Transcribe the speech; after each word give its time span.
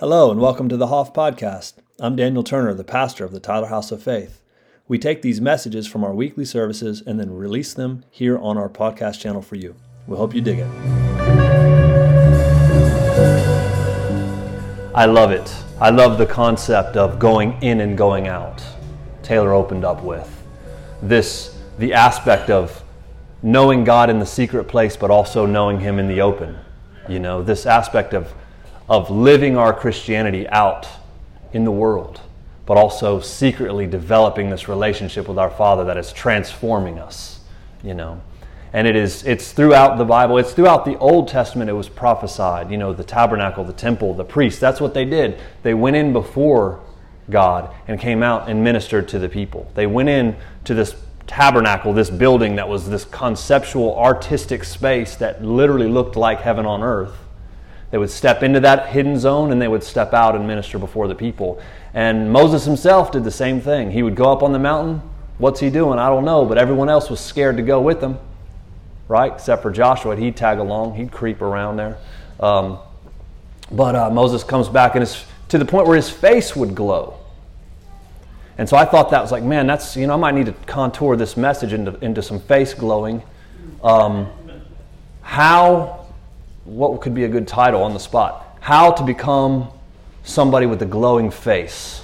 Hello, 0.00 0.30
and 0.30 0.40
welcome 0.40 0.70
to 0.70 0.78
the 0.78 0.86
Hoff 0.86 1.12
Podcast. 1.12 1.74
I'm 1.98 2.16
Daniel 2.16 2.42
Turner, 2.42 2.72
the 2.72 2.82
pastor 2.82 3.22
of 3.26 3.32
the 3.32 3.38
Tyler 3.38 3.66
House 3.66 3.92
of 3.92 4.02
Faith. 4.02 4.42
We 4.88 4.98
take 4.98 5.20
these 5.20 5.42
messages 5.42 5.86
from 5.86 6.04
our 6.04 6.14
weekly 6.14 6.46
services 6.46 7.02
and 7.06 7.20
then 7.20 7.36
release 7.36 7.74
them 7.74 8.06
here 8.10 8.38
on 8.38 8.56
our 8.56 8.70
podcast 8.70 9.20
channel 9.20 9.42
for 9.42 9.56
you. 9.56 9.74
We 10.06 10.16
hope 10.16 10.34
you 10.34 10.40
dig 10.40 10.60
it. 10.60 10.70
I 14.94 15.04
love 15.04 15.32
it. 15.32 15.54
I 15.78 15.90
love 15.90 16.16
the 16.16 16.24
concept 16.24 16.96
of 16.96 17.18
going 17.18 17.62
in 17.62 17.82
and 17.82 17.98
going 17.98 18.26
out. 18.26 18.64
Taylor 19.22 19.52
opened 19.52 19.84
up 19.84 20.02
with 20.02 20.42
this 21.02 21.58
the 21.78 21.92
aspect 21.92 22.48
of 22.48 22.82
knowing 23.42 23.84
God 23.84 24.08
in 24.08 24.18
the 24.18 24.24
secret 24.24 24.64
place, 24.64 24.96
but 24.96 25.10
also 25.10 25.44
knowing 25.44 25.78
Him 25.78 25.98
in 25.98 26.08
the 26.08 26.22
open. 26.22 26.56
You 27.06 27.18
know, 27.18 27.42
this 27.42 27.66
aspect 27.66 28.14
of 28.14 28.32
of 28.90 29.08
living 29.08 29.56
our 29.56 29.72
Christianity 29.72 30.48
out 30.48 30.88
in 31.52 31.64
the 31.64 31.70
world, 31.70 32.20
but 32.66 32.76
also 32.76 33.20
secretly 33.20 33.86
developing 33.86 34.50
this 34.50 34.68
relationship 34.68 35.28
with 35.28 35.38
our 35.38 35.48
Father 35.48 35.84
that 35.84 35.96
is 35.96 36.12
transforming 36.12 36.98
us, 36.98 37.38
you 37.84 37.94
know. 37.94 38.20
And 38.72 38.88
it 38.88 38.96
is 38.96 39.24
it's 39.24 39.52
throughout 39.52 39.96
the 39.96 40.04
Bible, 40.04 40.38
it's 40.38 40.52
throughout 40.52 40.84
the 40.84 40.98
Old 40.98 41.28
Testament 41.28 41.70
it 41.70 41.74
was 41.74 41.88
prophesied, 41.88 42.70
you 42.70 42.78
know, 42.78 42.92
the 42.92 43.04
tabernacle, 43.04 43.62
the 43.62 43.72
temple, 43.72 44.12
the 44.12 44.24
priests, 44.24 44.60
that's 44.60 44.80
what 44.80 44.92
they 44.92 45.04
did. 45.04 45.40
They 45.62 45.74
went 45.74 45.94
in 45.94 46.12
before 46.12 46.80
God 47.30 47.72
and 47.86 47.98
came 47.98 48.24
out 48.24 48.48
and 48.48 48.62
ministered 48.62 49.06
to 49.08 49.20
the 49.20 49.28
people. 49.28 49.70
They 49.76 49.86
went 49.86 50.08
in 50.08 50.36
to 50.64 50.74
this 50.74 50.96
tabernacle, 51.28 51.92
this 51.92 52.10
building 52.10 52.56
that 52.56 52.68
was 52.68 52.90
this 52.90 53.04
conceptual 53.04 53.96
artistic 53.96 54.64
space 54.64 55.14
that 55.16 55.44
literally 55.44 55.88
looked 55.88 56.16
like 56.16 56.40
heaven 56.40 56.66
on 56.66 56.82
earth 56.82 57.16
they 57.90 57.98
would 57.98 58.10
step 58.10 58.42
into 58.42 58.60
that 58.60 58.88
hidden 58.88 59.18
zone 59.18 59.50
and 59.50 59.60
they 59.60 59.68
would 59.68 59.82
step 59.82 60.14
out 60.14 60.36
and 60.36 60.46
minister 60.46 60.78
before 60.78 61.08
the 61.08 61.14
people. 61.14 61.60
And 61.92 62.32
Moses 62.32 62.64
himself 62.64 63.10
did 63.10 63.24
the 63.24 63.30
same 63.30 63.60
thing. 63.60 63.90
He 63.90 64.02
would 64.02 64.14
go 64.14 64.30
up 64.32 64.42
on 64.42 64.52
the 64.52 64.58
mountain. 64.58 65.02
What's 65.38 65.58
he 65.58 65.70
doing? 65.70 65.98
I 65.98 66.08
don't 66.08 66.24
know, 66.24 66.44
but 66.44 66.58
everyone 66.58 66.88
else 66.88 67.10
was 67.10 67.18
scared 67.18 67.56
to 67.56 67.62
go 67.62 67.80
with 67.80 68.00
him, 68.00 68.18
right? 69.08 69.32
Except 69.32 69.62
for 69.62 69.70
Joshua. 69.70 70.16
He'd 70.16 70.36
tag 70.36 70.58
along, 70.58 70.94
he'd 70.94 71.10
creep 71.10 71.40
around 71.40 71.76
there. 71.76 71.98
Um, 72.38 72.78
but 73.72 73.96
uh, 73.96 74.10
Moses 74.10 74.44
comes 74.44 74.68
back 74.68 74.94
and 74.94 75.02
it's 75.02 75.24
to 75.48 75.58
the 75.58 75.64
point 75.64 75.86
where 75.86 75.96
his 75.96 76.10
face 76.10 76.54
would 76.54 76.74
glow. 76.74 77.16
And 78.56 78.68
so 78.68 78.76
I 78.76 78.84
thought 78.84 79.10
that 79.10 79.22
was 79.22 79.32
like, 79.32 79.42
man, 79.42 79.66
that's, 79.66 79.96
you 79.96 80.06
know, 80.06 80.14
I 80.14 80.16
might 80.16 80.34
need 80.34 80.46
to 80.46 80.52
contour 80.66 81.16
this 81.16 81.36
message 81.36 81.72
into, 81.72 81.98
into 82.04 82.22
some 82.22 82.38
face 82.38 82.74
glowing. 82.74 83.22
Um, 83.82 84.30
how 85.22 85.99
what 86.70 87.00
could 87.00 87.14
be 87.14 87.24
a 87.24 87.28
good 87.28 87.48
title 87.48 87.82
on 87.82 87.94
the 87.94 88.00
spot? 88.00 88.56
How 88.60 88.92
to 88.92 89.02
become 89.02 89.68
somebody 90.22 90.66
with 90.66 90.80
a 90.82 90.86
glowing 90.86 91.30
face. 91.30 92.02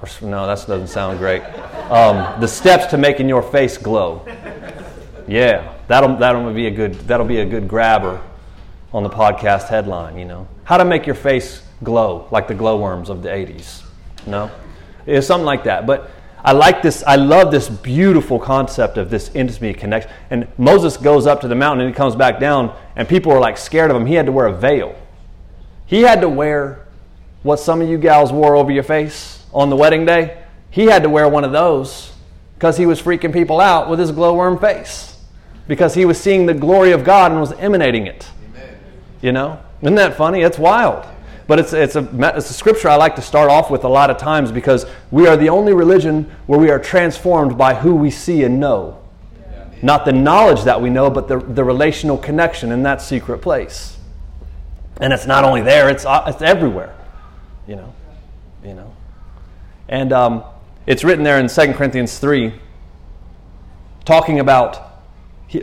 Or, 0.00 0.08
no, 0.22 0.46
that 0.46 0.66
doesn't 0.66 0.88
sound 0.88 1.18
great. 1.18 1.42
Um, 1.90 2.40
the 2.40 2.48
steps 2.48 2.86
to 2.86 2.98
making 2.98 3.28
your 3.28 3.42
face 3.42 3.76
glow. 3.76 4.26
Yeah, 5.28 5.74
that'll 5.88 6.16
that'll 6.16 6.52
be 6.52 6.66
a 6.66 6.70
good 6.70 6.94
that'll 7.06 7.26
be 7.26 7.40
a 7.40 7.44
good 7.44 7.68
grabber 7.68 8.20
on 8.92 9.02
the 9.02 9.10
podcast 9.10 9.68
headline. 9.68 10.18
You 10.18 10.24
know, 10.24 10.48
how 10.64 10.78
to 10.78 10.84
make 10.84 11.06
your 11.06 11.14
face 11.14 11.62
glow 11.84 12.26
like 12.30 12.48
the 12.48 12.54
glowworms 12.54 13.10
of 13.10 13.22
the 13.22 13.28
'80s. 13.28 13.82
No, 14.26 14.50
it's 15.06 15.26
something 15.26 15.44
like 15.44 15.64
that. 15.64 15.86
But 15.86 16.10
I 16.44 16.52
like 16.52 16.82
this, 16.82 17.04
I 17.06 17.16
love 17.16 17.50
this 17.52 17.68
beautiful 17.68 18.38
concept 18.38 18.98
of 18.98 19.10
this 19.10 19.30
intimacy 19.34 19.74
connection. 19.74 20.10
And 20.30 20.48
Moses 20.58 20.96
goes 20.96 21.26
up 21.26 21.40
to 21.42 21.48
the 21.48 21.54
mountain 21.54 21.86
and 21.86 21.94
he 21.94 21.96
comes 21.96 22.16
back 22.16 22.40
down, 22.40 22.76
and 22.96 23.08
people 23.08 23.32
are 23.32 23.40
like 23.40 23.56
scared 23.56 23.90
of 23.90 23.96
him. 23.96 24.06
He 24.06 24.14
had 24.14 24.26
to 24.26 24.32
wear 24.32 24.46
a 24.46 24.52
veil. 24.52 24.96
He 25.86 26.02
had 26.02 26.20
to 26.20 26.28
wear 26.28 26.86
what 27.42 27.58
some 27.60 27.80
of 27.80 27.88
you 27.88 27.98
gals 27.98 28.32
wore 28.32 28.56
over 28.56 28.72
your 28.72 28.82
face 28.82 29.44
on 29.52 29.70
the 29.70 29.76
wedding 29.76 30.04
day. 30.04 30.42
He 30.70 30.86
had 30.86 31.02
to 31.02 31.10
wear 31.10 31.28
one 31.28 31.44
of 31.44 31.52
those 31.52 32.12
because 32.54 32.76
he 32.76 32.86
was 32.86 33.00
freaking 33.00 33.32
people 33.32 33.60
out 33.60 33.88
with 33.88 33.98
his 33.98 34.10
glowworm 34.10 34.58
face 34.58 35.18
because 35.68 35.94
he 35.94 36.04
was 36.04 36.18
seeing 36.18 36.46
the 36.46 36.54
glory 36.54 36.92
of 36.92 37.04
God 37.04 37.30
and 37.30 37.40
was 37.40 37.52
emanating 37.52 38.06
it. 38.06 38.28
Amen. 38.50 38.78
You 39.20 39.32
know? 39.32 39.60
Isn't 39.80 39.94
that 39.96 40.16
funny? 40.16 40.42
It's 40.42 40.58
wild. 40.58 41.06
But 41.46 41.58
it's, 41.58 41.72
it's, 41.72 41.96
a, 41.96 42.08
it's 42.36 42.50
a 42.50 42.54
scripture 42.54 42.88
I 42.88 42.96
like 42.96 43.16
to 43.16 43.22
start 43.22 43.50
off 43.50 43.70
with 43.70 43.84
a 43.84 43.88
lot 43.88 44.10
of 44.10 44.18
times 44.18 44.52
because 44.52 44.86
we 45.10 45.26
are 45.26 45.36
the 45.36 45.48
only 45.48 45.72
religion 45.72 46.30
where 46.46 46.58
we 46.58 46.70
are 46.70 46.78
transformed 46.78 47.58
by 47.58 47.74
who 47.74 47.94
we 47.94 48.10
see 48.10 48.44
and 48.44 48.60
know. 48.60 48.98
Not 49.82 50.04
the 50.04 50.12
knowledge 50.12 50.62
that 50.62 50.80
we 50.80 50.90
know, 50.90 51.10
but 51.10 51.26
the, 51.26 51.38
the 51.38 51.64
relational 51.64 52.16
connection 52.16 52.70
in 52.70 52.84
that 52.84 53.02
secret 53.02 53.38
place. 53.38 53.98
And 55.00 55.12
it's 55.12 55.26
not 55.26 55.42
only 55.42 55.62
there, 55.62 55.88
it's, 55.88 56.06
uh, 56.06 56.24
it's 56.28 56.42
everywhere. 56.42 56.94
You 57.66 57.76
know? 57.76 57.94
You 58.64 58.74
know? 58.74 58.96
And 59.88 60.12
um, 60.12 60.44
it's 60.86 61.02
written 61.02 61.24
there 61.24 61.38
in 61.40 61.48
2 61.48 61.72
Corinthians 61.72 62.18
3, 62.18 62.54
talking 64.04 64.38
about, 64.38 64.90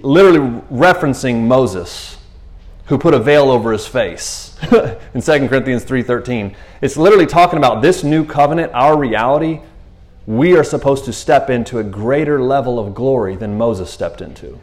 literally 0.03 0.62
referencing 0.69 1.47
Moses 1.47 2.19
who 2.89 2.97
put 2.97 3.13
a 3.13 3.19
veil 3.19 3.51
over 3.51 3.72
his 3.72 3.85
face 3.85 4.57
in 5.13 5.22
2 5.22 5.47
Corinthians 5.47 5.85
3:13. 5.85 6.55
It's 6.81 6.97
literally 6.97 7.27
talking 7.27 7.57
about 7.57 7.83
this 7.83 8.03
new 8.03 8.25
covenant, 8.25 8.73
our 8.73 8.97
reality. 8.97 9.61
We 10.25 10.57
are 10.57 10.63
supposed 10.63 11.05
to 11.05 11.13
step 11.13 11.50
into 11.51 11.77
a 11.77 11.83
greater 11.83 12.41
level 12.41 12.79
of 12.79 12.95
glory 12.95 13.35
than 13.35 13.57
Moses 13.57 13.91
stepped 13.91 14.22
into. 14.22 14.59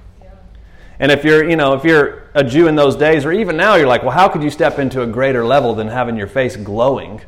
And 0.99 1.13
if 1.13 1.25
you're, 1.25 1.49
you 1.49 1.57
know, 1.57 1.75
if 1.75 1.85
you're 1.85 2.25
a 2.35 2.43
Jew 2.43 2.69
in 2.69 2.75
those 2.75 2.97
days 2.97 3.25
or 3.25 3.33
even 3.33 3.57
now 3.57 3.77
you're 3.77 3.87
like, 3.87 4.03
"Well, 4.03 4.13
how 4.13 4.29
could 4.29 4.43
you 4.43 4.51
step 4.51 4.79
into 4.81 5.03
a 5.03 5.07
greater 5.07 5.45
level 5.45 5.75
than 5.75 5.89
having 5.89 6.17
your 6.17 6.27
face 6.27 6.57
glowing 6.57 7.21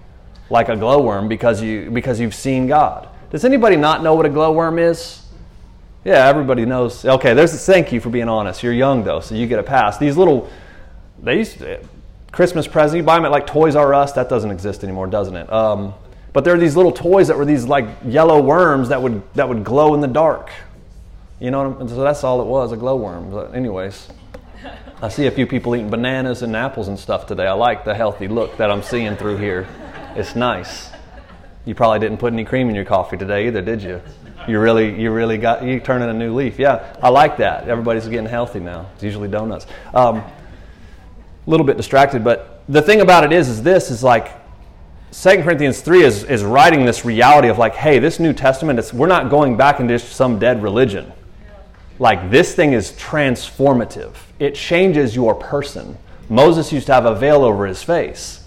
like 0.50 0.68
a 0.68 0.76
glowworm 0.76 1.28
because 1.28 1.62
you 1.62 1.90
because 1.92 2.18
you've 2.18 2.34
seen 2.34 2.66
God?" 2.66 3.08
Does 3.30 3.44
anybody 3.44 3.76
not 3.76 4.02
know 4.02 4.14
what 4.14 4.26
a 4.26 4.30
glowworm 4.30 4.80
is? 4.80 5.22
Yeah, 6.04 6.26
everybody 6.26 6.64
knows. 6.64 7.04
Okay, 7.04 7.34
there's 7.34 7.52
thank 7.64 7.92
you 7.92 8.00
for 8.00 8.10
being 8.10 8.28
honest. 8.28 8.64
You're 8.64 8.72
young 8.72 9.04
though, 9.04 9.20
so 9.20 9.36
you 9.36 9.46
get 9.46 9.60
a 9.60 9.62
pass. 9.62 9.98
These 9.98 10.16
little 10.16 10.48
they 11.22 11.38
used 11.38 11.58
to, 11.58 11.80
Christmas 12.32 12.66
present. 12.66 12.98
You 12.98 13.02
buy 13.02 13.16
them 13.16 13.24
at 13.24 13.30
like 13.30 13.46
Toys 13.46 13.74
R 13.76 13.94
Us. 13.94 14.12
That 14.12 14.28
doesn't 14.28 14.50
exist 14.50 14.84
anymore, 14.84 15.06
doesn't 15.06 15.36
it? 15.36 15.52
Um, 15.52 15.94
but 16.32 16.44
there 16.44 16.54
are 16.54 16.58
these 16.58 16.76
little 16.76 16.92
toys 16.92 17.28
that 17.28 17.36
were 17.36 17.44
these 17.44 17.66
like 17.66 17.86
yellow 18.04 18.40
worms 18.40 18.90
that 18.90 19.02
would 19.02 19.22
that 19.34 19.48
would 19.48 19.64
glow 19.64 19.94
in 19.94 20.00
the 20.00 20.08
dark. 20.08 20.50
You 21.40 21.50
know, 21.50 21.68
what 21.68 21.80
I'm, 21.82 21.88
so 21.88 22.02
that's 22.02 22.24
all 22.24 22.40
it 22.40 22.46
was, 22.46 22.72
a 22.72 22.76
glowworm. 22.76 23.30
But 23.30 23.54
anyways, 23.54 24.08
I 25.00 25.08
see 25.08 25.26
a 25.26 25.30
few 25.30 25.46
people 25.46 25.74
eating 25.76 25.90
bananas 25.90 26.42
and 26.42 26.54
apples 26.56 26.88
and 26.88 26.98
stuff 26.98 27.26
today. 27.26 27.46
I 27.46 27.52
like 27.52 27.84
the 27.84 27.94
healthy 27.94 28.28
look 28.28 28.56
that 28.56 28.70
I'm 28.70 28.82
seeing 28.82 29.16
through 29.16 29.36
here. 29.38 29.68
It's 30.16 30.34
nice. 30.34 30.90
You 31.64 31.74
probably 31.74 32.00
didn't 32.00 32.18
put 32.18 32.32
any 32.32 32.44
cream 32.44 32.68
in 32.68 32.74
your 32.74 32.84
coffee 32.84 33.16
today 33.16 33.46
either, 33.46 33.62
did 33.62 33.82
you? 33.82 34.00
You 34.48 34.58
really, 34.58 35.00
you 35.00 35.10
really 35.12 35.38
got 35.38 35.62
you 35.62 35.78
turning 35.78 36.08
a 36.08 36.14
new 36.14 36.34
leaf. 36.34 36.58
Yeah, 36.58 36.96
I 37.02 37.10
like 37.10 37.36
that. 37.36 37.68
Everybody's 37.68 38.08
getting 38.08 38.26
healthy 38.26 38.60
now. 38.60 38.86
It's 38.94 39.02
usually 39.02 39.28
donuts. 39.28 39.66
Um, 39.92 40.24
a 41.48 41.50
little 41.50 41.64
bit 41.64 41.78
distracted, 41.78 42.22
but 42.22 42.62
the 42.68 42.82
thing 42.82 43.00
about 43.00 43.24
it 43.24 43.32
is, 43.32 43.48
is 43.48 43.62
this 43.62 43.90
is 43.90 44.04
like 44.04 44.32
2 45.12 45.42
Corinthians 45.42 45.80
3 45.80 46.02
is, 46.02 46.24
is 46.24 46.44
writing 46.44 46.84
this 46.84 47.06
reality 47.06 47.48
of 47.48 47.56
like, 47.56 47.74
hey, 47.74 47.98
this 47.98 48.20
New 48.20 48.34
Testament, 48.34 48.78
it's, 48.78 48.92
we're 48.92 49.06
not 49.06 49.30
going 49.30 49.56
back 49.56 49.80
into 49.80 49.98
some 49.98 50.38
dead 50.38 50.62
religion. 50.62 51.10
Like, 51.98 52.30
this 52.30 52.54
thing 52.54 52.74
is 52.74 52.92
transformative, 52.92 54.14
it 54.38 54.54
changes 54.54 55.16
your 55.16 55.34
person. 55.34 55.96
Moses 56.28 56.70
used 56.70 56.86
to 56.88 56.92
have 56.92 57.06
a 57.06 57.14
veil 57.14 57.42
over 57.42 57.64
his 57.66 57.82
face. 57.82 58.44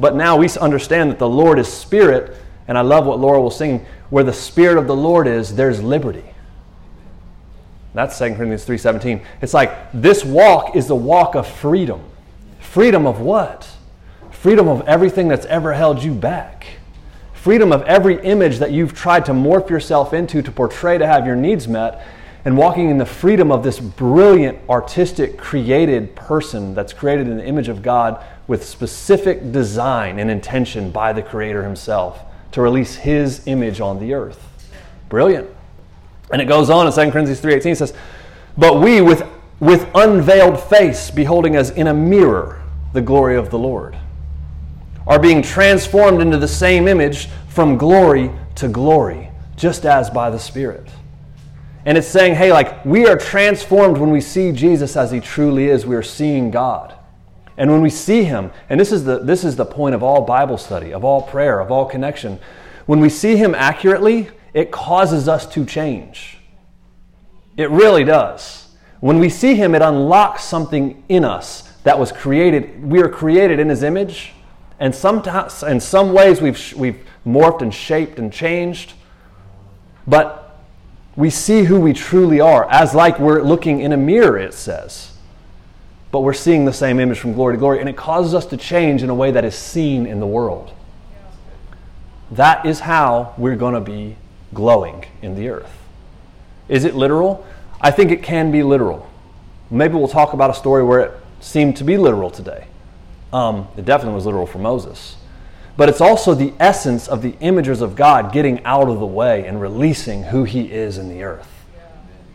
But 0.00 0.16
now 0.16 0.36
we 0.36 0.48
understand 0.60 1.12
that 1.12 1.20
the 1.20 1.28
Lord 1.28 1.60
is 1.60 1.72
spirit, 1.72 2.36
and 2.66 2.76
I 2.76 2.80
love 2.80 3.06
what 3.06 3.20
Laura 3.20 3.40
will 3.40 3.52
sing 3.52 3.86
where 4.10 4.24
the 4.24 4.32
spirit 4.32 4.76
of 4.76 4.88
the 4.88 4.96
Lord 4.96 5.28
is, 5.28 5.54
there's 5.54 5.80
liberty. 5.80 6.24
That's 7.94 8.18
2 8.18 8.34
Corinthians 8.34 8.64
3:17. 8.64 9.22
It's 9.40 9.54
like 9.54 9.72
this 9.92 10.24
walk 10.24 10.74
is 10.74 10.88
the 10.88 10.96
walk 10.96 11.36
of 11.36 11.46
freedom. 11.46 12.00
Freedom 12.70 13.06
of 13.06 13.18
what? 13.18 13.66
Freedom 14.30 14.68
of 14.68 14.86
everything 14.86 15.26
that's 15.26 15.46
ever 15.46 15.72
held 15.72 16.02
you 16.02 16.12
back. 16.12 16.66
Freedom 17.32 17.72
of 17.72 17.82
every 17.84 18.22
image 18.22 18.58
that 18.58 18.72
you've 18.72 18.92
tried 18.92 19.24
to 19.24 19.32
morph 19.32 19.70
yourself 19.70 20.12
into 20.12 20.42
to 20.42 20.52
portray 20.52 20.98
to 20.98 21.06
have 21.06 21.26
your 21.26 21.34
needs 21.34 21.66
met 21.66 22.04
and 22.44 22.58
walking 22.58 22.90
in 22.90 22.98
the 22.98 23.06
freedom 23.06 23.50
of 23.50 23.64
this 23.64 23.80
brilliant, 23.80 24.58
artistic, 24.68 25.38
created 25.38 26.14
person 26.14 26.74
that's 26.74 26.92
created 26.92 27.26
in 27.26 27.38
the 27.38 27.44
image 27.44 27.68
of 27.68 27.80
God 27.80 28.22
with 28.46 28.66
specific 28.66 29.50
design 29.50 30.18
and 30.18 30.30
intention 30.30 30.90
by 30.90 31.14
the 31.14 31.22
Creator 31.22 31.62
Himself 31.62 32.20
to 32.52 32.60
release 32.60 32.96
His 32.96 33.46
image 33.46 33.80
on 33.80 33.98
the 33.98 34.12
earth. 34.12 34.46
Brilliant. 35.08 35.48
And 36.30 36.42
it 36.42 36.44
goes 36.44 36.68
on 36.68 36.86
in 36.86 36.92
2 36.92 37.10
Corinthians 37.10 37.40
3.18 37.40 37.76
says, 37.78 37.94
But 38.58 38.78
we 38.80 39.00
with, 39.00 39.26
with 39.58 39.88
unveiled 39.94 40.60
face, 40.60 41.10
beholding 41.10 41.56
as 41.56 41.70
in 41.70 41.86
a 41.86 41.94
mirror 41.94 42.57
the 42.92 43.00
glory 43.00 43.36
of 43.36 43.50
the 43.50 43.58
Lord, 43.58 43.96
are 45.06 45.18
being 45.18 45.42
transformed 45.42 46.20
into 46.20 46.36
the 46.36 46.48
same 46.48 46.88
image 46.88 47.28
from 47.48 47.76
glory 47.76 48.30
to 48.56 48.68
glory, 48.68 49.30
just 49.56 49.84
as 49.84 50.10
by 50.10 50.30
the 50.30 50.38
Spirit. 50.38 50.88
And 51.84 51.96
it's 51.96 52.06
saying, 52.06 52.34
hey, 52.34 52.52
like 52.52 52.84
we 52.84 53.06
are 53.06 53.16
transformed 53.16 53.98
when 53.98 54.10
we 54.10 54.20
see 54.20 54.52
Jesus 54.52 54.96
as 54.96 55.10
he 55.10 55.20
truly 55.20 55.68
is. 55.68 55.86
We 55.86 55.96
are 55.96 56.02
seeing 56.02 56.50
God. 56.50 56.94
And 57.56 57.70
when 57.70 57.80
we 57.80 57.90
see 57.90 58.24
him, 58.24 58.50
and 58.68 58.78
this 58.78 58.92
is 58.92 59.04
the 59.04 59.18
this 59.18 59.42
is 59.42 59.56
the 59.56 59.64
point 59.64 59.94
of 59.94 60.02
all 60.02 60.22
Bible 60.22 60.58
study, 60.58 60.92
of 60.92 61.04
all 61.04 61.22
prayer, 61.22 61.60
of 61.60 61.72
all 61.72 61.86
connection, 61.86 62.38
when 62.86 63.00
we 63.00 63.08
see 63.08 63.36
him 63.36 63.54
accurately, 63.54 64.28
it 64.54 64.70
causes 64.70 65.28
us 65.28 65.46
to 65.54 65.64
change. 65.64 66.38
It 67.56 67.70
really 67.70 68.04
does. 68.04 68.68
When 69.00 69.18
we 69.18 69.28
see 69.28 69.54
him, 69.54 69.74
it 69.74 69.82
unlocks 69.82 70.44
something 70.44 71.02
in 71.08 71.24
us 71.24 71.67
that 71.88 71.98
was 71.98 72.12
created. 72.12 72.84
We 72.84 73.00
are 73.00 73.08
created 73.08 73.58
in 73.58 73.70
his 73.70 73.82
image, 73.82 74.34
and 74.78 74.94
sometimes 74.94 75.62
in 75.62 75.80
some 75.80 76.12
ways 76.12 76.38
we've 76.42 76.74
we've 76.74 77.02
morphed 77.26 77.62
and 77.62 77.72
shaped 77.72 78.18
and 78.18 78.30
changed. 78.30 78.92
But 80.06 80.60
we 81.16 81.30
see 81.30 81.64
who 81.64 81.80
we 81.80 81.94
truly 81.94 82.42
are, 82.42 82.70
as 82.70 82.94
like 82.94 83.18
we're 83.18 83.40
looking 83.40 83.80
in 83.80 83.92
a 83.92 83.96
mirror, 83.96 84.36
it 84.36 84.52
says. 84.52 85.12
But 86.10 86.20
we're 86.20 86.34
seeing 86.34 86.66
the 86.66 86.74
same 86.74 87.00
image 87.00 87.18
from 87.18 87.32
glory 87.32 87.54
to 87.54 87.58
glory, 87.58 87.80
and 87.80 87.88
it 87.88 87.96
causes 87.96 88.34
us 88.34 88.44
to 88.46 88.58
change 88.58 89.02
in 89.02 89.08
a 89.08 89.14
way 89.14 89.30
that 89.30 89.46
is 89.46 89.54
seen 89.54 90.04
in 90.04 90.20
the 90.20 90.26
world. 90.26 90.70
That 92.32 92.66
is 92.66 92.80
how 92.80 93.32
we're 93.38 93.56
going 93.56 93.72
to 93.72 93.80
be 93.80 94.16
glowing 94.52 95.06
in 95.22 95.36
the 95.36 95.48
earth. 95.48 95.72
Is 96.68 96.84
it 96.84 96.94
literal? 96.94 97.46
I 97.80 97.92
think 97.92 98.10
it 98.10 98.22
can 98.22 98.52
be 98.52 98.62
literal. 98.62 99.08
Maybe 99.70 99.94
we'll 99.94 100.06
talk 100.06 100.34
about 100.34 100.50
a 100.50 100.54
story 100.54 100.84
where 100.84 101.00
it 101.00 101.12
seemed 101.40 101.76
to 101.76 101.84
be 101.84 101.96
literal 101.96 102.30
today. 102.30 102.66
Um, 103.32 103.68
it 103.76 103.84
definitely 103.84 104.14
was 104.14 104.26
literal 104.26 104.46
for 104.46 104.58
Moses. 104.58 105.16
But 105.76 105.88
it's 105.88 106.00
also 106.00 106.34
the 106.34 106.52
essence 106.58 107.06
of 107.06 107.22
the 107.22 107.32
imagers 107.34 107.82
of 107.82 107.94
God 107.94 108.32
getting 108.32 108.64
out 108.64 108.88
of 108.88 108.98
the 108.98 109.06
way 109.06 109.46
and 109.46 109.60
releasing 109.60 110.24
who 110.24 110.44
He 110.44 110.72
is 110.72 110.98
in 110.98 111.08
the 111.08 111.22
earth. 111.22 111.48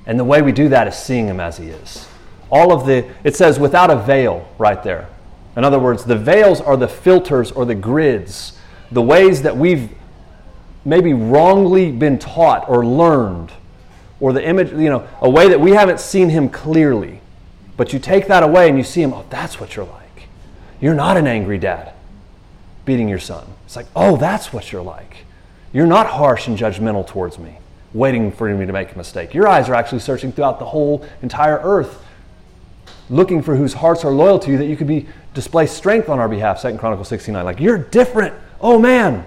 And 0.05 0.19
the 0.19 0.23
way 0.23 0.41
we 0.41 0.51
do 0.51 0.69
that 0.69 0.87
is 0.87 0.95
seeing 0.95 1.27
Him 1.27 1.39
as 1.39 1.57
He 1.57 1.67
is. 1.67 2.07
All 2.49 2.71
of 2.71 2.85
the, 2.85 3.09
it 3.23 3.35
says 3.35 3.59
without 3.59 3.89
a 3.89 3.97
veil 3.97 4.47
right 4.57 4.81
there. 4.81 5.09
In 5.57 5.63
other 5.63 5.79
words, 5.79 6.05
the 6.05 6.17
veils 6.17 6.61
are 6.61 6.77
the 6.77 6.87
filters 6.87 7.51
or 7.51 7.65
the 7.65 7.75
grids, 7.75 8.57
the 8.91 9.01
ways 9.01 9.41
that 9.41 9.55
we've 9.57 9.89
maybe 10.85 11.13
wrongly 11.13 11.91
been 11.91 12.19
taught 12.19 12.69
or 12.69 12.85
learned, 12.85 13.51
or 14.19 14.33
the 14.33 14.45
image, 14.45 14.71
you 14.71 14.89
know, 14.89 15.07
a 15.21 15.29
way 15.29 15.49
that 15.49 15.59
we 15.59 15.71
haven't 15.71 15.99
seen 15.99 16.29
him 16.29 16.49
clearly. 16.49 17.19
But 17.75 17.93
you 17.93 17.99
take 17.99 18.27
that 18.27 18.43
away 18.43 18.69
and 18.69 18.77
you 18.77 18.83
see 18.83 19.01
him, 19.01 19.13
oh, 19.13 19.25
that's 19.29 19.59
what 19.59 19.75
you're 19.75 19.85
like. 19.85 20.27
You're 20.79 20.93
not 20.93 21.17
an 21.17 21.27
angry 21.27 21.57
dad 21.57 21.93
beating 22.85 23.07
your 23.07 23.19
son. 23.19 23.45
It's 23.65 23.75
like, 23.75 23.87
oh, 23.95 24.17
that's 24.17 24.51
what 24.51 24.71
you're 24.71 24.83
like. 24.83 25.25
You're 25.71 25.87
not 25.87 26.07
harsh 26.07 26.47
and 26.47 26.57
judgmental 26.57 27.07
towards 27.07 27.39
me, 27.39 27.57
waiting 27.93 28.31
for 28.31 28.53
me 28.53 28.65
to 28.65 28.73
make 28.73 28.93
a 28.93 28.97
mistake. 28.97 29.33
Your 29.33 29.47
eyes 29.47 29.69
are 29.69 29.75
actually 29.75 29.99
searching 29.99 30.31
throughout 30.31 30.59
the 30.59 30.65
whole 30.65 31.05
entire 31.21 31.59
earth, 31.63 32.03
looking 33.09 33.41
for 33.41 33.55
whose 33.55 33.73
hearts 33.73 34.05
are 34.05 34.11
loyal 34.11 34.37
to 34.39 34.51
you 34.51 34.57
that 34.57 34.67
you 34.67 34.77
could 34.77 34.87
be 34.87 35.07
display 35.33 35.65
strength 35.65 36.09
on 36.09 36.19
our 36.19 36.29
behalf. 36.29 36.59
Second 36.59 36.77
Chronicles 36.77 37.07
69. 37.07 37.43
Like, 37.43 37.59
you're 37.59 37.77
different. 37.77 38.35
Oh 38.61 38.77
man, 38.77 39.25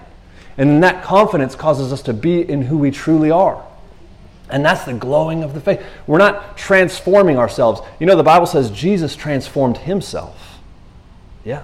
and 0.58 0.82
that 0.82 1.02
confidence 1.02 1.54
causes 1.54 1.92
us 1.92 2.02
to 2.02 2.14
be 2.14 2.48
in 2.48 2.62
who 2.62 2.78
we 2.78 2.90
truly 2.90 3.30
are. 3.30 3.64
And 4.48 4.64
that's 4.64 4.84
the 4.84 4.92
glowing 4.92 5.42
of 5.42 5.54
the 5.54 5.60
faith. 5.60 5.82
We're 6.06 6.18
not 6.18 6.56
transforming 6.56 7.36
ourselves. 7.36 7.80
You 7.98 8.06
know, 8.06 8.16
the 8.16 8.22
Bible 8.22 8.46
says 8.46 8.70
Jesus 8.70 9.16
transformed 9.16 9.78
himself. 9.78 10.58
Yeah. 11.44 11.62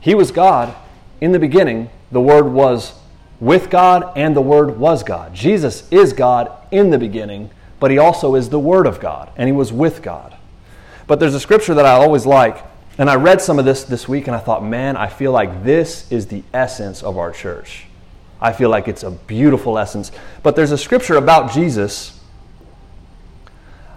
He 0.00 0.14
was 0.14 0.30
God 0.30 0.74
in 1.20 1.32
the 1.32 1.38
beginning. 1.38 1.90
The 2.12 2.20
Word 2.20 2.52
was 2.52 2.94
with 3.40 3.70
God, 3.70 4.12
and 4.16 4.34
the 4.36 4.40
Word 4.40 4.78
was 4.78 5.02
God. 5.02 5.34
Jesus 5.34 5.90
is 5.90 6.12
God 6.12 6.52
in 6.70 6.90
the 6.90 6.98
beginning, 6.98 7.50
but 7.80 7.90
He 7.90 7.98
also 7.98 8.34
is 8.34 8.48
the 8.48 8.58
Word 8.58 8.86
of 8.86 9.00
God, 9.00 9.30
and 9.36 9.48
He 9.48 9.52
was 9.52 9.72
with 9.72 10.02
God. 10.02 10.36
But 11.06 11.20
there's 11.20 11.34
a 11.34 11.40
scripture 11.40 11.74
that 11.74 11.86
I 11.86 11.92
always 11.92 12.24
like, 12.24 12.64
and 12.98 13.10
I 13.10 13.16
read 13.16 13.40
some 13.40 13.58
of 13.58 13.64
this 13.64 13.84
this 13.84 14.08
week, 14.08 14.26
and 14.26 14.34
I 14.34 14.38
thought, 14.38 14.64
man, 14.64 14.96
I 14.96 15.08
feel 15.08 15.32
like 15.32 15.64
this 15.64 16.10
is 16.10 16.26
the 16.28 16.42
essence 16.54 17.02
of 17.02 17.18
our 17.18 17.30
church. 17.30 17.86
I 18.40 18.52
feel 18.52 18.68
like 18.68 18.88
it's 18.88 19.02
a 19.02 19.10
beautiful 19.10 19.78
essence. 19.78 20.12
But 20.42 20.56
there's 20.56 20.72
a 20.72 20.78
scripture 20.78 21.16
about 21.16 21.52
Jesus, 21.52 22.18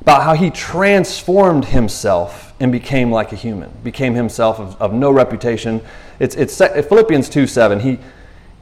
about 0.02 0.24
how 0.24 0.34
he 0.34 0.50
transformed 0.50 1.66
himself 1.66 2.54
and 2.60 2.72
became 2.72 3.12
like 3.12 3.32
a 3.32 3.36
human, 3.36 3.70
became 3.84 4.16
himself 4.16 4.60
of, 4.60 4.82
of 4.82 4.94
no 4.94 5.12
reputation. 5.12 5.82
It's, 6.20 6.36
it's 6.36 6.58
Philippians 6.58 7.30
2 7.30 7.48
7. 7.48 7.82
He, 7.82 8.00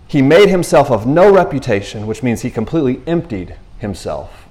he 0.07 0.21
made 0.21 0.49
himself 0.49 0.89
of 0.89 1.05
no 1.05 1.31
reputation, 1.31 2.07
which 2.07 2.23
means 2.23 2.41
he 2.41 2.49
completely 2.49 3.01
emptied 3.05 3.55
himself. 3.79 4.47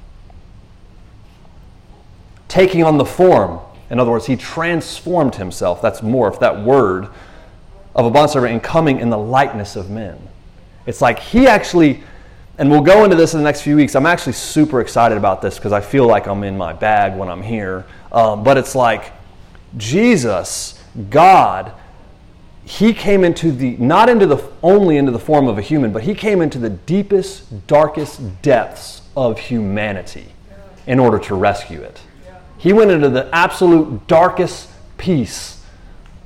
Taking 2.48 2.84
on 2.84 2.98
the 2.98 3.04
form, 3.04 3.60
in 3.90 3.98
other 3.98 4.10
words, 4.10 4.26
he 4.26 4.36
transformed 4.36 5.36
himself, 5.36 5.82
that's 5.82 6.00
morph, 6.00 6.38
that 6.40 6.62
word, 6.62 7.08
of 7.94 8.06
a 8.06 8.10
bondservant 8.10 8.52
and 8.52 8.62
coming 8.62 9.00
in 9.00 9.10
the 9.10 9.18
likeness 9.18 9.74
of 9.74 9.90
men. 9.90 10.28
It's 10.86 11.00
like 11.00 11.18
he 11.18 11.46
actually, 11.46 12.02
and 12.58 12.70
we'll 12.70 12.82
go 12.82 13.04
into 13.04 13.16
this 13.16 13.34
in 13.34 13.40
the 13.40 13.44
next 13.44 13.62
few 13.62 13.76
weeks. 13.76 13.94
I'm 13.94 14.06
actually 14.06 14.32
super 14.34 14.80
excited 14.80 15.18
about 15.18 15.42
this 15.42 15.56
because 15.56 15.72
I 15.72 15.80
feel 15.80 16.06
like 16.06 16.26
I'm 16.26 16.44
in 16.44 16.56
my 16.56 16.72
bag 16.72 17.16
when 17.16 17.28
I'm 17.28 17.42
here. 17.42 17.84
Um, 18.12 18.44
but 18.44 18.56
it's 18.56 18.74
like 18.74 19.12
Jesus, 19.76 20.82
God, 21.10 21.72
he 22.64 22.92
came 22.92 23.22
into 23.22 23.52
the 23.52 23.76
not 23.76 24.08
into 24.08 24.26
the 24.26 24.42
only 24.62 24.96
into 24.96 25.12
the 25.12 25.18
form 25.18 25.46
of 25.46 25.58
a 25.58 25.62
human, 25.62 25.92
but 25.92 26.02
he 26.02 26.14
came 26.14 26.40
into 26.40 26.58
the 26.58 26.70
deepest, 26.70 27.66
darkest 27.66 28.42
depths 28.42 29.02
of 29.16 29.38
humanity 29.38 30.26
in 30.86 30.98
order 30.98 31.18
to 31.18 31.34
rescue 31.34 31.80
it. 31.80 32.00
He 32.58 32.72
went 32.72 32.90
into 32.90 33.08
the 33.08 33.28
absolute 33.34 34.06
darkest 34.06 34.68
piece 34.98 35.55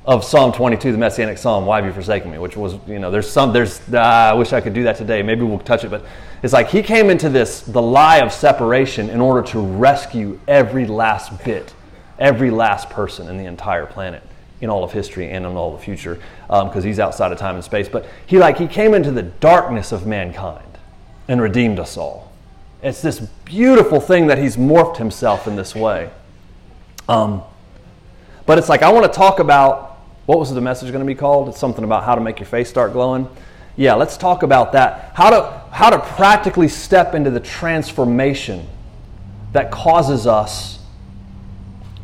of 0.05 0.23
Psalm 0.23 0.51
22, 0.51 0.91
the 0.91 0.97
Messianic 0.97 1.37
Psalm, 1.37 1.65
Why 1.65 1.77
Have 1.77 1.85
You 1.85 1.93
Forsaken 1.93 2.31
Me? 2.31 2.39
Which 2.39 2.57
was, 2.57 2.75
you 2.87 2.97
know, 2.97 3.11
there's 3.11 3.29
some, 3.29 3.53
there's, 3.53 3.81
uh, 3.93 3.99
I 3.99 4.33
wish 4.33 4.51
I 4.51 4.59
could 4.59 4.73
do 4.73 4.83
that 4.83 4.97
today. 4.97 5.21
Maybe 5.21 5.43
we'll 5.43 5.59
touch 5.59 5.83
it, 5.83 5.91
but 5.91 6.03
it's 6.41 6.53
like 6.53 6.69
he 6.69 6.81
came 6.81 7.11
into 7.11 7.29
this, 7.29 7.61
the 7.61 7.81
lie 7.81 8.17
of 8.17 8.31
separation, 8.31 9.11
in 9.11 9.21
order 9.21 9.47
to 9.49 9.59
rescue 9.59 10.39
every 10.47 10.87
last 10.87 11.43
bit, 11.43 11.75
every 12.17 12.49
last 12.49 12.89
person 12.89 13.27
in 13.27 13.37
the 13.37 13.45
entire 13.45 13.85
planet, 13.85 14.23
in 14.59 14.71
all 14.71 14.83
of 14.83 14.91
history 14.91 15.29
and 15.29 15.45
in 15.45 15.55
all 15.55 15.71
the 15.71 15.83
future, 15.83 16.19
because 16.47 16.75
um, 16.75 16.83
he's 16.83 16.99
outside 16.99 17.31
of 17.31 17.37
time 17.37 17.55
and 17.55 17.63
space. 17.63 17.87
But 17.87 18.07
he, 18.25 18.39
like, 18.39 18.57
he 18.57 18.67
came 18.67 18.95
into 18.95 19.11
the 19.11 19.23
darkness 19.23 19.91
of 19.91 20.07
mankind 20.07 20.79
and 21.27 21.39
redeemed 21.39 21.79
us 21.79 21.95
all. 21.95 22.31
It's 22.81 23.03
this 23.03 23.19
beautiful 23.19 24.01
thing 24.01 24.25
that 24.27 24.39
he's 24.39 24.57
morphed 24.57 24.97
himself 24.97 25.47
in 25.47 25.55
this 25.55 25.75
way. 25.75 26.09
Um, 27.07 27.43
but 28.47 28.57
it's 28.57 28.69
like 28.69 28.81
I 28.81 28.91
want 28.91 29.05
to 29.05 29.15
talk 29.15 29.39
about 29.39 29.90
what 30.31 30.39
was 30.39 30.53
the 30.53 30.61
message 30.61 30.87
going 30.93 31.01
to 31.01 31.05
be 31.05 31.13
called? 31.13 31.49
It's 31.49 31.59
something 31.59 31.83
about 31.83 32.05
how 32.05 32.15
to 32.15 32.21
make 32.21 32.39
your 32.39 32.47
face 32.47 32.69
start 32.69 32.93
glowing. 32.93 33.27
Yeah, 33.75 33.95
let's 33.95 34.15
talk 34.15 34.43
about 34.43 34.71
that. 34.71 35.11
How 35.13 35.29
to 35.29 35.61
how 35.75 35.89
to 35.89 35.99
practically 35.99 36.69
step 36.69 37.13
into 37.15 37.29
the 37.29 37.41
transformation 37.41 38.65
that 39.51 39.71
causes 39.71 40.25
us 40.25 40.79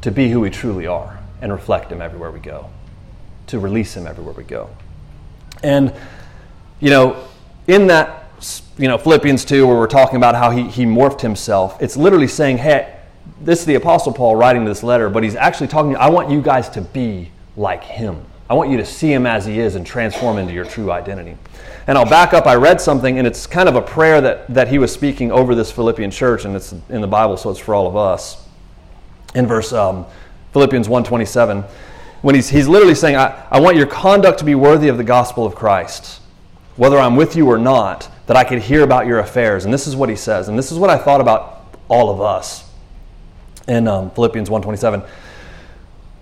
to 0.02 0.12
be 0.12 0.30
who 0.30 0.42
we 0.42 0.50
truly 0.50 0.88
are 0.88 1.18
and 1.42 1.54
reflect 1.54 1.90
him 1.90 2.02
everywhere 2.02 2.30
we 2.30 2.42
go. 2.42 2.70
To 3.48 3.60
release 3.60 3.96
him 3.96 4.06
everywhere 4.06 4.34
we 4.34 4.44
go. 4.44 4.72
And 5.64 5.94
you 6.82 6.90
know, 6.90 7.30
in 7.68 7.88
that 7.88 8.26
you 8.78 8.90
know, 8.90 8.98
Philippians 8.98 9.46
2 9.46 9.66
where 9.66 9.78
we're 9.78 9.88
talking 9.88 10.18
about 10.18 10.36
how 10.36 10.52
he, 10.52 10.68
he 10.68 10.84
morphed 10.84 11.22
himself, 11.22 11.82
it's 11.82 11.96
literally 11.96 12.28
saying, 12.28 12.58
hey, 12.58 12.94
this 13.40 13.62
is 13.62 13.66
the 13.66 13.76
Apostle 13.76 14.12
Paul 14.12 14.36
writing 14.36 14.66
this 14.66 14.84
letter, 14.84 15.10
but 15.10 15.24
he's 15.24 15.36
actually 15.36 15.70
talking, 15.70 15.96
I 15.96 16.10
want 16.10 16.30
you 16.30 16.42
guys 16.42 16.68
to 16.72 16.82
be 16.82 17.32
like 17.58 17.84
him. 17.84 18.24
I 18.50 18.54
want 18.54 18.70
you 18.70 18.78
to 18.78 18.86
see 18.86 19.12
him 19.12 19.26
as 19.26 19.46
he 19.46 19.60
is 19.60 19.76
and 19.76 19.86
transform 19.86 20.38
into 20.38 20.54
your 20.54 20.64
true 20.64 20.90
identity. 20.90 21.36
And 21.86 21.98
I'll 21.98 22.10
back 22.10 22.34
up. 22.34 22.46
I 22.46 22.56
read 22.56 22.80
something, 22.80 23.18
and 23.18 23.28
it's 23.28 23.46
kind 23.46 23.68
of 23.68 23.76
a 23.76 23.82
prayer 23.82 24.22
that, 24.22 24.48
that 24.54 24.70
he 24.70 24.78
was 24.78 24.94
speaking 24.94 25.32
over 25.32 25.54
this 25.54 25.72
Philippian 25.72 26.12
church, 26.12 26.46
and 26.46 26.56
it's 26.56 26.74
in 26.90 27.02
the 27.02 27.08
Bible, 27.08 27.36
so 27.36 27.50
it's 27.50 27.60
for 27.60 27.76
all 27.76 27.88
of 27.88 27.98
us. 27.98 28.48
In 29.36 29.48
verse 29.48 29.74
um, 29.74 30.06
Philippians 30.54 30.88
1.27, 30.88 31.66
when 32.22 32.36
he's, 32.36 32.48
he's 32.48 32.68
literally 32.68 32.96
saying, 32.96 33.18
I, 33.18 33.46
I 33.52 33.60
want 33.60 33.76
your 33.76 33.86
conduct 33.86 34.40
to 34.40 34.46
be 34.46 34.56
worthy 34.56 34.88
of 34.88 34.98
the 34.98 35.04
gospel 35.04 35.46
of 35.46 35.54
Christ, 35.54 36.22
whether 36.78 36.98
I'm 36.98 37.18
with 37.18 37.36
you 37.36 37.48
or 37.48 37.58
not, 37.58 38.10
that 38.28 38.38
I 38.38 38.44
could 38.44 38.60
hear 38.60 38.84
about 38.84 39.08
your 39.08 39.20
affairs. 39.20 39.66
And 39.66 39.74
this 39.74 39.88
is 39.88 39.96
what 39.96 40.10
he 40.10 40.16
says, 40.16 40.48
and 40.48 40.58
this 40.58 40.72
is 40.72 40.78
what 40.78 40.90
I 40.90 40.98
thought 40.98 41.20
about 41.20 41.66
all 41.90 42.10
of 42.10 42.22
us 42.22 42.70
in 43.68 43.88
um, 43.88 44.10
Philippians 44.12 44.50
1.27 44.50 45.06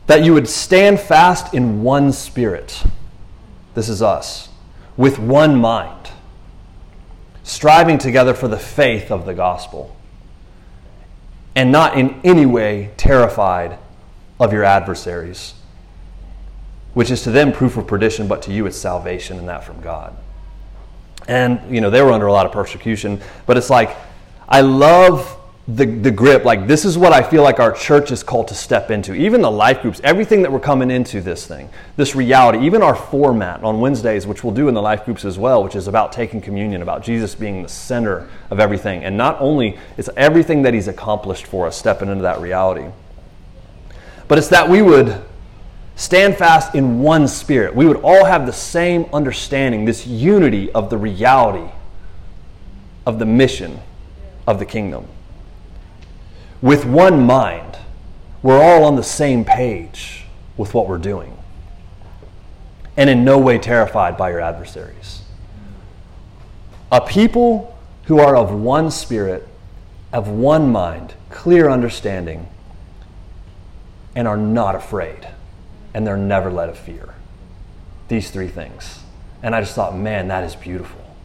that 0.08 0.24
you 0.24 0.34
would 0.34 0.48
stand 0.48 1.00
fast 1.00 1.54
in 1.54 1.82
one 1.82 2.12
spirit. 2.12 2.84
This 3.74 3.90
is 3.90 4.02
us, 4.02 4.50
with 4.96 5.20
one 5.20 5.56
mind, 5.56 6.10
striving 7.44 7.98
together 7.98 8.34
for 8.34 8.48
the 8.48 8.60
faith 8.60 9.12
of 9.12 9.26
the 9.26 9.34
gospel, 9.34 9.96
and 11.56 11.72
not 11.72 11.98
in 11.98 12.20
any 12.24 12.46
way 12.46 12.92
terrified 12.98 13.78
of 14.40 14.54
your 14.54 14.64
adversaries, 14.64 15.54
which 16.94 17.10
is 17.12 17.24
to 17.24 17.32
them 17.32 17.52
proof 17.52 17.78
of 17.78 17.88
perdition, 17.88 18.28
but 18.28 18.42
to 18.44 18.54
you 18.54 18.66
it's 18.66 18.78
salvation, 18.78 19.38
and 19.40 19.48
that 19.48 19.64
from 19.64 19.82
God. 19.82 20.16
And, 21.28 21.74
you 21.74 21.82
know, 21.82 21.90
they 21.90 22.02
were 22.02 22.12
under 22.12 22.28
a 22.28 22.32
lot 22.32 22.46
of 22.46 22.52
persecution, 22.52 23.20
but 23.46 23.58
it's 23.58 23.70
like, 23.70 23.96
I 24.48 24.62
love 24.62 25.35
the, 25.68 25.86
the 25.86 26.12
grip. 26.12 26.46
Like, 26.46 26.68
this 26.68 26.86
is 26.86 26.98
what 26.98 27.12
I 27.12 27.24
feel 27.24 27.42
like 27.42 27.60
our 27.60 27.72
church 27.72 28.12
is 28.12 28.22
called 28.22 28.48
to 28.50 28.56
step 28.56 28.92
into. 28.92 29.16
Even 29.16 29.42
the 29.42 29.50
life 29.50 29.82
groups, 29.82 30.00
everything 30.04 30.44
that 30.44 30.52
we're 30.52 30.60
coming 30.60 30.92
into 30.92 31.22
this 31.22 31.48
thing, 31.48 31.70
this 31.98 32.16
reality, 32.16 32.64
even 32.66 32.84
our 32.84 32.96
format 32.96 33.64
on 33.64 33.80
Wednesdays, 33.80 34.28
which 34.28 34.44
we'll 34.44 34.54
do 34.54 34.68
in 34.68 34.76
the 34.76 34.82
life 34.82 35.06
groups 35.06 35.26
as 35.26 35.40
well, 35.40 35.64
which 35.64 35.76
is 35.76 35.88
about 35.88 36.12
taking 36.12 36.40
communion, 36.40 36.82
about 36.82 37.04
Jesus 37.04 37.34
being 37.34 37.64
the 37.64 37.70
center 37.70 38.30
of 38.52 38.60
everything. 38.60 39.04
And 39.04 39.18
not 39.18 39.38
only, 39.40 39.80
it's 39.98 40.10
everything 40.16 40.62
that 40.64 40.74
He's 40.74 40.88
accomplished 40.88 41.48
for 41.48 41.66
us, 41.66 41.76
stepping 41.76 42.10
into 42.10 42.24
that 42.24 42.40
reality. 42.40 42.88
But 44.28 44.38
it's 44.38 44.50
that 44.50 44.70
we 44.70 44.84
would 44.84 45.20
stand 45.96 46.38
fast 46.38 46.76
in 46.76 47.00
one 47.00 47.28
spirit. 47.28 47.74
We 47.74 47.88
would 47.88 48.02
all 48.02 48.26
have 48.26 48.46
the 48.46 48.54
same 48.54 49.06
understanding, 49.14 49.86
this 49.86 50.06
unity 50.06 50.72
of 50.74 50.92
the 50.92 50.98
reality 50.98 51.72
of 53.06 53.18
the 53.18 53.26
mission 53.26 53.80
of 54.46 54.60
the 54.60 54.66
kingdom 54.66 55.08
with 56.66 56.84
one 56.84 57.24
mind, 57.24 57.78
we're 58.42 58.60
all 58.60 58.86
on 58.86 58.96
the 58.96 59.04
same 59.04 59.46
page 59.46 60.26
with 60.58 60.74
what 60.74 60.88
we're 60.88 60.98
doing 60.98 61.38
and 62.98 63.08
in 63.08 63.24
no 63.24 63.38
way 63.38 63.60
terrified 63.60 64.18
by 64.18 64.32
your 64.32 64.40
adversaries. 64.40 65.22
A 66.92 67.00
people 67.00 67.78
who 68.06 68.18
are 68.18 68.36
of 68.36 68.52
one 68.52 68.90
spirit, 68.90 69.48
of 70.12 70.28
one 70.28 70.72
mind, 70.72 71.14
clear 71.30 71.70
understanding, 71.70 72.48
and 74.16 74.28
are 74.28 74.36
not 74.36 74.74
afraid, 74.74 75.28
and 75.94 76.08
they're 76.08 76.18
never 76.18 76.50
led 76.50 76.70
of 76.70 76.80
fear. 76.80 77.14
These 78.08 78.32
three 78.32 78.48
things. 78.48 79.02
And 79.44 79.54
I 79.54 79.62
just 79.62 79.76
thought, 79.76 79.96
man, 79.96 80.30
that 80.30 80.44
is 80.44 80.56
beautiful. 80.56 81.16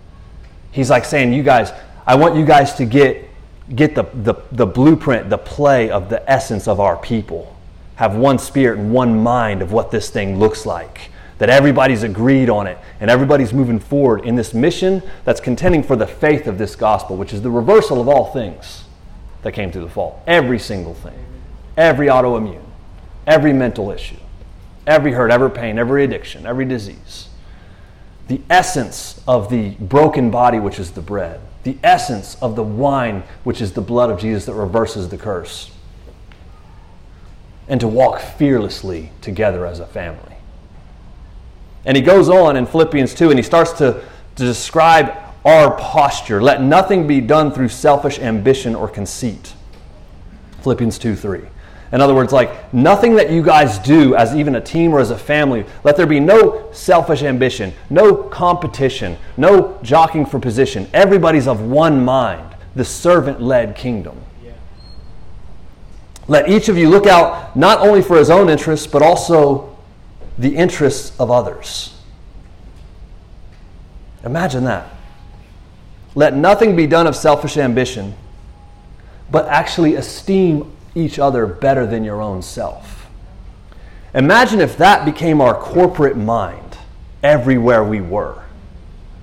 He's 0.71 0.91
like 0.91 1.07
saying, 1.07 1.33
You 1.33 1.43
guys, 1.43 1.73
I 2.07 2.17
want 2.17 2.37
you 2.37 2.45
guys 2.45 2.75
to 2.75 2.85
get 2.85 3.30
get 3.75 3.95
the, 3.95 4.05
the, 4.15 4.35
the 4.53 4.67
blueprint, 4.67 5.31
the 5.31 5.39
play 5.39 5.91
of 5.91 6.09
the 6.09 6.29
essence 6.31 6.67
of 6.67 6.81
our 6.81 6.97
people. 6.97 7.57
Have 7.97 8.17
one 8.17 8.39
spirit 8.39 8.79
and 8.79 8.93
one 8.93 9.23
mind 9.23 9.63
of 9.63 9.73
what 9.73 9.91
this 9.91 10.11
thing 10.11 10.39
looks 10.39 10.67
like. 10.67 11.11
That 11.39 11.51
everybody's 11.51 12.03
agreed 12.03 12.51
on 12.51 12.67
it 12.67 12.79
and 13.01 13.11
everybody's 13.11 13.53
moving 13.53 13.79
forward 13.79 14.25
in 14.25 14.35
this 14.35 14.53
mission 14.53 15.03
that's 15.25 15.41
contending 15.41 15.83
for 15.83 15.97
the 15.97 16.07
faith 16.07 16.47
of 16.47 16.59
this 16.59 16.77
gospel, 16.77 17.17
which 17.17 17.33
is 17.33 17.43
the 17.43 17.51
reversal 17.51 18.01
of 18.01 18.09
all 18.09 18.33
things 18.33 18.85
that 19.43 19.53
came 19.53 19.73
through 19.73 19.85
the 19.85 19.91
fall. 19.91 20.23
Every 20.27 20.59
single 20.59 20.95
thing. 20.95 21.27
Every 21.77 22.09
autoimmune, 22.09 22.65
every 23.27 23.55
mental 23.55 23.91
issue, 23.91 24.17
every 24.87 25.13
hurt, 25.13 25.31
every 25.31 25.51
pain, 25.51 25.79
every 25.79 26.05
addiction, 26.05 26.45
every 26.45 26.67
disease. 26.67 27.29
The 28.29 28.43
essence 28.51 29.23
of 29.27 29.49
the 29.49 29.71
broken 29.77 30.31
body, 30.31 30.61
which 30.61 30.79
is 30.79 30.91
the 30.91 31.01
bread 31.01 31.41
the 31.65 31.77
essence 31.83 32.37
of 32.41 32.57
the 32.57 32.63
wine, 32.63 33.23
which 33.45 33.61
is 33.61 33.73
the 33.73 33.81
blood 33.81 34.11
of 34.11 34.19
Jesus 34.19 34.47
that 34.47 34.55
reverses 34.55 35.09
the 35.09 35.19
curse, 35.19 35.71
and 37.69 37.81
to 37.81 37.89
walk 37.89 38.21
fearlessly 38.21 39.11
together 39.21 39.67
as 39.67 39.79
a 39.81 39.87
family. 39.87 40.37
And 41.85 41.97
he 41.97 42.03
goes 42.03 42.29
on 42.29 42.57
in 42.57 42.67
Philippians 42.67 43.15
2 43.15 43.31
and 43.31 43.39
he 43.39 43.43
starts 43.43 43.73
to, 43.75 44.03
to 44.37 44.43
describe 44.45 45.17
our 45.45 45.77
posture. 45.77 46.43
Let 46.43 46.63
nothing 46.63 47.07
be 47.07 47.21
done 47.21 47.53
through 47.53 47.69
selfish 47.69 48.19
ambition 48.19 48.75
or 48.75 48.89
conceit. 48.89 49.55
Philippians 50.63 50.99
2 50.99 51.17
3. 51.17 51.41
In 51.93 52.01
other 52.01 52.15
words, 52.15 52.33
like 52.33 52.73
nothing 52.73 53.17
that 53.17 53.31
you 53.31 53.43
guys 53.43 53.79
do 53.81 54.15
as 54.15 54.35
even 54.35 54.55
a 54.55 54.61
team 54.61 54.93
or 54.93 55.01
as 55.01 55.11
a 55.11 55.19
family, 55.19 55.65
let 55.83 55.97
there 55.97 56.07
be 56.07 56.21
no 56.21 56.71
selfish 56.73 57.23
ambition, 57.23 57.73
no 57.89 58.15
competition, 58.15 59.17
no 59.37 59.77
jockeying 59.83 60.27
for 60.27 60.39
position. 60.39 60.89
Everybody's 60.95 61.49
of 61.49 61.61
one 61.63 62.05
mind, 62.05 62.55
the 62.77 62.85
servant 62.85 63.43
led 63.43 63.75
kingdom. 63.75 64.21
Yeah. 64.45 64.53
Let 66.29 66.49
each 66.49 66.69
of 66.69 66.79
you 66.79 66.89
look 66.89 67.07
out 67.07 67.57
not 67.57 67.81
only 67.81 68.03
for 68.03 68.17
his 68.17 68.31
own 68.31 68.49
interests, 68.49 68.87
but 68.87 69.03
also 69.03 69.77
the 70.39 70.55
interests 70.55 71.19
of 71.19 71.33
others. 71.33 71.97
Imagine 74.25 74.63
that. 74.65 74.87
Let 76.15 76.37
nothing 76.37 76.77
be 76.77 76.87
done 76.87 77.09
of 77.09 77.17
selfish 77.17 77.57
ambition, 77.57 78.15
but 79.31 79.47
actually 79.49 79.97
esteem 79.97 80.71
each 80.95 81.19
other 81.19 81.47
better 81.47 81.87
than 81.87 82.05
your 82.05 82.21
own 82.21 82.43
self. 82.43 83.07
Imagine 84.15 84.61
if 84.61 84.77
that 84.79 85.05
became 85.05 85.41
our 85.41 85.55
corporate 85.55 86.17
mind 86.17 86.77
everywhere 87.23 87.85
we 87.85 88.01
were, 88.01 88.43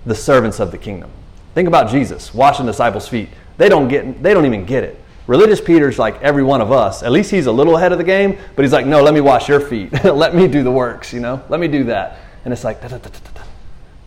the 0.06 0.16
servants 0.16 0.60
of 0.60 0.72
the 0.72 0.78
kingdom. 0.78 1.10
Think 1.56 1.68
about 1.68 1.90
Jesus 1.90 2.34
washing 2.34 2.66
disciples' 2.66 3.08
feet. 3.08 3.30
They 3.58 3.70
don't 3.70 3.88
get 3.88 4.22
they 4.22 4.34
don't 4.34 4.46
even 4.46 4.66
get 4.66 4.84
it. 4.84 5.02
Religious 5.26 5.60
Peter's 5.60 6.00
like 6.00 6.22
every 6.22 6.44
one 6.44 6.62
of 6.62 6.72
us. 6.72 7.04
At 7.04 7.12
least 7.12 7.30
he's 7.32 7.48
a 7.48 7.52
little 7.52 7.76
ahead 7.76 7.92
of 7.92 7.98
the 7.98 8.04
game, 8.04 8.38
but 8.56 8.64
he's 8.64 8.72
like, 8.72 8.86
no, 8.86 9.04
let 9.04 9.14
me 9.14 9.20
wash 9.20 9.50
your 9.50 9.60
feet. 9.60 9.92
let 10.06 10.34
me 10.34 10.48
do 10.48 10.64
the 10.64 10.72
works, 10.72 11.12
you 11.12 11.20
know? 11.20 11.44
Let 11.50 11.60
me 11.60 11.68
do 11.68 11.84
that. 11.86 12.20
And 12.46 12.54
it's 12.54 12.64
like, 12.64 12.82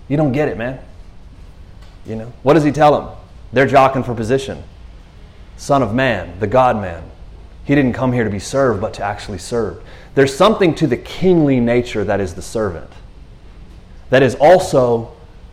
you 0.08 0.16
don't 0.16 0.32
get 0.32 0.48
it, 0.48 0.56
man. 0.56 0.80
You 2.06 2.16
know? 2.16 2.32
What 2.42 2.54
does 2.54 2.64
he 2.64 2.72
tell 2.72 2.98
them? 2.98 3.16
They're 3.52 3.66
jockeying 3.66 4.04
for 4.04 4.14
position. 4.14 4.62
Son 5.58 5.82
of 5.82 5.94
man, 5.94 6.40
the 6.40 6.46
God 6.46 6.76
man. 6.80 7.02
He 7.70 7.76
didn't 7.76 7.92
come 7.92 8.12
here 8.12 8.24
to 8.24 8.30
be 8.30 8.40
served, 8.40 8.80
but 8.80 8.94
to 8.94 9.04
actually 9.04 9.38
serve. 9.38 9.80
There's 10.16 10.36
something 10.36 10.74
to 10.74 10.88
the 10.88 10.96
kingly 10.96 11.60
nature 11.60 12.02
that 12.02 12.18
is 12.18 12.34
the 12.34 12.42
servant, 12.42 12.90
that 14.08 14.24
is 14.24 14.34
also 14.34 15.12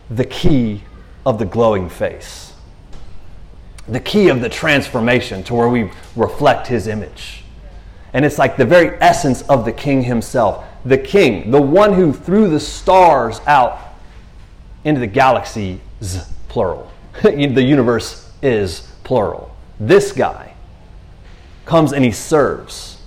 the 0.10 0.26
key 0.26 0.82
of 1.28 1.38
the 1.38 1.46
glowing 1.46 1.90
face, 1.90 2.54
the 3.88 4.00
key 4.00 4.30
of 4.30 4.42
the 4.42 4.50
transformation 4.50 5.44
to 5.44 5.54
where 5.54 5.70
we 5.70 5.92
reflect 6.16 6.66
his 6.66 6.88
image. 6.88 7.44
And 8.14 8.26
it's 8.26 8.40
like 8.40 8.58
the 8.58 8.66
very 8.66 9.00
essence 9.00 9.44
of 9.44 9.64
the 9.64 9.72
king 9.72 10.02
himself. 10.02 10.66
The 10.86 10.98
king, 10.98 11.52
the 11.52 11.62
one 11.62 11.94
who 11.94 12.12
threw 12.14 12.50
the 12.50 12.60
stars 12.60 13.42
out 13.46 13.80
into 14.84 15.00
the 15.00 15.06
galaxies, 15.06 15.80
plural. 16.48 16.92
the 17.22 17.62
universe 17.62 18.32
is 18.42 18.92
plural. 19.04 19.56
This 19.80 20.12
guy 20.12 20.56
comes 21.68 21.94
and 21.94 22.04
he 22.04 22.12
serves. 22.12 23.02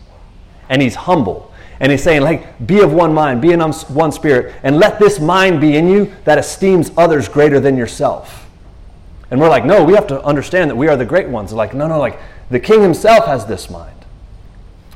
And 0.68 0.80
he's 0.80 0.94
humble. 0.94 1.52
And 1.80 1.90
he's 1.90 2.02
saying 2.02 2.20
like 2.20 2.64
be 2.66 2.80
of 2.80 2.92
one 2.92 3.14
mind 3.14 3.40
be 3.40 3.52
in 3.52 3.60
one 3.60 4.12
spirit 4.12 4.54
and 4.62 4.76
let 4.76 4.98
this 4.98 5.18
mind 5.18 5.60
be 5.60 5.76
in 5.76 5.88
you 5.88 6.14
that 6.24 6.38
esteems 6.38 6.92
others 6.96 7.28
greater 7.28 7.58
than 7.58 7.76
yourself. 7.76 8.48
And 9.30 9.40
we're 9.40 9.48
like 9.48 9.64
no 9.64 9.82
we 9.82 9.94
have 9.94 10.06
to 10.08 10.22
understand 10.22 10.70
that 10.70 10.76
we 10.76 10.88
are 10.88 10.96
the 10.96 11.06
great 11.06 11.28
ones. 11.28 11.52
Like 11.52 11.72
no 11.72 11.88
no 11.88 11.98
like 11.98 12.18
the 12.50 12.60
king 12.60 12.82
himself 12.82 13.24
has 13.26 13.46
this 13.46 13.70
mind. 13.70 13.96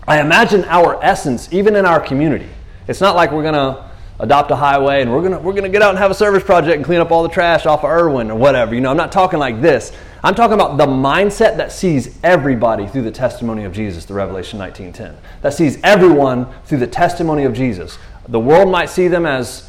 I 0.06 0.20
imagine 0.20 0.64
our 0.66 1.02
essence 1.02 1.50
even 1.52 1.74
in 1.74 1.86
our 1.86 2.00
community 2.00 2.50
it's 2.86 3.00
not 3.00 3.16
like 3.16 3.32
we're 3.32 3.42
to 3.54 3.84
adopt 4.24 4.50
a 4.50 4.56
highway 4.56 5.02
and 5.02 5.12
we're 5.12 5.28
to 5.28 5.38
we're 5.38 5.52
to 5.52 5.68
get 5.68 5.82
out 5.82 5.90
and 5.90 5.98
have 5.98 6.10
a 6.10 6.14
service 6.14 6.42
project 6.42 6.76
and 6.76 6.84
clean 6.84 7.00
up 7.00 7.10
all 7.10 7.22
the 7.22 7.28
trash 7.28 7.66
off 7.66 7.84
of 7.84 7.90
irwin 7.90 8.30
or 8.30 8.38
whatever 8.38 8.74
you 8.74 8.80
know 8.80 8.90
i'm 8.90 8.96
not 8.96 9.12
talking 9.12 9.38
like 9.38 9.60
this 9.60 9.92
I'm 10.24 10.34
talking 10.34 10.54
about 10.54 10.78
the 10.78 10.86
mindset 10.86 11.58
that 11.58 11.70
sees 11.70 12.18
everybody 12.24 12.86
through 12.86 13.02
the 13.02 13.10
testimony 13.10 13.64
of 13.64 13.74
Jesus, 13.74 14.06
the 14.06 14.14
Revelation 14.14 14.58
19:10. 14.58 15.16
That 15.42 15.52
sees 15.52 15.78
everyone 15.84 16.46
through 16.64 16.78
the 16.78 16.86
testimony 16.86 17.44
of 17.44 17.52
Jesus. 17.52 17.98
The 18.26 18.40
world 18.40 18.70
might 18.70 18.88
see 18.88 19.06
them 19.06 19.26
as 19.26 19.68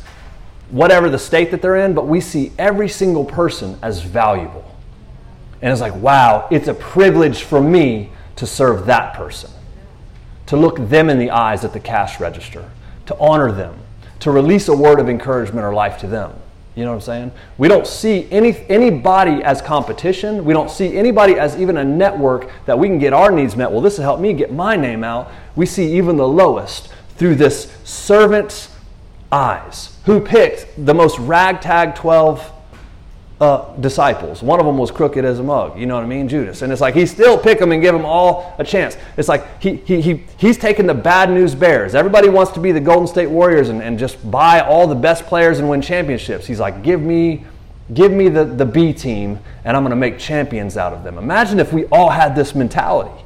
whatever 0.69 1.09
the 1.09 1.19
state 1.19 1.51
that 1.51 1.61
they're 1.61 1.75
in, 1.75 1.93
but 1.93 2.07
we 2.07 2.21
see 2.21 2.53
every 2.57 2.87
single 2.87 3.25
person 3.25 3.77
as 3.81 4.01
valuable. 4.01 4.63
And 5.61 5.73
it's 5.73 5.81
like, 5.81 5.95
wow, 5.95 6.47
it's 6.49 6.69
a 6.69 6.73
privilege 6.73 7.43
for 7.43 7.59
me 7.59 8.11
to 8.37 8.47
serve 8.47 8.85
that 8.85 9.13
person, 9.13 9.51
to 10.45 10.55
look 10.55 10.77
them 10.77 11.09
in 11.09 11.19
the 11.19 11.31
eyes 11.31 11.65
at 11.65 11.73
the 11.73 11.81
cash 11.81 12.21
register, 12.21 12.69
to 13.07 13.17
honor 13.19 13.51
them, 13.51 13.77
to 14.19 14.31
release 14.31 14.67
a 14.67 14.75
word 14.75 14.99
of 14.99 15.09
encouragement 15.09 15.65
or 15.65 15.73
life 15.73 15.97
to 15.99 16.07
them. 16.07 16.33
You 16.75 16.83
know 16.83 16.91
what 16.91 16.95
I'm 16.95 17.01
saying? 17.01 17.31
We 17.57 17.69
don't 17.69 17.87
see 17.87 18.27
any, 18.31 18.57
anybody 18.67 19.41
as 19.43 19.61
competition. 19.61 20.43
We 20.43 20.53
don't 20.53 20.69
see 20.69 20.97
anybody 20.97 21.39
as 21.39 21.57
even 21.57 21.77
a 21.77 21.83
network 21.85 22.49
that 22.65 22.77
we 22.77 22.87
can 22.89 22.99
get 22.99 23.13
our 23.13 23.31
needs 23.31 23.55
met. 23.55 23.71
Well, 23.71 23.81
this 23.81 23.97
will 23.97 24.03
help 24.03 24.19
me 24.19 24.33
get 24.33 24.51
my 24.51 24.75
name 24.75 25.03
out. 25.03 25.31
We 25.55 25.65
see 25.65 25.95
even 25.95 26.17
the 26.17 26.27
lowest 26.27 26.89
through 27.15 27.35
this 27.35 27.73
servant's 27.85 28.69
eyes. 29.31 29.97
Who 30.05 30.19
picked 30.19 30.85
the 30.85 30.93
most 30.93 31.17
ragtag 31.17 31.95
12 31.95 32.51
uh, 33.41 33.75
disciples. 33.77 34.41
One 34.41 34.59
of 34.59 34.65
them 34.65 34.77
was 34.77 34.91
crooked 34.91 35.25
as 35.25 35.39
a 35.39 35.43
mug. 35.43 35.77
You 35.77 35.85
know 35.85 35.95
what 35.95 36.03
I 36.03 36.07
mean? 36.07 36.27
Judas. 36.29 36.61
And 36.61 36.71
it's 36.71 36.81
like 36.81 36.95
he 36.95 37.05
still 37.05 37.37
pick 37.37 37.59
them 37.59 37.71
and 37.71 37.81
give 37.81 37.93
them 37.93 38.05
all 38.05 38.55
a 38.59 38.63
chance. 38.63 38.97
It's 39.17 39.27
like 39.27 39.61
he, 39.61 39.75
he, 39.75 40.01
he, 40.01 40.23
he's 40.37 40.57
taking 40.57 40.87
the 40.87 40.93
bad 40.93 41.29
news 41.29 41.53
bears. 41.53 41.95
Everybody 41.95 42.29
wants 42.29 42.53
to 42.53 42.59
be 42.61 42.71
the 42.71 42.79
Golden 42.79 43.07
State 43.07 43.29
Warriors 43.29 43.69
and, 43.69 43.81
and 43.81 43.99
just 43.99 44.29
buy 44.31 44.61
all 44.61 44.87
the 44.87 44.95
best 44.95 45.25
players 45.25 45.59
and 45.59 45.69
win 45.69 45.81
championships. 45.81 46.47
He's 46.47 46.61
like, 46.61 46.81
give 46.81 47.01
me, 47.01 47.45
give 47.93 48.11
me 48.11 48.29
the, 48.29 48.45
the 48.45 48.65
B 48.65 48.93
team 48.93 49.39
and 49.65 49.75
I'm 49.75 49.83
going 49.83 49.89
to 49.89 49.97
make 49.97 50.17
champions 50.17 50.77
out 50.77 50.93
of 50.93 51.03
them. 51.03 51.17
Imagine 51.17 51.59
if 51.59 51.73
we 51.73 51.85
all 51.87 52.09
had 52.09 52.35
this 52.35 52.55
mentality 52.55 53.21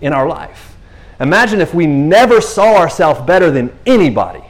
in 0.00 0.12
our 0.12 0.28
life. 0.28 0.76
Imagine 1.18 1.60
if 1.60 1.74
we 1.74 1.84
never 1.84 2.40
saw 2.40 2.76
ourselves 2.76 3.20
better 3.22 3.50
than 3.50 3.76
anybody 3.86 4.44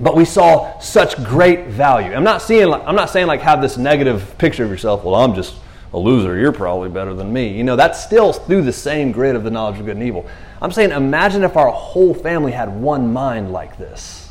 but 0.00 0.16
we 0.16 0.24
saw 0.24 0.78
such 0.80 1.16
great 1.24 1.66
value. 1.66 2.12
I'm 2.12 2.24
not 2.24 2.42
seeing 2.42 2.68
like, 2.68 2.82
I'm 2.86 2.96
not 2.96 3.10
saying 3.10 3.26
like 3.26 3.40
have 3.40 3.62
this 3.62 3.76
negative 3.76 4.36
picture 4.38 4.64
of 4.64 4.70
yourself. 4.70 5.04
Well, 5.04 5.14
I'm 5.14 5.34
just 5.34 5.54
a 5.92 5.98
loser, 5.98 6.36
you're 6.36 6.52
probably 6.52 6.88
better 6.88 7.14
than 7.14 7.32
me. 7.32 7.56
You 7.56 7.62
know, 7.62 7.76
that's 7.76 8.02
still 8.02 8.32
through 8.32 8.62
the 8.62 8.72
same 8.72 9.12
grid 9.12 9.36
of 9.36 9.44
the 9.44 9.50
knowledge 9.50 9.78
of 9.78 9.86
good 9.86 9.96
and 9.96 10.04
evil. 10.04 10.26
I'm 10.60 10.72
saying, 10.72 10.90
imagine 10.90 11.44
if 11.44 11.56
our 11.56 11.70
whole 11.70 12.12
family 12.12 12.50
had 12.50 12.68
one 12.68 13.12
mind 13.12 13.52
like 13.52 13.78
this. 13.78 14.28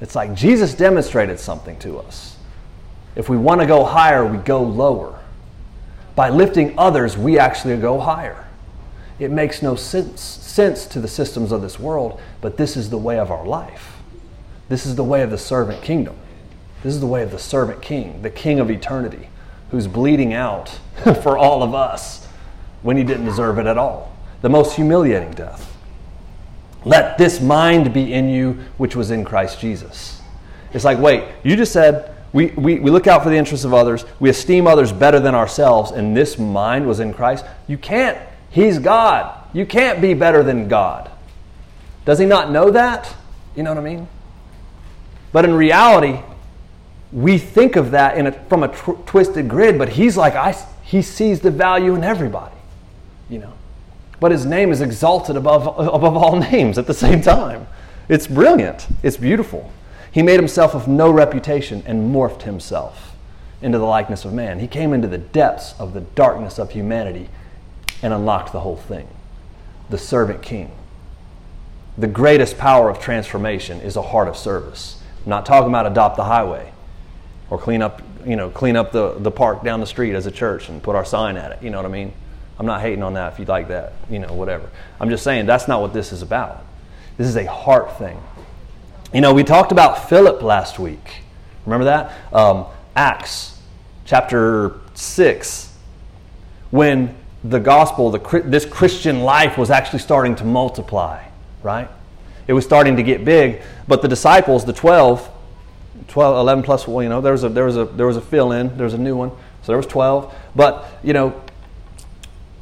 It's 0.00 0.14
like 0.14 0.34
Jesus 0.34 0.74
demonstrated 0.74 1.38
something 1.38 1.78
to 1.80 1.98
us. 1.98 2.36
If 3.16 3.28
we 3.28 3.36
want 3.36 3.60
to 3.60 3.66
go 3.66 3.84
higher, 3.84 4.24
we 4.24 4.38
go 4.38 4.62
lower. 4.62 5.18
By 6.14 6.30
lifting 6.30 6.78
others, 6.78 7.16
we 7.16 7.38
actually 7.38 7.76
go 7.76 8.00
higher. 8.00 8.46
It 9.18 9.30
makes 9.30 9.62
no 9.62 9.74
sense, 9.74 10.20
sense 10.20 10.86
to 10.86 11.00
the 11.00 11.08
systems 11.08 11.52
of 11.52 11.60
this 11.60 11.78
world, 11.78 12.20
but 12.40 12.56
this 12.56 12.76
is 12.76 12.88
the 12.88 12.98
way 12.98 13.18
of 13.18 13.30
our 13.30 13.46
life. 13.46 13.95
This 14.68 14.86
is 14.86 14.96
the 14.96 15.04
way 15.04 15.22
of 15.22 15.30
the 15.30 15.38
servant 15.38 15.82
kingdom. 15.82 16.16
This 16.82 16.94
is 16.94 17.00
the 17.00 17.06
way 17.06 17.22
of 17.22 17.30
the 17.30 17.38
servant 17.38 17.82
king, 17.82 18.22
the 18.22 18.30
king 18.30 18.60
of 18.60 18.70
eternity, 18.70 19.28
who's 19.70 19.86
bleeding 19.86 20.32
out 20.32 20.68
for 21.22 21.38
all 21.38 21.62
of 21.62 21.74
us 21.74 22.26
when 22.82 22.96
he 22.96 23.04
didn't 23.04 23.24
deserve 23.24 23.58
it 23.58 23.66
at 23.66 23.78
all. 23.78 24.16
The 24.42 24.48
most 24.48 24.76
humiliating 24.76 25.32
death. 25.32 25.76
Let 26.84 27.18
this 27.18 27.40
mind 27.40 27.92
be 27.92 28.12
in 28.12 28.28
you, 28.28 28.58
which 28.76 28.94
was 28.94 29.10
in 29.10 29.24
Christ 29.24 29.60
Jesus. 29.60 30.20
It's 30.72 30.84
like, 30.84 30.98
wait, 30.98 31.24
you 31.42 31.56
just 31.56 31.72
said 31.72 32.14
we, 32.32 32.48
we, 32.48 32.78
we 32.78 32.90
look 32.90 33.06
out 33.06 33.22
for 33.22 33.30
the 33.30 33.36
interests 33.36 33.64
of 33.64 33.72
others, 33.72 34.04
we 34.20 34.28
esteem 34.28 34.66
others 34.66 34.92
better 34.92 35.18
than 35.18 35.34
ourselves, 35.34 35.90
and 35.90 36.16
this 36.16 36.38
mind 36.38 36.86
was 36.86 37.00
in 37.00 37.14
Christ. 37.14 37.44
You 37.66 37.78
can't. 37.78 38.18
He's 38.50 38.78
God. 38.78 39.42
You 39.52 39.64
can't 39.64 40.00
be 40.00 40.14
better 40.14 40.42
than 40.42 40.68
God. 40.68 41.10
Does 42.04 42.18
he 42.18 42.26
not 42.26 42.50
know 42.50 42.70
that? 42.70 43.12
You 43.56 43.62
know 43.62 43.70
what 43.70 43.78
I 43.78 43.82
mean? 43.82 44.06
But 45.36 45.44
in 45.44 45.52
reality, 45.52 46.18
we 47.12 47.36
think 47.36 47.76
of 47.76 47.90
that 47.90 48.16
a, 48.26 48.32
from 48.48 48.62
a 48.62 48.68
tw- 48.68 49.04
twisted 49.04 49.48
grid, 49.48 49.76
but 49.76 49.90
he's 49.90 50.16
like, 50.16 50.34
I, 50.34 50.56
he 50.82 51.02
sees 51.02 51.40
the 51.40 51.50
value 51.50 51.94
in 51.94 52.02
everybody, 52.02 52.56
you 53.28 53.40
know 53.40 53.52
but 54.20 54.32
his 54.32 54.46
name 54.46 54.72
is 54.72 54.80
exalted 54.80 55.36
above, 55.36 55.66
above 55.66 56.16
all 56.16 56.36
names 56.36 56.78
at 56.78 56.86
the 56.86 56.94
same 56.94 57.20
time. 57.20 57.66
It's 58.08 58.26
brilliant, 58.26 58.86
it's 59.02 59.16
beautiful. 59.16 59.70
He 60.10 60.22
made 60.22 60.40
himself 60.40 60.74
of 60.74 60.88
no 60.88 61.10
reputation 61.10 61.82
and 61.86 62.14
morphed 62.14 62.42
himself 62.42 63.14
into 63.60 63.78
the 63.78 63.84
likeness 63.84 64.24
of 64.24 64.32
man. 64.32 64.60
He 64.60 64.68
came 64.68 64.92
into 64.92 65.08
the 65.08 65.18
depths 65.18 65.74
of 65.78 65.92
the 65.92 66.00
darkness 66.00 66.58
of 66.58 66.70
humanity 66.70 67.28
and 68.02 68.14
unlocked 68.14 68.52
the 68.52 68.60
whole 68.60 68.76
thing. 68.76 69.08
The 69.90 69.98
servant 69.98 70.42
king. 70.42 70.70
The 71.98 72.06
greatest 72.06 72.56
power 72.58 72.88
of 72.88 73.00
transformation 73.00 73.80
is 73.80 73.96
a 73.96 74.02
heart 74.02 74.28
of 74.28 74.36
service. 74.36 75.02
I'm 75.26 75.30
not 75.30 75.44
talking 75.44 75.68
about 75.68 75.86
adopt 75.86 76.16
the 76.16 76.24
highway 76.24 76.72
or 77.50 77.58
clean 77.58 77.82
up, 77.82 78.00
you 78.24 78.36
know, 78.36 78.48
clean 78.48 78.76
up 78.76 78.92
the, 78.92 79.14
the 79.18 79.32
park 79.32 79.64
down 79.64 79.80
the 79.80 79.86
street 79.86 80.14
as 80.14 80.26
a 80.26 80.30
church 80.30 80.68
and 80.68 80.80
put 80.80 80.94
our 80.94 81.04
sign 81.04 81.36
at 81.36 81.50
it. 81.50 81.62
You 81.64 81.70
know 81.70 81.78
what 81.78 81.86
I 81.86 81.88
mean? 81.88 82.12
I'm 82.60 82.66
not 82.66 82.80
hating 82.80 83.02
on 83.02 83.14
that 83.14 83.32
if 83.32 83.40
you 83.40 83.44
like 83.44 83.66
that, 83.68 83.94
you 84.08 84.20
know, 84.20 84.32
whatever. 84.32 84.70
I'm 85.00 85.10
just 85.10 85.24
saying 85.24 85.46
that's 85.46 85.66
not 85.66 85.80
what 85.80 85.92
this 85.92 86.12
is 86.12 86.22
about. 86.22 86.64
This 87.18 87.26
is 87.26 87.36
a 87.36 87.44
heart 87.44 87.98
thing. 87.98 88.22
You 89.12 89.20
know, 89.20 89.34
we 89.34 89.42
talked 89.42 89.72
about 89.72 90.08
Philip 90.08 90.42
last 90.42 90.78
week. 90.78 91.22
Remember 91.64 91.86
that? 91.86 92.12
Um, 92.32 92.66
Acts 92.94 93.58
chapter 94.04 94.78
6, 94.94 95.74
when 96.70 97.16
the 97.42 97.58
gospel, 97.58 98.12
the, 98.12 98.42
this 98.44 98.64
Christian 98.64 99.20
life 99.20 99.58
was 99.58 99.70
actually 99.70 99.98
starting 99.98 100.36
to 100.36 100.44
multiply, 100.44 101.24
right? 101.64 101.88
It 102.46 102.52
was 102.52 102.64
starting 102.64 102.96
to 102.96 103.02
get 103.02 103.24
big, 103.24 103.62
but 103.88 104.02
the 104.02 104.08
disciples, 104.08 104.64
the 104.64 104.72
12, 104.72 105.28
12 106.08 106.36
11 106.36 106.64
plus, 106.64 106.86
well, 106.86 107.02
you 107.02 107.08
know, 107.08 107.20
there 107.20 107.32
was 107.32 107.44
a, 107.44 107.48
there 107.48 107.64
was 107.64 107.76
a, 107.76 107.84
there 107.84 108.06
was 108.06 108.16
a 108.16 108.20
fill 108.20 108.52
in, 108.52 108.76
there 108.76 108.84
was 108.84 108.94
a 108.94 108.98
new 108.98 109.16
one, 109.16 109.30
so 109.62 109.72
there 109.72 109.76
was 109.76 109.86
12. 109.86 110.32
But, 110.54 110.86
you 111.02 111.12
know, 111.12 111.42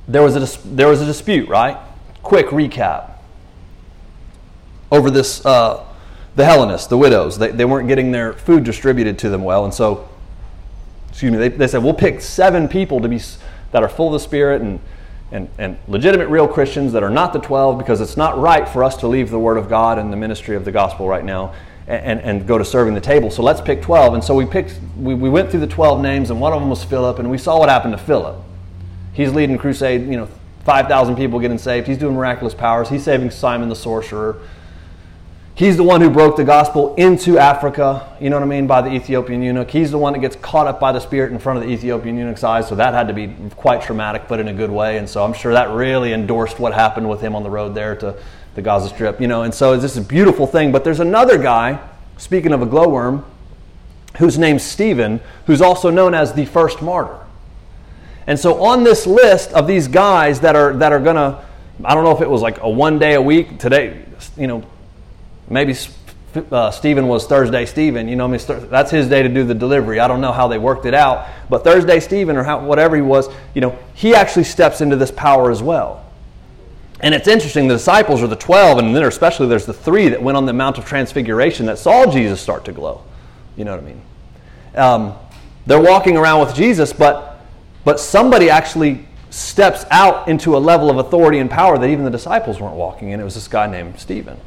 there 0.08 0.22
was 0.22 0.36
a, 0.36 0.68
there 0.68 0.88
was 0.88 1.00
a 1.00 1.06
dispute, 1.06 1.48
right? 1.48 1.76
Quick 2.22 2.46
recap. 2.46 3.10
Over 4.90 5.10
this, 5.10 5.44
uh, 5.44 5.84
the 6.36 6.44
Hellenists, 6.44 6.86
the 6.86 6.98
widows, 6.98 7.38
they, 7.38 7.50
they 7.50 7.64
weren't 7.64 7.88
getting 7.88 8.10
their 8.10 8.32
food 8.32 8.64
distributed 8.64 9.18
to 9.20 9.28
them 9.28 9.44
well. 9.44 9.64
And 9.64 9.74
so, 9.74 10.08
excuse 11.10 11.30
me, 11.30 11.38
they, 11.38 11.48
they 11.48 11.68
said, 11.68 11.82
we'll 11.82 11.94
pick 11.94 12.20
seven 12.20 12.68
people 12.68 13.00
to 13.00 13.08
be, 13.08 13.20
that 13.72 13.82
are 13.82 13.88
full 13.88 14.08
of 14.08 14.12
the 14.14 14.20
Spirit 14.20 14.62
and, 14.62 14.80
and, 15.34 15.48
and 15.58 15.76
legitimate 15.88 16.28
real 16.28 16.46
Christians 16.46 16.92
that 16.92 17.02
are 17.02 17.10
not 17.10 17.32
the 17.32 17.40
12 17.40 17.76
because 17.76 18.00
it's 18.00 18.16
not 18.16 18.38
right 18.38 18.68
for 18.68 18.84
us 18.84 18.96
to 18.98 19.08
leave 19.08 19.30
the 19.30 19.38
Word 19.38 19.56
of 19.56 19.68
God 19.68 19.98
and 19.98 20.12
the 20.12 20.16
ministry 20.16 20.54
of 20.54 20.64
the 20.64 20.70
gospel 20.70 21.08
right 21.08 21.24
now 21.24 21.52
and, 21.88 22.20
and, 22.20 22.46
go 22.46 22.56
to 22.56 22.64
serving 22.64 22.94
the 22.94 23.00
table. 23.00 23.30
So 23.30 23.42
let's 23.42 23.60
pick 23.60 23.82
12. 23.82 24.14
And 24.14 24.24
so 24.24 24.34
we 24.34 24.46
picked, 24.46 24.80
we, 24.96 25.14
we 25.14 25.28
went 25.28 25.50
through 25.50 25.60
the 25.60 25.66
12 25.66 26.00
names, 26.00 26.30
and 26.30 26.40
one 26.40 26.54
of 26.54 26.60
them 26.60 26.70
was 26.70 26.82
Philip, 26.82 27.18
and 27.18 27.30
we 27.30 27.36
saw 27.36 27.58
what 27.58 27.68
happened 27.68 27.92
to 27.92 28.02
Philip. 28.02 28.36
He's 29.12 29.32
leading 29.32 29.58
crusade, 29.58 30.08
you 30.08 30.16
know, 30.16 30.28
5,000 30.64 31.16
people 31.16 31.40
getting 31.40 31.58
saved. 31.58 31.86
He's 31.86 31.98
doing 31.98 32.14
miraculous 32.14 32.54
powers. 32.54 32.88
He's 32.88 33.02
saving 33.02 33.30
Simon 33.30 33.68
the 33.68 33.76
sorcerer. 33.76 34.40
He's 35.56 35.76
the 35.76 35.84
one 35.84 36.00
who 36.00 36.10
broke 36.10 36.36
the 36.36 36.42
gospel 36.42 36.96
into 36.96 37.38
Africa, 37.38 38.16
you 38.20 38.28
know 38.28 38.34
what 38.34 38.42
I 38.42 38.46
mean, 38.46 38.66
by 38.66 38.82
the 38.82 38.92
Ethiopian 38.92 39.40
eunuch. 39.40 39.70
He's 39.70 39.92
the 39.92 39.98
one 39.98 40.12
that 40.14 40.18
gets 40.18 40.34
caught 40.34 40.66
up 40.66 40.80
by 40.80 40.90
the 40.90 40.98
Spirit 40.98 41.30
in 41.30 41.38
front 41.38 41.60
of 41.60 41.64
the 41.64 41.72
Ethiopian 41.72 42.18
eunuch's 42.18 42.42
eyes, 42.42 42.66
so 42.66 42.74
that 42.74 42.92
had 42.92 43.06
to 43.06 43.14
be 43.14 43.32
quite 43.54 43.80
traumatic, 43.80 44.24
but 44.26 44.40
in 44.40 44.48
a 44.48 44.52
good 44.52 44.70
way. 44.70 44.98
And 44.98 45.08
so 45.08 45.24
I'm 45.24 45.32
sure 45.32 45.52
that 45.52 45.70
really 45.70 46.12
endorsed 46.12 46.58
what 46.58 46.74
happened 46.74 47.08
with 47.08 47.20
him 47.20 47.36
on 47.36 47.44
the 47.44 47.50
road 47.50 47.72
there 47.72 47.94
to 47.94 48.16
the 48.56 48.62
Gaza 48.62 48.88
Strip, 48.88 49.20
you 49.20 49.28
know. 49.28 49.44
And 49.44 49.54
so 49.54 49.76
this 49.76 49.92
is 49.92 49.98
a 49.98 50.08
beautiful 50.08 50.48
thing. 50.48 50.72
But 50.72 50.82
there's 50.82 50.98
another 50.98 51.38
guy, 51.38 51.78
speaking 52.16 52.52
of 52.52 52.60
a 52.60 52.66
glowworm, 52.66 53.24
whose 54.18 54.36
name's 54.36 54.64
Stephen, 54.64 55.20
who's 55.46 55.60
also 55.60 55.88
known 55.88 56.14
as 56.14 56.32
the 56.32 56.46
first 56.46 56.82
martyr. 56.82 57.18
And 58.26 58.40
so 58.40 58.64
on 58.64 58.82
this 58.82 59.06
list 59.06 59.52
of 59.52 59.68
these 59.68 59.86
guys 59.86 60.40
that 60.40 60.56
are 60.56 60.72
that 60.78 60.92
are 60.92 60.98
gonna, 60.98 61.44
I 61.84 61.94
don't 61.94 62.02
know 62.02 62.12
if 62.16 62.22
it 62.22 62.30
was 62.30 62.42
like 62.42 62.60
a 62.60 62.68
one 62.68 62.98
day 62.98 63.14
a 63.14 63.22
week 63.22 63.60
today, 63.60 64.04
you 64.36 64.48
know, 64.48 64.64
maybe 65.48 65.76
uh, 66.50 66.70
Stephen 66.70 67.06
was 67.06 67.26
Thursday 67.26 67.64
Stephen. 67.66 68.08
You 68.08 68.16
know, 68.16 68.24
I 68.24 68.28
mean, 68.28 68.68
that's 68.68 68.90
his 68.90 69.08
day 69.08 69.22
to 69.22 69.28
do 69.28 69.44
the 69.44 69.54
delivery. 69.54 70.00
I 70.00 70.08
don't 70.08 70.20
know 70.20 70.32
how 70.32 70.48
they 70.48 70.58
worked 70.58 70.86
it 70.86 70.94
out, 70.94 71.28
but 71.48 71.64
Thursday 71.64 72.00
Stephen 72.00 72.36
or 72.36 72.42
how, 72.42 72.64
whatever 72.64 72.96
he 72.96 73.02
was, 73.02 73.28
you 73.54 73.60
know, 73.60 73.78
he 73.94 74.14
actually 74.14 74.44
steps 74.44 74.80
into 74.80 74.96
this 74.96 75.10
power 75.10 75.50
as 75.50 75.62
well. 75.62 76.04
And 77.00 77.14
it's 77.14 77.28
interesting. 77.28 77.68
The 77.68 77.74
disciples 77.74 78.22
are 78.22 78.26
the 78.26 78.36
twelve, 78.36 78.78
and 78.78 78.94
then 78.94 79.04
especially 79.04 79.46
there's 79.46 79.66
the 79.66 79.72
three 79.72 80.08
that 80.08 80.22
went 80.22 80.36
on 80.36 80.46
the 80.46 80.52
Mount 80.52 80.78
of 80.78 80.86
Transfiguration 80.86 81.66
that 81.66 81.78
saw 81.78 82.10
Jesus 82.10 82.40
start 82.40 82.64
to 82.64 82.72
glow. 82.72 83.02
You 83.56 83.64
know 83.64 83.76
what 83.76 83.84
I 83.84 83.86
mean? 83.86 84.02
Um, 84.74 85.14
they're 85.66 85.80
walking 85.80 86.16
around 86.16 86.46
with 86.46 86.54
Jesus, 86.54 86.92
but 86.92 87.40
but 87.84 88.00
somebody 88.00 88.48
actually 88.48 89.06
steps 89.28 89.84
out 89.90 90.28
into 90.28 90.56
a 90.56 90.58
level 90.58 90.88
of 90.88 90.96
authority 90.98 91.38
and 91.38 91.50
power 91.50 91.76
that 91.76 91.90
even 91.90 92.04
the 92.04 92.10
disciples 92.10 92.60
weren't 92.60 92.76
walking 92.76 93.10
in. 93.10 93.20
It 93.20 93.24
was 93.24 93.34
this 93.34 93.48
guy 93.48 93.66
named 93.66 93.98
Stephen. 93.98 94.38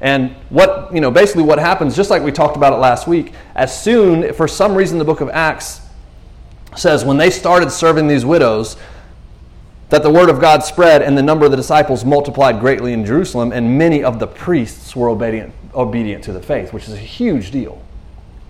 And 0.00 0.32
what, 0.48 0.94
you 0.94 1.00
know, 1.00 1.10
basically 1.10 1.42
what 1.42 1.58
happens, 1.58 1.94
just 1.94 2.10
like 2.10 2.22
we 2.22 2.32
talked 2.32 2.56
about 2.56 2.72
it 2.72 2.76
last 2.76 3.06
week, 3.06 3.32
as 3.54 3.82
soon, 3.82 4.32
for 4.32 4.48
some 4.48 4.74
reason, 4.74 4.98
the 4.98 5.04
book 5.04 5.20
of 5.20 5.28
Acts 5.28 5.82
says 6.76 7.04
when 7.04 7.16
they 7.16 7.30
started 7.30 7.70
serving 7.70 8.08
these 8.08 8.24
widows, 8.24 8.76
that 9.90 10.02
the 10.04 10.10
word 10.10 10.30
of 10.30 10.40
God 10.40 10.62
spread 10.62 11.02
and 11.02 11.18
the 11.18 11.22
number 11.22 11.44
of 11.44 11.50
the 11.50 11.56
disciples 11.56 12.04
multiplied 12.04 12.60
greatly 12.60 12.92
in 12.92 13.04
Jerusalem, 13.04 13.52
and 13.52 13.76
many 13.76 14.02
of 14.04 14.18
the 14.20 14.26
priests 14.26 14.94
were 14.94 15.08
obedient, 15.08 15.52
obedient 15.74 16.24
to 16.24 16.32
the 16.32 16.40
faith, 16.40 16.72
which 16.72 16.86
is 16.86 16.94
a 16.94 16.98
huge 16.98 17.50
deal. 17.50 17.82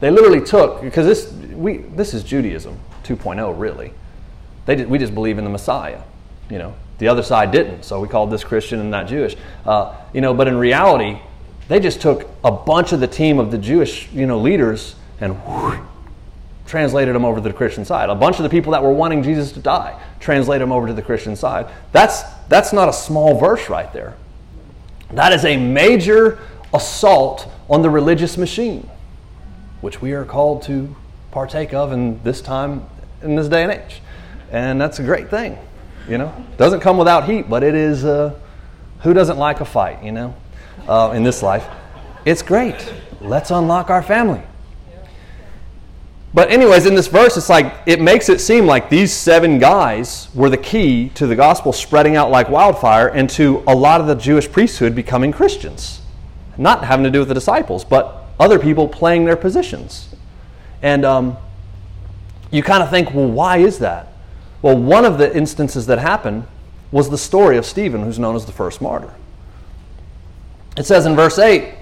They 0.01 0.11
literally 0.11 0.45
took, 0.45 0.83
because 0.83 1.07
this, 1.07 1.33
we, 1.53 1.79
this 1.79 2.15
is 2.15 2.23
Judaism. 2.23 2.79
2.0, 3.05 3.59
really. 3.59 3.93
They 4.67 4.77
did, 4.77 4.89
we 4.89 4.99
just 4.99 5.15
believe 5.15 5.39
in 5.39 5.45
the 5.45 5.51
Messiah. 5.51 6.03
You 6.51 6.59
know, 6.59 6.75
the 6.99 7.09
other 7.09 7.23
side 7.23 7.51
didn't, 7.51 7.85
so 7.85 8.01
we 8.01 8.09
called 8.09 8.31
this 8.31 8.45
Christian 8.45 8.79
and 8.79 8.91
not 8.91 9.09
Jewish. 9.09 9.37
Uh, 9.65 9.97
you 10.13 10.21
know, 10.21 10.35
but 10.35 10.47
in 10.47 10.57
reality, 10.57 11.21
they 11.71 11.79
just 11.79 12.01
took 12.01 12.29
a 12.43 12.51
bunch 12.51 12.91
of 12.91 12.99
the 12.99 13.07
team 13.07 13.39
of 13.39 13.53
the 13.53 13.57
Jewish, 13.57 14.11
you 14.13 14.27
know, 14.27 14.41
leaders 14.41 14.97
and 15.21 15.37
whoosh, 15.47 15.79
translated 16.67 17.15
them 17.15 17.25
over 17.25 17.37
to 17.37 17.49
the 17.49 17.53
Christian 17.53 17.85
side. 17.85 18.11
A 18.11 18.15
bunch 18.17 18.39
of 18.39 18.43
the 18.43 18.49
people 18.49 18.73
that 18.73 18.83
were 18.83 18.93
wanting 18.93 19.23
Jesus 19.23 19.53
to 19.53 19.61
die, 19.61 19.97
translated 20.19 20.63
them 20.63 20.73
over 20.73 20.89
to 20.89 20.93
the 20.93 21.01
Christian 21.01 21.37
side. 21.37 21.73
That's 21.93 22.25
that's 22.49 22.73
not 22.73 22.89
a 22.89 22.93
small 22.93 23.39
verse 23.39 23.71
right 23.71 23.91
there. 23.93 24.17
That 25.13 25.33
is 25.33 25.45
a 25.45 25.57
major 25.57 26.41
assault 26.75 27.47
on 27.69 27.83
the 27.83 27.91
religious 27.91 28.37
machine, 28.37 28.91
which 29.81 30.03
we 30.03 30.11
are 30.11 30.25
called 30.25 30.63
to 30.63 30.97
partake 31.31 31.73
of 31.73 31.93
in 31.93 32.21
this 32.25 32.41
time, 32.41 32.85
in 33.23 33.37
this 33.37 33.47
day 33.47 33.63
and 33.63 33.71
age. 33.71 34.03
And 34.51 34.81
that's 34.81 34.99
a 34.99 35.05
great 35.05 35.31
thing, 35.31 35.57
you 36.09 36.19
know. 36.19 36.35
Doesn't 36.57 36.81
come 36.81 36.99
without 36.99 37.29
heat, 37.29 37.49
but 37.49 37.63
it 37.63 37.77
is, 37.77 38.05
uh, 38.05 38.35
who 39.03 39.15
doesn't 39.15 39.39
like 39.39 39.61
a 39.61 39.65
fight, 39.65 40.03
you 40.03 40.11
know, 40.11 40.35
uh, 40.89 41.13
in 41.15 41.23
this 41.23 41.43
life? 41.43 41.67
It's 42.25 42.43
great. 42.43 42.93
Let's 43.21 43.51
unlock 43.51 43.91
our 43.91 44.03
family. 44.03 44.43
But, 46.33 46.51
anyways, 46.51 46.87
in 46.87 46.95
this 46.95 47.09
verse, 47.09 47.37
it's 47.37 47.49
like 47.49 47.75
it 47.87 48.01
makes 48.01 48.29
it 48.29 48.41
seem 48.41 48.65
like 48.65 48.89
these 48.89 49.13
seven 49.13 49.59
guys 49.59 50.29
were 50.33 50.49
the 50.49 50.57
key 50.57 51.09
to 51.17 51.27
the 51.27 51.35
gospel 51.35 51.73
spreading 51.73 52.15
out 52.15 52.31
like 52.31 52.49
wildfire 52.49 53.09
and 53.09 53.29
to 53.31 53.65
a 53.67 53.75
lot 53.75 54.01
of 54.01 54.07
the 54.07 54.15
Jewish 54.15 54.51
priesthood 54.51 54.95
becoming 54.95 55.33
Christians. 55.33 56.03
Not 56.57 56.85
having 56.85 57.03
to 57.05 57.11
do 57.11 57.19
with 57.19 57.29
the 57.29 57.35
disciples, 57.35 57.85
but 57.85 58.27
other 58.39 58.59
people 58.59 58.87
playing 58.87 59.25
their 59.25 59.37
positions. 59.37 60.15
And 60.83 61.05
um, 61.05 61.37
you 62.53 62.63
kind 62.63 62.83
of 62.83 62.91
think, 62.91 63.13
well, 63.13 63.29
why 63.29 63.59
is 63.59 63.81
that? 63.81 64.13
Well, 64.63 64.77
one 64.77 65.05
of 65.05 65.19
the 65.19 65.35
instances 65.37 65.87
that 65.87 65.99
happened 65.99 66.47
was 66.93 67.11
the 67.11 67.19
story 67.19 67.57
of 67.57 67.67
Stephen, 67.67 68.03
who's 68.03 68.19
known 68.19 68.37
as 68.37 68.47
the 68.47 68.53
first 68.53 68.81
martyr. 68.81 69.15
It 70.81 70.87
says 70.87 71.05
in 71.05 71.15
verse 71.15 71.39
8, 71.39 71.75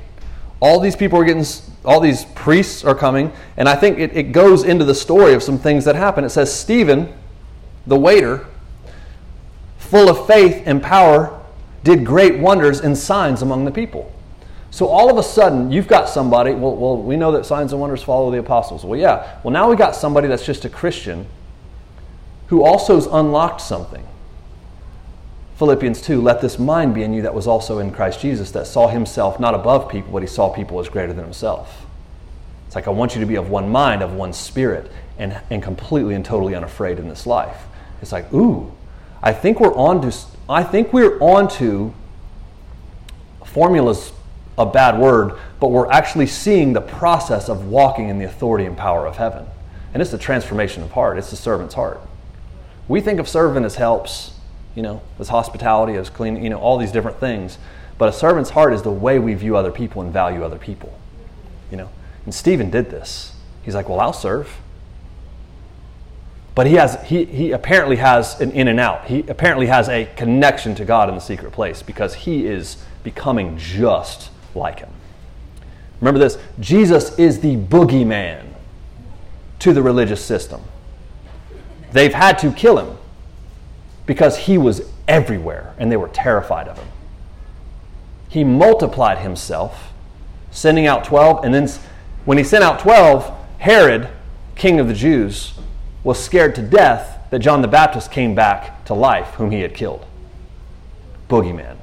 all 0.59 0.81
these 0.81 0.97
people 0.97 1.21
are 1.21 1.25
getting, 1.25 1.47
all 1.85 2.01
these 2.01 2.25
priests 2.35 2.83
are 2.83 2.97
coming, 2.97 3.31
and 3.57 3.69
I 3.69 3.77
think 3.77 4.01
it, 4.01 4.17
it 4.17 4.33
goes 4.33 4.65
into 4.65 4.85
the 4.85 4.95
story 4.95 5.35
of 5.35 5.43
some 5.45 5.57
things 5.57 5.85
that 5.85 5.95
happen. 5.95 6.25
It 6.25 6.31
says, 6.31 6.53
Stephen, 6.53 7.13
the 7.87 7.97
waiter, 7.97 8.45
full 9.77 10.11
of 10.11 10.27
faith 10.27 10.65
and 10.67 10.83
power, 10.83 11.41
did 11.85 12.05
great 12.05 12.41
wonders 12.41 12.81
and 12.81 12.99
signs 12.99 13.41
among 13.41 13.67
the 13.67 13.71
people. 13.71 14.13
So 14.73 14.89
all 14.89 15.09
of 15.09 15.17
a 15.17 15.23
sudden, 15.23 15.71
you've 15.71 15.87
got 15.87 16.09
somebody, 16.09 16.51
well, 16.55 16.75
well, 16.75 17.01
we 17.01 17.15
know 17.17 17.31
that 17.31 17.47
signs 17.47 17.71
and 17.71 17.81
wonders 17.81 18.03
follow 18.03 18.33
the 18.33 18.41
apostles. 18.41 18.85
Well, 18.85 18.99
yeah. 18.99 19.39
Well, 19.45 19.53
now 19.53 19.71
we 19.71 19.77
got 19.77 19.95
somebody 19.95 20.27
that's 20.27 20.45
just 20.45 20.65
a 20.65 20.69
Christian 20.69 21.25
who 22.49 22.65
also 22.65 22.97
has 22.97 23.07
unlocked 23.07 23.61
something. 23.61 24.05
Philippians 25.59 26.01
2 26.03 26.23
Let 26.23 26.41
this 26.41 26.57
mind 26.57 26.95
be 26.95 27.03
in 27.03 27.13
you 27.13 27.23
that 27.23 27.35
was 27.35 27.49
also 27.49 27.81
in 27.81 27.91
Christ 27.91 28.21
Jesus, 28.21 28.53
that 28.53 28.67
saw 28.67 28.87
himself 28.87 29.41
not 29.41 29.55
above 29.55 29.91
people, 29.91 30.13
but 30.13 30.23
he 30.23 30.29
saw 30.29 30.49
people 30.49 30.79
as 30.79 30.89
greater 30.89 31.13
than 31.13 31.25
himself. 31.25 31.85
It's 32.67 32.77
like, 32.77 32.87
I 32.87 32.91
want 32.91 33.15
you 33.17 33.21
to 33.21 33.27
be 33.27 33.35
of 33.35 33.51
one 33.51 33.69
mind, 33.69 34.01
of 34.01 34.15
one 34.15 34.33
spirit, 34.33 34.89
and, 35.19 35.41
and 35.51 35.61
completely 35.61 36.15
and 36.15 36.25
totally 36.25 36.55
unafraid 36.55 37.01
in 37.01 37.09
this 37.09 37.27
life. 37.27 37.65
It's 38.01 38.13
like, 38.13 38.33
ooh, 38.33 38.73
I 39.21 39.33
think 39.33 39.59
we're 39.59 39.75
on 39.75 40.01
to, 40.03 40.17
I 40.49 40.63
think 40.63 40.93
we're 40.93 41.19
on 41.19 41.49
to 41.57 41.93
formulas 43.45 44.13
a 44.57 44.67
bad 44.67 45.01
word, 45.01 45.33
but 45.59 45.73
we're 45.73 45.91
actually 45.91 46.27
seeing 46.29 46.73
the 46.73 46.81
process 46.81 47.49
of 47.49 47.67
walking 47.67 48.09
in 48.09 48.19
the 48.21 48.27
authority 48.27 48.65
and 48.65 48.77
power 48.77 49.09
of 49.09 49.17
heaven. 49.17 49.45
And 49.93 50.01
it's 50.01 50.13
the 50.13 50.19
transformation 50.19 50.85
of 50.85 50.93
heart, 50.93 51.19
it's 51.19 51.31
the 51.31 51.37
servant's 51.37 51.75
heart. 51.75 52.01
We 52.87 53.01
think 53.01 53.19
of 53.19 53.29
servant 53.29 53.67
as 53.67 53.75
helps, 53.75 54.38
you 54.79 54.83
know, 54.83 55.03
as 55.19 55.29
hospitality, 55.29 55.95
as 55.95 56.09
cleaning, 56.09 56.45
you 56.45 56.51
know, 56.51 56.61
all 56.61 56.79
these 56.79 56.93
different 56.93 57.19
things. 57.19 57.59
But 57.99 58.11
a 58.11 58.13
servant's 58.13 58.51
heart 58.51 58.73
is 58.73 58.83
the 58.83 58.93
way 58.93 59.19
we 59.19 59.35
view 59.35 59.57
other 59.57 59.73
people 59.73 60.03
and 60.03 60.13
value 60.13 60.45
other 60.45 60.57
people. 60.57 60.97
You 61.73 61.79
know? 61.79 61.91
And 62.25 62.33
Stephen 62.33 62.71
did 62.71 62.89
this. 62.89 63.33
He's 63.65 63.75
like, 63.75 63.89
Well, 63.89 63.99
I'll 63.99 64.13
serve. 64.13 64.61
But 66.55 66.69
he 66.69 66.75
has 66.75 67.03
he, 67.03 67.25
he 67.25 67.51
apparently 67.51 67.97
has 67.97 68.41
an 68.41 68.53
in 68.53 68.69
and 68.69 68.79
out. 68.79 69.07
He 69.07 69.25
apparently 69.27 69.67
has 69.67 69.89
a 69.89 70.09
connection 70.15 70.77
to 70.77 70.85
God 70.85 71.09
in 71.09 71.17
the 71.17 71.21
secret 71.21 71.51
place 71.51 71.83
because 71.83 72.15
he 72.15 72.47
is 72.47 72.77
becoming 73.03 73.59
just 73.59 74.31
like 74.55 74.79
him. 74.79 74.91
Remember 76.01 76.21
this 76.21 76.39
Jesus 76.61 77.19
is 77.19 77.41
the 77.41 77.57
boogeyman 77.57 78.47
to 79.59 79.73
the 79.73 79.83
religious 79.83 80.25
system. 80.25 80.61
They've 81.91 82.15
had 82.15 82.39
to 82.39 82.53
kill 82.53 82.79
him 82.79 82.98
because 84.09 84.39
he 84.39 84.57
was 84.57 84.81
everywhere 85.07 85.75
and 85.79 85.93
they 85.93 85.97
were 85.97 86.09
terrified 86.09 86.67
of 86.67 86.79
him. 86.79 86.89
He 88.31 88.43
multiplied 88.43 89.19
himself, 89.19 89.93
sending 90.51 90.87
out 90.87 91.05
12, 91.05 91.45
and 91.45 91.53
then 91.53 91.69
when 92.25 92.39
he 92.39 92.43
sent 92.43 92.65
out 92.65 92.81
12, 92.81 93.31
Herod, 93.59 94.09
king 94.57 94.81
of 94.81 94.89
the 94.89 94.95
Jews, 94.95 95.53
was 96.03 96.19
scared 96.19 96.55
to 96.55 96.63
death 96.63 97.19
that 97.31 97.41
John 97.41 97.61
the 97.61 97.69
Baptist 97.69 98.11
came 98.11 98.35
back 98.35 98.83
to 98.87 98.95
life, 98.95 99.35
whom 99.35 99.51
he 99.51 99.61
had 99.61 99.75
killed. 99.75 100.07
Boogeyman. 101.29 101.77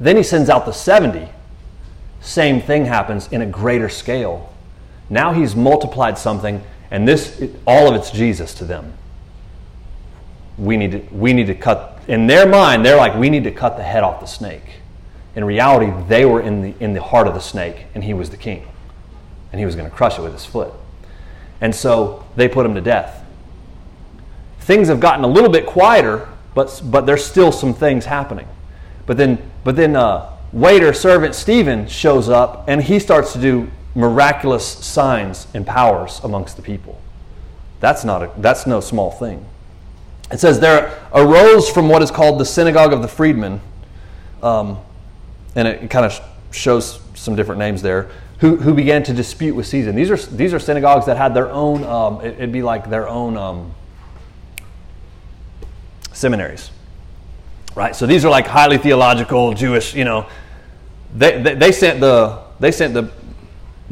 Then 0.00 0.16
he 0.16 0.22
sends 0.22 0.48
out 0.48 0.64
the 0.64 0.72
70. 0.72 1.28
Same 2.22 2.62
thing 2.62 2.86
happens 2.86 3.28
in 3.30 3.42
a 3.42 3.46
greater 3.46 3.90
scale. 3.90 4.50
Now 5.10 5.34
he's 5.34 5.54
multiplied 5.54 6.16
something, 6.16 6.62
and 6.90 7.06
this, 7.06 7.42
all 7.66 7.88
of 7.88 7.94
it's 7.94 8.10
Jesus 8.10 8.54
to 8.54 8.64
them. 8.64 8.94
We 10.58 10.76
need 10.76 10.92
to, 10.92 10.98
we 11.14 11.32
need 11.32 11.46
to 11.46 11.54
cut, 11.54 12.02
in 12.08 12.26
their 12.26 12.46
mind, 12.46 12.84
they're 12.84 12.96
like, 12.96 13.14
we 13.14 13.30
need 13.30 13.44
to 13.44 13.50
cut 13.50 13.76
the 13.76 13.82
head 13.82 14.02
off 14.02 14.20
the 14.20 14.26
snake. 14.26 14.80
In 15.34 15.44
reality, 15.44 15.92
they 16.08 16.24
were 16.24 16.40
in 16.40 16.60
the, 16.62 16.74
in 16.78 16.92
the 16.92 17.02
heart 17.02 17.26
of 17.26 17.34
the 17.34 17.40
snake, 17.40 17.86
and 17.94 18.04
he 18.04 18.12
was 18.12 18.30
the 18.30 18.36
king. 18.36 18.66
And 19.50 19.58
he 19.58 19.64
was 19.64 19.74
going 19.74 19.88
to 19.88 19.94
crush 19.94 20.18
it 20.18 20.22
with 20.22 20.32
his 20.32 20.44
foot. 20.44 20.72
And 21.60 21.74
so 21.74 22.24
they 22.36 22.48
put 22.48 22.66
him 22.66 22.74
to 22.74 22.80
death. 22.80 23.24
Things 24.60 24.88
have 24.88 25.00
gotten 25.00 25.24
a 25.24 25.28
little 25.28 25.50
bit 25.50 25.66
quieter, 25.66 26.28
but, 26.54 26.82
but 26.84 27.06
there's 27.06 27.24
still 27.24 27.52
some 27.52 27.72
things 27.72 28.04
happening. 28.04 28.46
But 29.06 29.16
then, 29.16 29.38
but 29.64 29.76
then 29.76 29.96
uh, 29.96 30.30
waiter 30.52 30.92
servant 30.92 31.34
Stephen 31.34 31.88
shows 31.88 32.28
up 32.28 32.64
and 32.68 32.82
he 32.82 32.98
starts 32.98 33.32
to 33.32 33.40
do 33.40 33.70
miraculous 33.94 34.66
signs 34.66 35.46
and 35.54 35.66
powers 35.66 36.20
amongst 36.22 36.56
the 36.56 36.62
people. 36.62 37.00
That's 37.80 38.04
not 38.04 38.22
a, 38.22 38.30
that's 38.38 38.66
no 38.66 38.80
small 38.80 39.10
thing. 39.10 39.44
It 40.32 40.40
says 40.40 40.60
there 40.60 40.98
arose 41.12 41.68
from 41.68 41.88
what 41.88 42.02
is 42.02 42.10
called 42.10 42.40
the 42.40 42.44
synagogue 42.44 42.92
of 42.92 43.02
the 43.02 43.08
freedmen, 43.08 43.60
um, 44.42 44.78
and 45.54 45.68
it 45.68 45.90
kind 45.90 46.06
of 46.06 46.20
shows 46.50 47.00
some 47.14 47.36
different 47.36 47.58
names 47.58 47.82
there. 47.82 48.10
Who, 48.38 48.56
who 48.56 48.74
began 48.74 49.02
to 49.04 49.12
dispute 49.12 49.54
with 49.54 49.66
Caesar? 49.66 49.92
These 49.92 50.10
are 50.10 50.16
these 50.16 50.52
are 50.52 50.58
synagogues 50.58 51.06
that 51.06 51.16
had 51.16 51.34
their 51.34 51.50
own. 51.50 51.84
Um, 51.84 52.20
it, 52.22 52.38
would 52.38 52.52
be 52.52 52.62
like 52.62 52.90
their 52.90 53.08
own 53.08 53.36
um, 53.36 53.74
seminaries 56.12 56.70
right? 57.74 57.94
So 57.94 58.06
these 58.06 58.24
are 58.24 58.30
like 58.30 58.46
highly 58.46 58.78
theological 58.78 59.54
Jewish, 59.54 59.94
you 59.94 60.04
know. 60.04 60.26
They, 61.14 61.42
they, 61.42 61.54
they, 61.54 61.72
sent 61.72 62.00
the 62.00 62.42
they 62.58 62.72
sent 62.72 62.94
the 62.94 63.10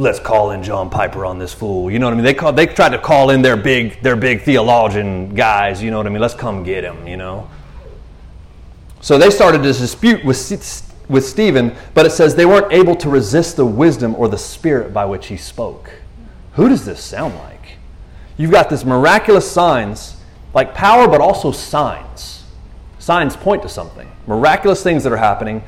let's 0.00 0.18
call 0.18 0.52
in 0.52 0.62
John 0.62 0.88
Piper 0.88 1.24
on 1.24 1.38
this 1.38 1.52
fool. 1.52 1.90
You 1.90 1.98
know 1.98 2.06
what 2.06 2.12
I 2.12 2.16
mean? 2.16 2.24
They 2.24 2.34
call, 2.34 2.52
they 2.52 2.66
tried 2.66 2.90
to 2.90 2.98
call 2.98 3.30
in 3.30 3.42
their 3.42 3.56
big 3.56 4.02
their 4.02 4.16
big 4.16 4.42
theologian 4.42 5.34
guys. 5.34 5.82
You 5.82 5.90
know 5.90 5.98
what 5.98 6.06
I 6.06 6.10
mean? 6.10 6.20
Let's 6.20 6.34
come 6.34 6.62
get 6.62 6.84
him. 6.84 7.06
You 7.06 7.16
know. 7.16 7.48
So 9.00 9.18
they 9.18 9.30
started 9.30 9.58
to 9.62 9.72
dispute 9.72 10.24
with 10.24 10.38
with 11.08 11.26
Stephen, 11.26 11.74
but 11.94 12.06
it 12.06 12.10
says 12.10 12.34
they 12.34 12.46
weren't 12.46 12.72
able 12.72 12.96
to 12.96 13.08
resist 13.08 13.56
the 13.56 13.66
wisdom 13.66 14.14
or 14.16 14.28
the 14.28 14.38
spirit 14.38 14.92
by 14.92 15.04
which 15.04 15.26
he 15.26 15.36
spoke. 15.36 15.90
Who 16.54 16.68
does 16.68 16.84
this 16.84 17.02
sound 17.02 17.34
like? 17.36 17.78
You've 18.36 18.50
got 18.50 18.70
this 18.70 18.84
miraculous 18.84 19.50
signs, 19.50 20.16
like 20.54 20.74
power, 20.74 21.06
but 21.08 21.20
also 21.20 21.52
signs 21.52 22.40
Signs 23.00 23.34
point 23.34 23.62
to 23.62 23.68
something, 23.68 24.08
miraculous 24.26 24.82
things 24.82 25.04
that 25.04 25.12
are 25.12 25.16
happening. 25.16 25.64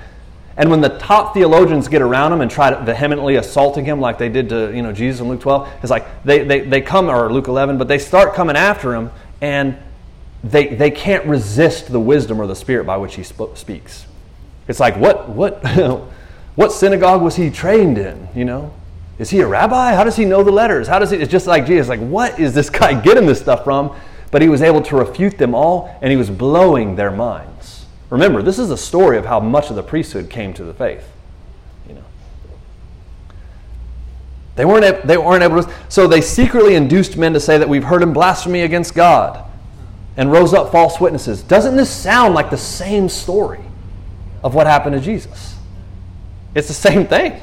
And 0.57 0.71
when 0.71 0.81
the 0.81 0.91
top 0.99 1.35
theologians 1.35 1.89
get 1.89 2.03
around 2.03 2.33
him 2.33 2.41
and 2.41 2.51
try 2.51 2.71
to 2.71 2.81
vehemently 2.83 3.37
assaulting 3.37 3.85
him 3.85 4.01
like 4.01 4.19
they 4.19 4.29
did 4.29 4.49
to 4.51 4.75
you 4.75 4.83
know, 4.83 4.93
Jesus 4.93 5.21
in 5.21 5.29
Luke 5.29 5.41
12, 5.41 5.69
it's 5.83 5.91
like 5.91 6.07
they, 6.25 6.45
they, 6.45 6.61
they 6.61 6.81
come, 6.81 7.09
or 7.09 7.33
Luke 7.33 7.49
11, 7.49 7.79
but 7.79 7.89
they 7.89 7.99
start 7.99 8.35
coming 8.35 8.57
after 8.57 8.95
him 8.95 9.11
and 9.41 9.77
they, 10.45 10.69
they 10.69 10.91
can't 10.91 11.25
resist 11.27 11.91
the 11.91 12.01
wisdom 12.01 12.41
or 12.41 12.47
the 12.47 12.57
spirit 12.57 12.85
by 12.85 12.97
which 12.97 13.15
he 13.15 13.23
sp- 13.25 13.55
speaks. 13.55 14.07
It's 14.69 14.81
like, 14.81 14.97
what, 14.97 15.29
what, 15.29 15.65
what 16.55 16.73
synagogue 16.73 17.23
was 17.23 17.37
he 17.37 17.51
trained 17.51 17.99
in? 17.99 18.29
You 18.35 18.45
know, 18.45 18.75
is 19.19 19.31
he 19.31 19.41
a 19.41 19.47
rabbi? 19.47 19.95
How 19.95 20.05
does 20.05 20.17
he 20.17 20.25
know 20.25 20.43
the 20.43 20.53
letters? 20.53 20.87
How 20.87 20.99
does 20.99 21.11
he? 21.11 21.17
It's 21.17 21.31
just 21.31 21.47
like 21.47 21.67
Jesus. 21.67 21.89
Like, 21.89 22.01
what 22.01 22.39
is 22.39 22.55
this 22.55 22.71
guy 22.71 23.01
getting 23.03 23.27
this 23.27 23.41
stuff 23.41 23.65
from? 23.65 23.95
but 24.33 24.43
he 24.43 24.49
was 24.49 24.63
able 24.63 24.83
to 24.83 24.97
refute 24.97 25.39
them 25.39 25.55
all 25.55 25.97
and 26.03 26.11
he 26.11 26.17
was 26.17 26.29
blowing 26.29 26.97
their 26.97 27.13
minds. 27.13 27.52
Remember, 28.13 28.43
this 28.43 28.59
is 28.59 28.71
a 28.71 28.77
story 28.77 29.17
of 29.17 29.25
how 29.25 29.41
much 29.41 29.71
of 29.71 29.77
the 29.77 29.83
priesthood 29.83 30.29
came 30.29 30.53
to 30.53 30.65
the 30.65 30.75
faith. 30.75 31.03
You 31.89 31.95
know. 31.95 32.05
They 34.55 34.67
weren't, 34.67 35.07
they 35.07 35.17
weren't 35.17 35.43
able 35.43 35.63
to. 35.63 35.75
So 35.89 36.07
they 36.07 36.21
secretly 36.21 36.75
induced 36.75 37.17
men 37.17 37.33
to 37.33 37.41
say 37.41 37.57
that 37.57 37.67
we've 37.67 37.85
heard 37.85 38.03
him 38.03 38.13
blasphemy 38.13 38.61
against 38.61 38.95
God 38.95 39.43
and 40.19 40.31
rose 40.31 40.53
up 40.53 40.71
false 40.71 41.01
witnesses. 41.01 41.43
Doesn't 41.43 41.75
this 41.75 41.89
sound 41.89 42.35
like 42.35 42.51
the 42.51 42.59
same 42.59 43.09
story 43.09 43.63
of 44.45 44.55
what 44.55 44.67
happened 44.67 44.95
to 44.95 45.01
Jesus? 45.01 45.57
It's 46.55 46.69
the 46.69 46.75
same 46.75 47.07
thing. 47.07 47.41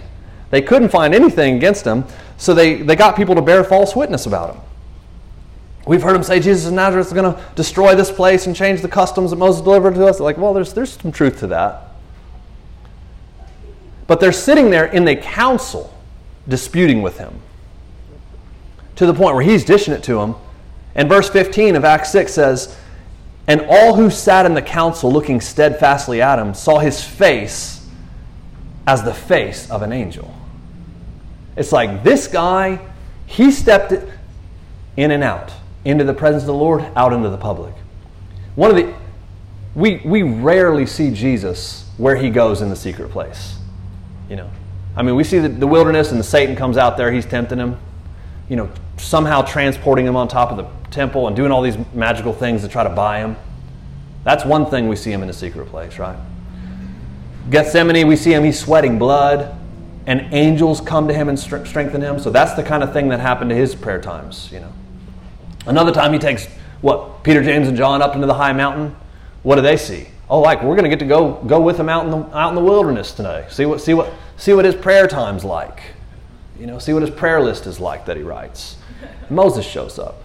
They 0.52 0.62
couldn't 0.62 0.90
find 0.90 1.16
anything 1.16 1.56
against 1.56 1.84
him, 1.84 2.06
so 2.38 2.54
they, 2.54 2.76
they 2.76 2.96
got 2.96 3.16
people 3.16 3.34
to 3.34 3.42
bear 3.42 3.64
false 3.64 3.96
witness 3.96 4.28
about 4.28 4.54
him. 4.54 4.62
We've 5.90 6.04
heard 6.04 6.16
him 6.16 6.22
say 6.22 6.40
Jesus 6.40 6.68
of 6.68 6.74
Nazareth 6.74 7.08
is 7.08 7.14
going 7.14 7.34
to 7.34 7.44
destroy 7.56 7.96
this 7.96 8.12
place 8.12 8.46
and 8.46 8.56
change 8.56 8.84
the 8.84 8.88
customs 8.88 9.32
that 9.32 9.38
Moses 9.38 9.64
delivered 9.64 9.96
to 9.96 10.06
us. 10.06 10.20
Like, 10.20 10.38
well, 10.38 10.54
there's, 10.54 10.72
there's 10.72 10.92
some 10.92 11.12
truth 11.12 11.40
to 11.40 11.48
that. 11.48 11.96
But 14.06 14.20
they're 14.20 14.32
sitting 14.32 14.70
there 14.70 14.86
in 14.86 15.04
the 15.04 15.16
council 15.16 15.92
disputing 16.48 17.02
with 17.02 17.18
him 17.18 17.42
to 18.98 19.08
the 19.08 19.16
point 19.16 19.34
where 19.34 19.44
he's 19.44 19.66
dishing 19.66 19.96
it 19.96 20.04
to 20.04 20.14
them. 20.14 20.36
And 20.94 21.10
verse 21.10 21.28
15 21.28 21.76
of 21.76 21.84
Acts 21.84 22.12
6 22.12 22.32
says, 22.32 22.78
And 23.48 23.62
all 23.68 23.96
who 23.96 24.12
sat 24.12 24.46
in 24.46 24.54
the 24.54 24.62
council 24.62 25.12
looking 25.12 25.42
steadfastly 25.42 26.22
at 26.22 26.38
him 26.38 26.54
saw 26.54 26.78
his 26.78 27.04
face 27.04 27.90
as 28.86 29.02
the 29.02 29.16
face 29.16 29.68
of 29.72 29.82
an 29.82 29.92
angel. 29.92 30.32
It's 31.58 31.72
like 31.72 32.04
this 32.04 32.28
guy, 32.28 32.80
he 33.26 33.50
stepped 33.50 33.92
in 34.96 35.10
and 35.10 35.24
out 35.24 35.52
into 35.86 36.04
the 36.04 36.14
presence 36.14 36.44
of 36.44 36.48
the 36.48 36.54
Lord, 36.54 36.86
out 36.96 37.14
into 37.14 37.30
the 37.30 37.38
public. 37.38 37.74
One 38.56 38.70
of 38.70 38.78
the 38.78 38.94
we 39.76 39.98
we 39.98 40.24
rarely 40.24 40.86
see 40.86 41.12
Jesus 41.12 41.90
where 41.98 42.16
he 42.16 42.30
goes 42.30 42.62
in 42.62 42.70
the 42.70 42.76
secret 42.76 43.12
place. 43.12 43.58
You 44.30 44.38
know. 44.38 44.50
I 44.96 45.04
mean, 45.04 45.16
we 45.16 45.24
see 45.24 45.40
the, 45.40 45.50
the 45.50 45.68
wilderness 45.68 46.12
and 46.12 46.20
the 46.20 46.24
Satan 46.24 46.56
comes 46.56 46.78
out 46.78 46.98
there, 46.98 47.12
he's 47.12 47.26
tempting 47.26 47.58
him. 47.58 47.80
You 48.50 48.56
know, 48.56 48.70
somehow 48.98 49.44
transporting 49.44 50.06
him 50.06 50.16
on 50.16 50.28
top 50.28 50.52
of 50.52 50.58
the 50.58 50.68
temple 50.92 51.28
and 51.28 51.36
doing 51.36 51.52
all 51.52 51.62
these 51.62 51.78
magical 51.94 52.34
things 52.34 52.64
to 52.64 52.68
try 52.68 52.84
to 52.84 52.90
buy 52.90 53.20
him. 53.20 53.38
That's 54.24 54.44
one 54.44 54.66
thing 54.66 54.88
we 54.90 54.96
see 54.96 55.12
him 55.12 55.22
in 55.22 55.28
the 55.28 55.34
secret 55.34 55.68
place, 55.68 55.98
right? 56.00 56.18
Gethsemane, 57.50 58.08
we 58.08 58.16
see 58.16 58.34
him, 58.34 58.44
he's 58.44 58.60
sweating 58.60 59.00
blood, 59.00 59.56
and 60.06 60.34
angels 60.34 60.82
come 60.82 61.08
to 61.08 61.14
him 61.14 61.30
and 61.30 61.40
strengthen 61.40 62.02
him. 62.02 62.20
So 62.20 62.30
that's 62.30 62.54
the 62.54 62.64
kind 62.64 62.84
of 62.84 62.92
thing 62.92 63.10
that 63.10 63.20
happened 63.20 63.52
to 63.52 63.56
his 63.56 63.76
prayer 63.76 64.02
times, 64.02 64.50
you 64.52 64.60
know. 64.60 64.74
Another 65.66 65.92
time 65.92 66.14
he 66.14 66.20
takes 66.20 66.48
what 66.82 67.24
Peter, 67.24 67.44
James, 67.44 67.68
and 67.68 67.78
John 67.78 68.02
up 68.02 68.16
into 68.16 68.28
the 68.28 68.34
high 68.34 68.54
mountain. 68.54 68.96
What 69.44 69.56
do 69.56 69.62
they 69.62 69.78
see? 69.78 70.08
Oh, 70.30 70.40
like 70.42 70.62
we're 70.62 70.76
going 70.76 70.84
to 70.84 70.90
get 70.90 71.00
to 71.00 71.06
go 71.06 71.34
go 71.48 71.60
with 71.60 71.80
him 71.80 71.90
out 71.90 72.06
in 72.06 72.12
the 72.12 72.38
out 72.38 72.50
in 72.50 72.56
the 72.56 72.64
wilderness 72.64 73.12
today. 73.12 73.46
See 73.50 73.66
what 73.66 73.82
see 73.82 73.94
what 73.94 74.12
see 74.38 74.54
what 74.54 74.66
his 74.66 74.76
prayer 74.76 75.08
time's 75.08 75.44
like. 75.44 75.82
You 76.60 76.68
know, 76.68 76.78
see 76.80 76.94
what 76.94 77.02
his 77.02 77.12
prayer 77.12 77.42
list 77.42 77.66
is 77.68 77.80
like 77.80 78.06
that 78.06 78.18
he 78.18 78.24
writes. 78.24 78.78
Moses 79.30 79.66
shows 79.66 79.98
up. 79.98 80.22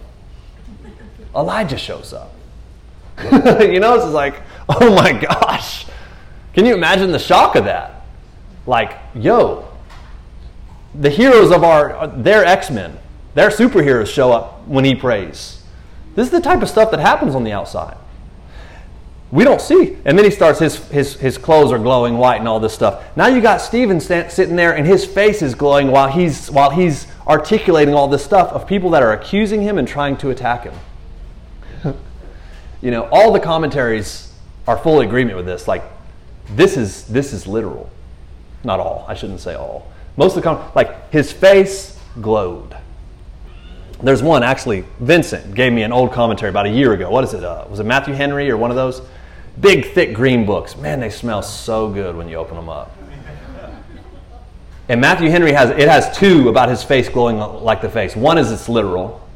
Elijah 1.35 1.77
shows 1.77 2.13
up. 2.13 2.33
you 3.23 3.79
know, 3.79 3.95
it's 3.95 4.05
like, 4.05 4.41
oh 4.67 4.93
my 4.95 5.13
gosh. 5.13 5.85
Can 6.53 6.65
you 6.65 6.73
imagine 6.73 7.11
the 7.11 7.19
shock 7.19 7.55
of 7.55 7.65
that? 7.65 8.05
Like, 8.65 8.97
yo, 9.13 9.67
the 10.93 11.09
heroes 11.09 11.51
of 11.51 11.63
our, 11.63 12.07
they're 12.07 12.45
X 12.45 12.69
Men. 12.69 12.97
Their 13.35 13.49
superheroes 13.49 14.07
show 14.07 14.31
up 14.31 14.65
when 14.65 14.85
he 14.85 14.95
prays. 14.95 15.61
This 16.15 16.27
is 16.27 16.31
the 16.31 16.41
type 16.41 16.61
of 16.61 16.69
stuff 16.69 16.89
that 16.91 16.99
happens 16.99 17.35
on 17.35 17.43
the 17.43 17.51
outside. 17.51 17.97
We 19.31 19.43
don't 19.43 19.59
see. 19.59 19.97
And 20.05 20.17
then 20.17 20.23
he 20.23 20.31
starts, 20.31 20.59
his, 20.59 20.77
his, 20.87 21.15
his 21.15 21.37
clothes 21.37 21.73
are 21.73 21.77
glowing 21.77 22.17
white 22.17 22.39
and 22.39 22.47
all 22.47 22.61
this 22.61 22.73
stuff. 22.73 23.03
Now 23.17 23.27
you 23.27 23.41
got 23.41 23.59
Stephen 23.59 23.99
st- 23.99 24.31
sitting 24.31 24.55
there 24.55 24.75
and 24.75 24.87
his 24.87 25.05
face 25.05 25.41
is 25.41 25.53
glowing 25.53 25.91
while 25.91 26.09
he's, 26.09 26.49
while 26.49 26.69
he's 26.69 27.07
articulating 27.27 27.93
all 27.93 28.07
this 28.07 28.23
stuff 28.23 28.53
of 28.53 28.65
people 28.65 28.91
that 28.91 29.03
are 29.03 29.11
accusing 29.11 29.61
him 29.61 29.77
and 29.77 29.85
trying 29.85 30.15
to 30.17 30.29
attack 30.29 30.63
him. 30.63 31.97
you 32.81 32.91
know, 32.91 33.09
all 33.11 33.33
the 33.33 33.39
commentaries 33.39 34.31
are 34.67 34.77
full 34.77 35.01
agreement 35.01 35.35
with 35.35 35.45
this. 35.45 35.67
Like, 35.67 35.83
this 36.51 36.77
is, 36.77 37.05
this 37.07 37.33
is 37.33 37.45
literal. 37.45 37.89
Not 38.63 38.79
all, 38.79 39.05
I 39.09 39.15
shouldn't 39.15 39.41
say 39.41 39.55
all. 39.55 39.91
Most 40.15 40.37
of 40.37 40.43
the, 40.43 40.49
com- 40.49 40.71
like, 40.75 41.11
his 41.11 41.33
face 41.33 41.99
glowed. 42.21 42.77
There's 44.03 44.21
one 44.21 44.43
actually. 44.43 44.85
Vincent 44.99 45.55
gave 45.55 45.71
me 45.73 45.83
an 45.83 45.91
old 45.91 46.11
commentary 46.11 46.49
about 46.49 46.65
a 46.65 46.69
year 46.69 46.93
ago. 46.93 47.09
What 47.09 47.23
is 47.23 47.33
it? 47.33 47.43
Uh, 47.43 47.65
was 47.69 47.79
it 47.79 47.85
Matthew 47.85 48.13
Henry 48.13 48.49
or 48.49 48.57
one 48.57 48.69
of 48.69 48.75
those? 48.75 49.01
Big, 49.59 49.85
thick 49.93 50.13
green 50.13 50.45
books. 50.45 50.75
Man, 50.75 50.99
they 50.99 51.09
smell 51.09 51.41
so 51.41 51.89
good 51.89 52.15
when 52.15 52.27
you 52.27 52.35
open 52.35 52.55
them 52.55 52.69
up. 52.69 52.91
And 54.87 55.01
Matthew 55.01 55.29
Henry 55.29 55.51
has 55.53 55.71
it 55.71 55.87
has 55.87 56.15
two 56.15 56.49
about 56.49 56.69
his 56.69 56.83
face 56.83 57.09
glowing 57.09 57.37
like 57.37 57.81
the 57.81 57.89
face. 57.89 58.15
One 58.15 58.37
is 58.37 58.51
it's 58.51 58.69
literal, 58.69 59.27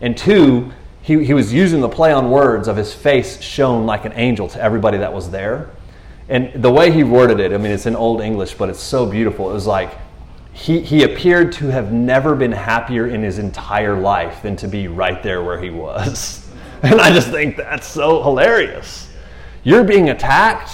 and 0.00 0.16
two, 0.16 0.72
he, 1.02 1.24
he 1.24 1.32
was 1.32 1.52
using 1.52 1.80
the 1.80 1.88
play 1.88 2.12
on 2.12 2.30
words 2.30 2.66
of 2.66 2.76
his 2.76 2.92
face 2.92 3.40
shone 3.40 3.86
like 3.86 4.04
an 4.04 4.12
angel 4.14 4.48
to 4.48 4.60
everybody 4.60 4.98
that 4.98 5.12
was 5.12 5.30
there. 5.30 5.70
And 6.28 6.62
the 6.62 6.70
way 6.70 6.90
he 6.90 7.04
worded 7.04 7.38
it, 7.38 7.52
I 7.52 7.56
mean, 7.56 7.70
it's 7.70 7.86
in 7.86 7.94
Old 7.94 8.20
English, 8.20 8.54
but 8.54 8.68
it's 8.68 8.80
so 8.80 9.06
beautiful. 9.06 9.50
It 9.50 9.52
was 9.52 9.66
like 9.66 9.92
he, 10.52 10.80
he 10.80 11.04
appeared 11.04 11.52
to 11.52 11.68
have 11.68 11.92
never 11.92 12.34
been 12.34 12.52
happier 12.52 13.06
in 13.06 13.22
his 13.22 13.38
entire 13.38 13.98
life 13.98 14.42
than 14.42 14.56
to 14.56 14.68
be 14.68 14.88
right 14.88 15.22
there 15.22 15.42
where 15.42 15.60
he 15.60 15.70
was. 15.70 16.46
And 16.82 16.98
I 16.98 17.12
just 17.12 17.28
think 17.28 17.58
that's 17.58 17.86
so 17.86 18.22
hilarious. 18.22 19.12
You're 19.64 19.84
being 19.84 20.08
attacked, 20.08 20.70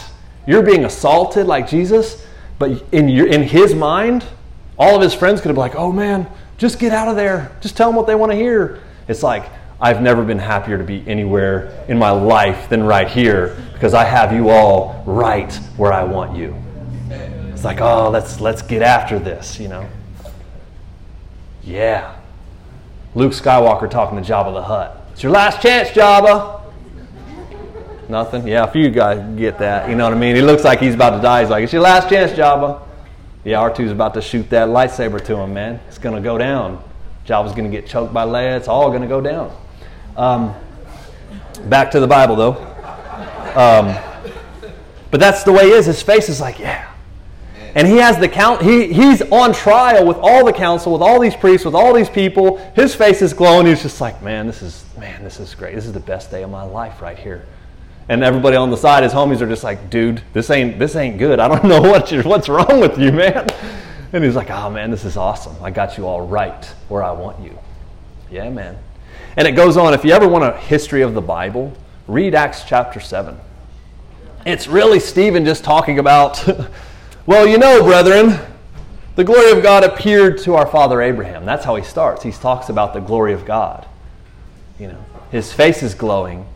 you're 0.47 0.63
being 0.63 0.85
assaulted 0.85 1.49
like 1.49 1.69
Jesus, 1.69 2.25
but 2.61 2.85
in, 2.93 3.09
your, 3.09 3.27
in 3.27 3.43
his 3.43 3.75
mind, 3.75 4.25
all 4.79 4.95
of 4.95 5.03
his 5.03 5.13
friends 5.13 5.41
could 5.41 5.49
have 5.49 5.57
been 5.57 5.63
like, 5.63 5.75
oh 5.75 5.91
man, 5.91 6.29
just 6.59 6.79
get 6.79 6.93
out 6.93 7.09
of 7.09 7.17
there. 7.17 7.51
Just 7.61 7.77
tell 7.77 7.89
them 7.89 7.97
what 7.97 8.07
they 8.07 8.15
want 8.15 8.31
to 8.31 8.37
hear. 8.37 8.81
It's 9.09 9.25
like, 9.25 9.51
I've 9.81 10.01
never 10.01 10.23
been 10.23 10.39
happier 10.39 10.79
to 10.79 10.85
be 10.85 11.03
anywhere 11.09 11.85
in 11.89 11.99
my 11.99 12.11
life 12.11 12.69
than 12.69 12.85
right 12.85 13.09
here 13.09 13.57
because 13.73 13.93
I 13.93 14.05
have 14.05 14.33
you 14.33 14.49
all 14.49 15.03
right 15.07 15.53
where 15.77 15.93
I 15.93 16.05
want 16.05 16.37
you. 16.37 16.57
Like, 17.67 17.81
oh, 17.81 18.11
let's 18.11 18.41
let's 18.41 18.63
get 18.63 18.81
after 18.81 19.19
this, 19.19 19.59
you 19.59 19.67
know. 19.67 19.89
Yeah. 21.65 22.15
Luke 23.17 23.33
Skywalker 23.33 23.91
talking 23.91 24.23
to 24.23 24.33
Jabba 24.33 24.55
the 24.55 24.63
Hutt. 24.63 25.05
It's 25.11 25.25
your 25.25 25.33
last 25.33 25.61
chance, 25.61 25.89
Jabba. 25.89 26.61
Nothing? 28.09 28.47
Yeah, 28.47 28.63
a 28.63 28.71
few 28.71 28.89
guys 28.89 29.37
get 29.37 29.59
that. 29.59 29.91
You 29.91 29.97
know 29.97 30.05
what 30.05 30.13
I 30.13 30.17
mean? 30.17 30.37
He 30.37 30.43
looks 30.43 30.63
like 30.63 30.79
he's 30.79 30.95
about 30.95 31.17
to 31.17 31.21
die. 31.21 31.41
He's 31.41 31.51
like, 31.51 31.65
it's 31.65 31.73
your 31.73 31.83
last 31.83 32.09
chance, 32.09 32.31
Jabba. 32.31 32.83
Yeah, 33.43 33.69
R2's 33.69 33.91
about 33.91 34.15
to 34.15 34.23
shoot 34.23 34.49
that 34.51 34.69
lightsaber 34.69 35.21
to 35.25 35.37
him, 35.37 35.53
man. 35.53 35.81
It's 35.89 35.99
going 35.99 36.15
to 36.15 36.23
go 36.23 36.39
down. 36.39 36.81
Jabba's 37.27 37.51
going 37.51 37.69
to 37.69 37.77
get 37.77 37.89
choked 37.89 38.15
by 38.15 38.25
Leia. 38.25 38.57
It's 38.57 38.69
all 38.69 38.91
going 38.91 39.03
to 39.03 39.09
go 39.09 39.21
down. 39.21 39.53
Um, 40.17 40.55
back 41.65 41.91
to 41.91 41.99
the 41.99 42.07
Bible, 42.07 42.37
though. 42.37 42.55
Um, 43.57 43.97
but 45.11 45.19
that's 45.19 45.43
the 45.43 45.51
way 45.51 45.65
he 45.65 45.73
is. 45.73 45.87
His 45.87 46.01
face 46.01 46.29
is 46.29 46.41
like, 46.41 46.61
yeah, 46.61 46.93
and 47.77 47.87
he 47.87 47.99
has 47.99 48.19
the 48.19 48.27
count 48.27 48.63
he, 48.63 48.91
he's 48.91 49.21
on 49.31 49.53
trial 49.53 50.07
with 50.07 50.17
all 50.17 50.47
the 50.47 50.53
council 50.53 50.95
with 50.95 51.03
all 51.03 51.21
these 51.21 51.37
priests 51.37 51.67
with 51.67 51.75
all 51.75 51.93
these 51.93 52.09
people. 52.09 52.57
His 52.75 52.95
face 52.95 53.21
is 53.21 53.35
glowing. 53.35 53.67
He's 53.67 53.83
just 53.83 54.01
like 54.01 54.23
man 54.23 54.47
this 54.47 54.63
is 54.63 54.85
man 54.99 55.23
this 55.23 55.39
is 55.39 55.55
great. 55.55 55.75
This 55.75 55.85
is 55.85 55.93
the 55.93 56.01
best 56.01 56.31
day 56.31 56.43
of 56.43 56.51
my 56.51 56.63
life 56.63 57.03
right 57.03 57.19
here. 57.19 57.45
And 58.09 58.25
everybody 58.25 58.57
on 58.57 58.71
the 58.71 58.79
side 58.79 59.03
his 59.03 59.13
homies 59.13 59.43
are 59.43 59.47
just 59.47 59.63
like 59.63 59.91
dude 59.91 60.23
this 60.33 60.49
ain't 60.49 60.79
this 60.79 60.97
ain't 60.97 61.19
good. 61.19 61.39
I 61.39 61.49
don't 61.49 61.65
know 61.69 61.83
what 61.83 62.11
what's 62.25 62.49
wrong 62.49 62.81
with 62.81 62.99
you 62.99 63.13
man. 63.13 63.47
And 64.15 64.25
he's 64.25 64.37
like 64.37 64.51
oh 64.51 64.71
man 64.71 64.91
this 64.91 65.05
is 65.05 65.19
awesome. 65.19 65.55
I 65.63 65.71
got 65.71 65.99
you 65.99 66.09
all 66.09 66.27
right 66.27 66.65
where 66.89 67.03
i 67.03 67.13
want 67.13 67.39
you. 67.41 67.59
Yeah 68.31 68.49
man. 68.49 68.79
And 69.37 69.47
it 69.47 69.53
goes 69.53 69.77
on. 69.77 69.93
If 69.93 70.03
you 70.03 70.13
ever 70.13 70.27
want 70.27 70.45
a 70.45 70.57
history 70.57 71.03
of 71.03 71.13
the 71.13 71.21
bible 71.21 71.77
read 72.09 72.35
acts 72.35 72.63
chapter 72.65 73.01
7 73.01 73.37
it's 74.45 74.69
really 74.69 75.01
stephen 75.01 75.45
just 75.45 75.65
talking 75.65 75.99
about 75.99 76.41
Well, 77.27 77.45
you 77.45 77.59
know, 77.59 77.83
brethren, 77.83 78.39
the 79.17 79.25
glory 79.25 79.51
of 79.51 79.61
God 79.61 79.83
appeared 79.83 80.39
to 80.43 80.55
our 80.55 80.67
father 80.67 81.03
Abraham. 81.03 81.45
That's 81.45 81.65
how 81.65 81.75
he 81.75 81.83
starts. 81.83 82.23
He 82.23 82.31
talks 82.31 82.69
about 82.69 82.95
the 82.95 83.01
glory 83.01 83.33
of 83.33 83.45
God. 83.45 83.85
You 84.79 84.89
know, 84.89 85.05
his 85.33 85.53
face 85.53 85.83
is 85.83 85.93
glowing. 85.93 86.47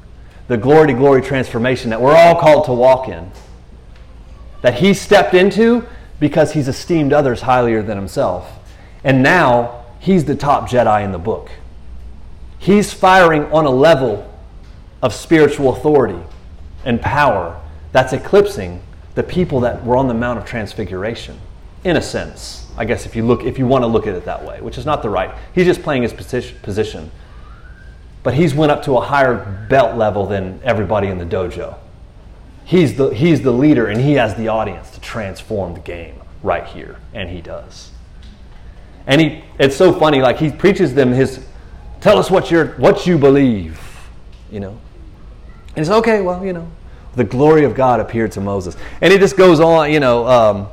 The 0.47 0.57
glory 0.57 0.87
to 0.89 0.93
glory 0.93 1.23
transformation 1.23 1.91
that 1.91 2.01
we're 2.01 2.15
all 2.15 2.39
called 2.39 2.67
to 2.67 2.73
walk 2.73 3.09
in. 3.09 3.33
That 4.63 4.75
he 4.75 4.95
stepped 4.95 5.35
into 5.35 5.87
because 6.21 6.53
he's 6.53 6.69
esteemed 6.69 7.13
others 7.13 7.41
highlier 7.41 7.83
than 7.85 7.97
himself. 7.97 8.49
And 9.03 9.25
now 9.25 9.87
he's 9.99 10.25
the 10.25 10.37
top 10.37 10.71
Jedi 10.71 11.05
in 11.05 11.11
the 11.11 11.19
book. 11.19 11.51
He's 12.61 12.93
firing 12.93 13.45
on 13.47 13.65
a 13.65 13.71
level 13.71 14.33
of 15.03 15.15
spiritual 15.15 15.75
authority 15.75 16.23
and 16.85 17.01
power 17.01 17.61
that's 17.91 18.13
eclipsing 18.13 18.83
the 19.21 19.27
people 19.29 19.61
that 19.61 19.85
were 19.85 19.99
on 19.99 20.09
the 20.09 20.15
Mount 20.15 20.39
of 20.39 20.47
Transfiguration, 20.47 21.39
in 21.85 21.99
a 21.99 22.01
sense. 22.01 22.67
I 22.79 22.87
guess 22.87 23.05
if 23.05 23.15
you 23.15 23.23
look, 23.23 23.45
if 23.45 23.59
you 23.59 23.67
want 23.67 23.83
to 23.83 23.87
look 23.87 24.07
at 24.07 24.15
it 24.15 24.25
that 24.25 24.47
way, 24.47 24.63
which 24.63 24.79
is 24.79 24.87
not 24.87 25.03
the 25.03 25.11
right. 25.11 25.35
He's 25.55 25.67
just 25.67 25.83
playing 25.83 26.05
his 26.05 26.15
position, 26.15 27.11
but 28.23 28.33
he's 28.33 28.55
went 28.55 28.73
up 28.73 28.83
to 28.85 28.97
a 28.97 29.01
higher 29.03 29.67
belt 29.69 29.99
level 29.99 30.25
than 30.25 30.59
everybody 30.65 31.09
in 31.09 31.19
the 31.19 31.27
dojo. 31.27 31.77
He's 32.65 32.97
the 32.97 33.11
he's 33.11 33.43
the 33.43 33.51
leader, 33.51 33.89
and 33.89 34.01
he 34.01 34.15
has 34.15 34.35
the 34.37 34.49
audience 34.49 34.91
to 34.93 35.01
transform 35.03 35.75
the 35.75 35.81
game 35.81 36.19
right 36.43 36.65
here, 36.65 36.97
and 37.13 37.29
he 37.29 37.43
does. 37.43 37.91
And 39.07 39.21
he, 39.21 39.45
it's 39.59 39.77
so 39.77 39.93
funny. 39.93 40.23
Like 40.23 40.39
he 40.39 40.51
preaches 40.51 40.95
them 40.95 41.13
his, 41.13 41.45
tell 42.01 42.19
us 42.19 42.31
what 42.31 42.51
you're 42.51 42.69
what 42.79 43.07
you 43.07 43.19
believe, 43.19 43.79
you 44.51 44.61
know. 44.61 44.81
And 45.77 45.83
it's 45.83 45.91
okay. 45.91 46.23
Well, 46.23 46.43
you 46.43 46.55
know, 46.55 46.71
the 47.21 47.25
glory 47.25 47.65
of 47.65 47.75
God 47.75 48.01
appeared 48.01 48.33
to 48.33 48.41
Moses. 48.41 48.79
And 49.03 49.13
he 49.13 49.19
just 49.19 49.37
goes 49.37 49.61
on, 49.61 49.93
you 49.93 50.01
know, 50.01 50.27
um, 50.27 50.69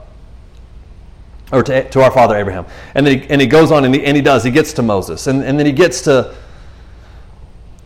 or 1.51 1.61
to, 1.61 1.89
to, 1.89 2.01
our 2.01 2.09
father 2.09 2.37
Abraham. 2.37 2.65
And, 2.95 3.05
then 3.05 3.19
he, 3.19 3.29
and 3.29 3.41
he 3.41 3.47
goes 3.47 3.69
on 3.69 3.83
and 3.83 3.93
he, 3.93 4.05
and 4.05 4.15
he 4.15 4.23
does. 4.23 4.45
He 4.45 4.51
gets 4.51 4.71
to 4.73 4.81
Moses. 4.81 5.27
And, 5.27 5.43
and 5.43 5.59
then 5.59 5.65
he 5.65 5.73
gets 5.73 6.03
to, 6.03 6.33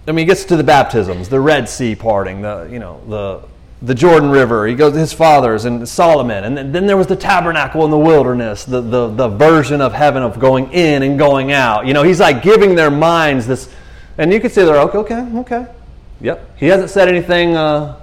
I 0.07 0.11
mean, 0.11 0.19
he 0.19 0.25
gets 0.25 0.45
to 0.45 0.55
the 0.55 0.63
baptisms, 0.63 1.27
the 1.27 1.39
Red 1.39 1.67
Sea 1.67 1.95
parting, 1.95 2.43
the, 2.43 2.69
you 2.71 2.77
know, 2.77 3.01
the, 3.07 3.47
the 3.83 3.95
Jordan 3.95 4.29
River. 4.29 4.67
He 4.67 4.75
goes 4.75 4.93
to 4.93 4.99
his 4.99 5.11
fathers 5.11 5.65
and 5.65 5.89
Solomon. 5.89 6.43
And 6.43 6.55
then, 6.55 6.71
then 6.71 6.85
there 6.85 6.97
was 6.97 7.07
the 7.07 7.15
tabernacle 7.15 7.83
in 7.83 7.89
the 7.89 7.97
wilderness, 7.97 8.63
the, 8.63 8.79
the, 8.79 9.07
the 9.07 9.27
version 9.27 9.81
of 9.81 9.91
heaven 9.91 10.21
of 10.21 10.39
going 10.39 10.71
in 10.71 11.01
and 11.01 11.17
going 11.17 11.51
out. 11.51 11.87
You 11.87 11.95
know, 11.95 12.03
he's 12.03 12.19
like 12.19 12.43
giving 12.43 12.75
their 12.75 12.91
minds 12.91 13.47
this. 13.47 13.73
And 14.19 14.31
you 14.31 14.39
could 14.39 14.51
say 14.51 14.65
they're 14.65 14.81
okay, 14.81 14.99
okay, 14.99 15.39
okay. 15.39 15.67
Yep. 16.19 16.59
He 16.59 16.67
hasn't 16.67 16.91
said 16.91 17.07
anything. 17.07 17.57
Uh, 17.57 17.97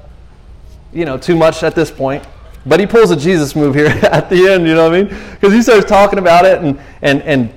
you 0.92 1.04
know, 1.04 1.18
too 1.18 1.36
much 1.36 1.62
at 1.62 1.74
this 1.74 1.90
point. 1.90 2.24
But 2.66 2.80
he 2.80 2.86
pulls 2.86 3.10
a 3.10 3.16
Jesus 3.16 3.56
move 3.56 3.74
here 3.74 3.86
at 4.02 4.28
the 4.28 4.48
end, 4.48 4.66
you 4.66 4.74
know 4.74 4.88
what 4.88 4.98
I 4.98 5.02
mean? 5.02 5.20
Because 5.32 5.52
he 5.52 5.62
starts 5.62 5.86
talking 5.86 6.18
about 6.18 6.44
it, 6.44 6.62
and, 6.62 6.80
and, 7.02 7.22
and 7.22 7.54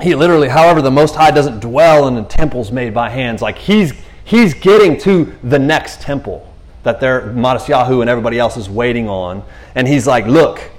he 0.00 0.14
literally, 0.14 0.48
however, 0.48 0.82
the 0.82 0.90
Most 0.90 1.14
High 1.14 1.30
doesn't 1.30 1.60
dwell 1.60 2.08
in 2.08 2.14
the 2.14 2.24
temples 2.24 2.72
made 2.72 2.94
by 2.94 3.10
hands. 3.10 3.42
Like 3.42 3.58
he's, 3.58 3.92
he's 4.24 4.54
getting 4.54 4.98
to 5.00 5.34
the 5.42 5.58
next 5.58 6.00
temple 6.00 6.50
that 6.82 7.00
their 7.00 7.22
Matisyahu 7.32 8.00
and 8.00 8.10
everybody 8.10 8.38
else 8.38 8.56
is 8.56 8.68
waiting 8.68 9.08
on. 9.08 9.42
And 9.74 9.88
he's 9.88 10.06
like, 10.06 10.26
look, 10.26 10.70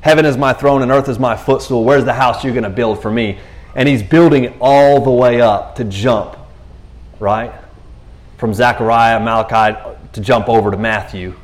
heaven 0.00 0.24
is 0.24 0.36
my 0.36 0.52
throne 0.52 0.82
and 0.82 0.90
earth 0.90 1.08
is 1.08 1.18
my 1.18 1.36
footstool. 1.36 1.84
Where's 1.84 2.04
the 2.04 2.14
house 2.14 2.44
you're 2.44 2.54
going 2.54 2.64
to 2.64 2.70
build 2.70 3.02
for 3.02 3.10
me? 3.10 3.38
And 3.74 3.88
he's 3.88 4.02
building 4.02 4.44
it 4.44 4.54
all 4.60 5.00
the 5.00 5.10
way 5.10 5.40
up 5.40 5.76
to 5.76 5.84
jump, 5.84 6.36
right? 7.20 7.52
From 8.38 8.54
Zechariah, 8.54 9.20
Malachi, 9.20 9.97
to 10.12 10.20
jump 10.20 10.48
over 10.48 10.70
to 10.70 10.76
Matthew, 10.76 11.34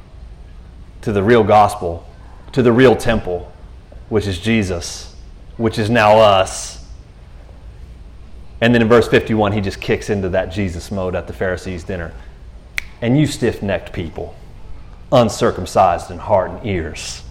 to 1.02 1.12
the 1.12 1.22
real 1.22 1.44
gospel, 1.44 2.06
to 2.52 2.62
the 2.62 2.72
real 2.72 2.96
temple, 2.96 3.52
which 4.08 4.26
is 4.26 4.38
Jesus, 4.38 5.14
which 5.56 5.78
is 5.78 5.90
now 5.90 6.18
us. 6.18 6.86
And 8.60 8.74
then 8.74 8.80
in 8.82 8.88
verse 8.88 9.08
51, 9.08 9.52
he 9.52 9.60
just 9.60 9.80
kicks 9.80 10.08
into 10.08 10.28
that 10.30 10.46
Jesus 10.46 10.90
mode 10.90 11.14
at 11.14 11.26
the 11.26 11.32
Pharisees' 11.32 11.84
dinner. 11.84 12.12
And 13.02 13.18
you 13.18 13.26
stiff 13.26 13.62
necked 13.62 13.92
people, 13.92 14.34
uncircumcised 15.12 16.10
in 16.10 16.18
heart 16.18 16.50
and 16.50 16.66
ears, 16.66 17.22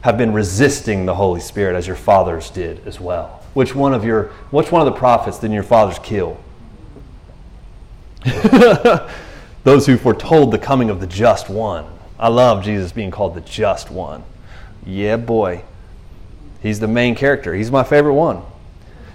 have 0.00 0.16
been 0.16 0.32
resisting 0.32 1.06
the 1.06 1.14
Holy 1.14 1.40
Spirit 1.40 1.76
as 1.76 1.86
your 1.86 1.96
fathers 1.96 2.50
did 2.50 2.86
as 2.86 2.98
well. 2.98 3.44
Which 3.52 3.74
one 3.74 3.92
of 3.92 4.04
your 4.04 4.24
which 4.50 4.72
one 4.72 4.80
of 4.80 4.92
the 4.92 4.98
prophets 4.98 5.38
did 5.38 5.52
your 5.52 5.62
fathers 5.62 5.98
kill? 5.98 6.40
Those 9.64 9.86
who 9.86 9.96
foretold 9.96 10.52
the 10.52 10.58
coming 10.58 10.90
of 10.90 11.00
the 11.00 11.06
just 11.06 11.48
one. 11.48 11.86
I 12.18 12.28
love 12.28 12.64
Jesus 12.64 12.92
being 12.92 13.10
called 13.10 13.34
the 13.34 13.40
just 13.40 13.90
one. 13.90 14.24
Yeah, 14.84 15.16
boy. 15.16 15.64
He's 16.62 16.80
the 16.80 16.88
main 16.88 17.14
character. 17.14 17.54
He's 17.54 17.70
my 17.70 17.84
favorite 17.84 18.14
one. 18.14 18.42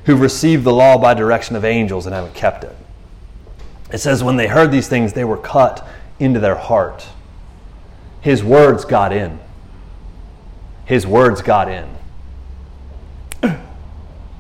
Who 0.06 0.16
received 0.16 0.64
the 0.64 0.74
law 0.74 0.98
by 0.98 1.14
direction 1.14 1.56
of 1.56 1.66
angels 1.66 2.06
and 2.06 2.14
haven't 2.14 2.36
kept 2.36 2.64
it. 2.64 2.76
It 3.92 4.00
says, 4.00 4.24
when 4.24 4.36
they 4.36 4.48
heard 4.48 4.72
these 4.72 4.88
things, 4.88 5.14
they 5.14 5.24
were 5.24 5.38
cut 5.38 5.88
into 6.20 6.40
their 6.40 6.56
heart. 6.56 7.08
His 8.22 8.44
words 8.44 8.86
got 8.86 9.14
in. 9.14 9.40
His 10.86 11.06
words 11.06 11.42
got 11.42 11.70
in. 11.70 11.96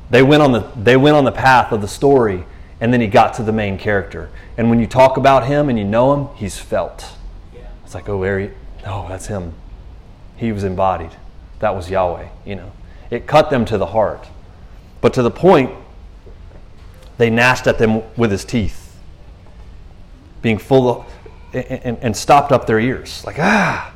They 0.08 0.22
went 0.22 0.44
on 0.44 0.52
the, 0.52 0.72
they 0.76 0.96
went 0.96 1.18
on 1.18 1.26
the 1.26 1.32
path 1.32 1.72
of 1.72 1.82
the 1.82 1.88
story, 1.88 2.46
and 2.80 2.92
then 2.92 3.02
he 3.02 3.08
got 3.08 3.34
to 3.36 3.44
the 3.44 3.52
main 3.52 3.78
character. 3.78 4.30
And 4.58 4.70
when 4.70 4.80
you 4.80 4.88
talk 4.88 5.18
about 5.18 5.48
him 5.48 5.70
and 5.70 5.78
you 5.78 5.86
know 5.86 6.14
him, 6.14 6.36
he's 6.36 6.58
felt. 6.58 7.06
It's 7.84 7.94
like, 7.94 8.10
oh, 8.10 8.38
he, 8.38 8.50
oh, 8.86 9.06
that's 9.08 9.28
him. 9.28 9.54
He 10.38 10.52
was 10.52 10.64
embodied. 10.64 11.12
That 11.60 11.76
was 11.76 11.90
Yahweh, 11.90 12.28
you 12.46 12.56
know. 12.56 12.72
It 13.10 13.28
cut 13.28 13.50
them 13.50 13.64
to 13.66 13.78
the 13.78 13.86
heart. 13.86 14.28
But 15.02 15.14
to 15.14 15.22
the 15.22 15.32
point, 15.32 15.72
they 17.18 17.30
gnashed 17.30 17.68
at 17.68 17.78
them 17.78 18.02
with 18.18 18.32
his 18.32 18.44
teeth, 18.44 18.98
being 20.42 20.58
full 20.58 20.90
of, 20.90 21.14
and, 21.54 21.98
and 22.02 22.18
stopped 22.18 22.52
up 22.52 22.66
their 22.66 22.80
ears. 22.80 23.24
Like, 23.26 23.38
ah. 23.40 23.94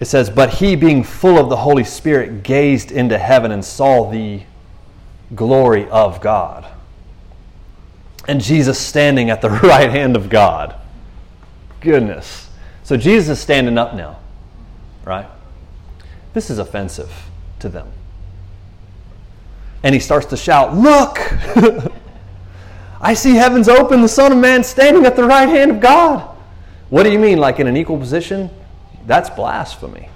It 0.00 0.06
says, 0.06 0.28
But 0.28 0.54
he, 0.54 0.76
being 0.76 1.04
full 1.04 1.38
of 1.38 1.48
the 1.48 1.56
Holy 1.56 1.84
Spirit, 1.84 2.42
gazed 2.42 2.90
into 2.90 3.16
heaven 3.16 3.52
and 3.52 3.64
saw 3.64 4.10
the 4.10 4.42
glory 5.34 5.88
of 5.88 6.20
God. 6.20 6.66
And 8.28 8.40
Jesus 8.40 8.78
standing 8.78 9.30
at 9.30 9.40
the 9.40 9.50
right 9.62 9.90
hand 9.90 10.16
of 10.16 10.28
God. 10.28 10.74
Goodness. 11.80 12.48
So 12.82 12.96
Jesus 12.96 13.38
is 13.38 13.40
standing 13.42 13.78
up 13.78 13.94
now, 13.94 14.18
right? 15.04 15.26
This 16.32 16.50
is 16.50 16.58
offensive 16.58 17.10
to 17.60 17.68
them. 17.68 17.90
And 19.82 19.94
he 19.94 20.00
starts 20.00 20.26
to 20.26 20.36
shout, 20.36 20.76
Look! 20.76 21.18
I 23.00 23.14
see 23.14 23.34
heavens 23.34 23.68
open, 23.68 24.02
the 24.02 24.08
Son 24.08 24.30
of 24.30 24.38
Man 24.38 24.62
standing 24.62 25.06
at 25.06 25.16
the 25.16 25.24
right 25.24 25.48
hand 25.48 25.70
of 25.70 25.80
God. 25.80 26.36
What 26.90 27.04
do 27.04 27.10
you 27.10 27.18
mean, 27.18 27.38
like 27.38 27.58
in 27.58 27.66
an 27.66 27.76
equal 27.76 27.96
position? 27.96 28.50
That's 29.06 29.30
blasphemy. 29.30 30.09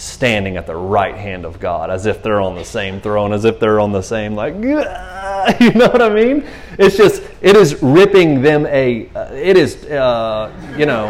Standing 0.00 0.56
at 0.56 0.66
the 0.66 0.74
right 0.74 1.14
hand 1.14 1.44
of 1.44 1.60
God, 1.60 1.90
as 1.90 2.06
if 2.06 2.22
they're 2.22 2.40
on 2.40 2.54
the 2.54 2.64
same 2.64 3.02
throne, 3.02 3.34
as 3.34 3.44
if 3.44 3.60
they're 3.60 3.78
on 3.78 3.92
the 3.92 4.00
same, 4.00 4.34
like, 4.34 4.54
you 5.60 5.72
know 5.72 5.88
what 5.88 6.00
I 6.00 6.08
mean? 6.08 6.46
It's 6.78 6.96
just, 6.96 7.22
it 7.42 7.54
is 7.54 7.82
ripping 7.82 8.40
them 8.40 8.64
a, 8.64 9.10
uh, 9.14 9.30
it 9.34 9.58
is, 9.58 9.84
uh, 9.84 10.50
you 10.78 10.86
know, 10.86 11.04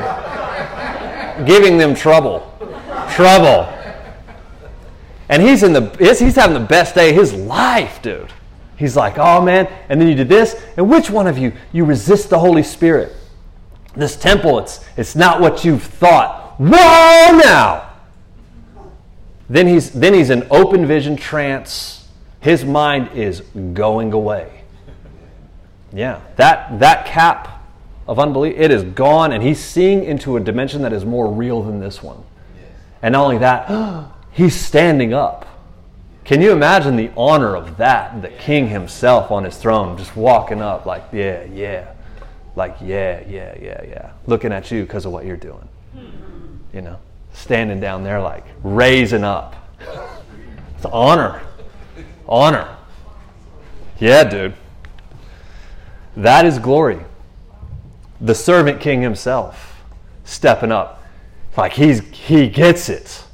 giving 1.46 1.79
them 1.79 1.94
trouble. 1.94 2.53
Trouble. 3.12 3.72
And 5.29 5.40
he's 5.40 5.62
in 5.62 5.72
the, 5.72 5.96
he's 6.00 6.35
having 6.35 6.55
the 6.55 6.68
best 6.68 6.96
day 6.96 7.11
of 7.11 7.14
his 7.16 7.33
life, 7.33 8.03
dude. 8.03 8.33
He's 8.76 8.96
like, 8.96 9.18
oh 9.18 9.40
man, 9.40 9.68
and 9.88 10.00
then 10.00 10.09
you 10.09 10.16
did 10.16 10.29
this. 10.29 10.61
And 10.76 10.90
which 10.90 11.11
one 11.11 11.29
of 11.29 11.38
you, 11.38 11.53
you 11.70 11.85
resist 11.85 12.29
the 12.29 12.40
Holy 12.40 12.64
Spirit? 12.64 13.14
This 13.94 14.16
temple, 14.16 14.59
it's, 14.59 14.85
it's 14.96 15.14
not 15.14 15.40
what 15.40 15.64
you've 15.64 15.85
thought. 15.85 16.57
Whoa 16.59 17.38
now! 17.38 17.89
Then 19.50 19.66
he's, 19.66 19.90
then 19.90 20.14
he's 20.14 20.30
in 20.30 20.46
open 20.48 20.86
vision 20.86 21.16
trance. 21.16 22.08
His 22.38 22.64
mind 22.64 23.10
is 23.16 23.40
going 23.74 24.12
away. 24.12 24.62
Yeah, 25.92 26.20
that, 26.36 26.78
that 26.78 27.04
cap 27.04 27.66
of 28.06 28.20
unbelief, 28.20 28.54
it 28.56 28.70
is 28.70 28.84
gone, 28.84 29.32
and 29.32 29.42
he's 29.42 29.58
seeing 29.58 30.04
into 30.04 30.36
a 30.36 30.40
dimension 30.40 30.82
that 30.82 30.92
is 30.92 31.04
more 31.04 31.30
real 31.30 31.62
than 31.62 31.80
this 31.80 32.00
one. 32.00 32.22
And 33.02 33.12
not 33.12 33.24
only 33.24 33.38
that, 33.38 34.08
he's 34.30 34.54
standing 34.54 35.12
up. 35.12 35.46
Can 36.22 36.40
you 36.40 36.52
imagine 36.52 36.94
the 36.94 37.10
honor 37.16 37.56
of 37.56 37.76
that? 37.78 38.22
The 38.22 38.28
king 38.28 38.68
himself 38.68 39.32
on 39.32 39.42
his 39.42 39.56
throne, 39.56 39.98
just 39.98 40.14
walking 40.14 40.62
up, 40.62 40.86
like, 40.86 41.02
yeah, 41.12 41.42
yeah, 41.44 41.92
like, 42.54 42.76
yeah, 42.80 43.24
yeah, 43.28 43.56
yeah, 43.60 43.82
yeah, 43.82 44.10
looking 44.26 44.52
at 44.52 44.70
you 44.70 44.82
because 44.82 45.06
of 45.06 45.12
what 45.12 45.24
you're 45.24 45.36
doing. 45.36 45.68
You 46.72 46.82
know, 46.82 46.98
standing 47.40 47.81
down 47.81 48.05
there, 48.05 48.20
like, 48.20 48.44
raising 48.62 49.24
up. 49.24 49.57
It's 50.76 50.87
honor. 50.87 51.42
Honor. 52.29 52.76
Yeah, 53.98 54.24
dude. 54.24 54.55
That 56.16 56.44
is 56.46 56.59
glory. 56.59 57.00
The 58.20 58.35
servant 58.35 58.81
king 58.81 59.03
himself 59.03 59.83
stepping 60.24 60.72
up. 60.72 61.03
Like 61.57 61.72
he's 61.72 62.00
he 62.11 62.48
gets 62.48 62.88
it. 62.88 63.24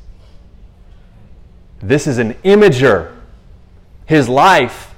This 1.80 2.06
is 2.06 2.18
an 2.18 2.34
imager. 2.44 3.14
His 4.06 4.28
life, 4.28 4.94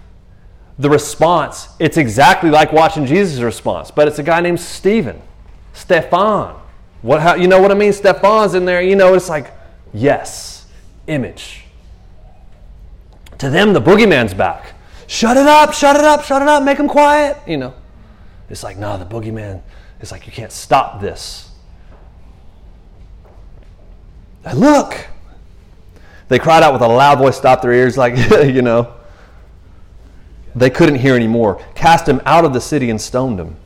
the 0.79 0.91
response, 0.91 1.69
it's 1.79 1.97
exactly 1.97 2.51
like 2.51 2.73
watching 2.73 3.07
Jesus' 3.07 3.41
response, 3.41 3.91
but 3.91 4.07
it's 4.07 4.19
a 4.19 4.23
guy 4.23 4.41
named 4.41 4.61
Stephen. 4.61 5.21
Stefan. 5.73 6.55
What 7.03 7.21
how 7.21 7.35
you 7.35 7.47
know 7.47 7.61
what 7.61 7.71
I 7.71 7.75
mean? 7.75 7.93
Stefan's 7.93 8.55
in 8.55 8.65
there, 8.65 8.83
you 8.83 8.97
know, 8.97 9.15
it's 9.15 9.29
like, 9.29 9.53
yes, 9.93 10.67
image. 11.07 11.65
To 13.39 13.51
them, 13.51 13.73
the 13.73 13.81
boogeyman's 13.81 14.35
back. 14.35 14.75
Shut 15.07 15.37
it 15.37 15.47
up, 15.47 15.73
shut 15.73 15.97
it 15.97 16.05
up, 16.05 16.25
shut 16.25 16.43
it 16.43 16.49
up, 16.49 16.63
make 16.63 16.79
him 16.79 16.89
quiet, 16.89 17.39
you 17.47 17.57
know. 17.57 17.73
It's 18.51 18.63
like, 18.63 18.79
nah, 18.79 18.97
the 18.97 19.07
boogeyman, 19.07 19.63
it's 20.01 20.11
like 20.11 20.27
you 20.27 20.33
can't 20.33 20.53
stop 20.53 21.01
this. 21.01 21.51
Look, 24.55 25.07
they 26.29 26.39
cried 26.39 26.63
out 26.63 26.73
with 26.73 26.83
a 26.83 26.89
loud 26.89 27.19
voice, 27.19 27.37
stopped 27.37 27.63
their 27.63 27.73
ears, 27.73 27.97
like, 27.97 28.17
you 28.45 28.63
know. 28.63 28.95
They 30.55 30.71
couldn't 30.71 30.97
hear 30.97 31.15
anymore. 31.15 31.63
Cast 31.75 32.09
him 32.09 32.21
out 32.27 32.45
of 32.45 32.53
the 32.53 32.61
city 32.61 32.91
and 32.91 33.01
stoned 33.01 33.39
him. 33.39 33.57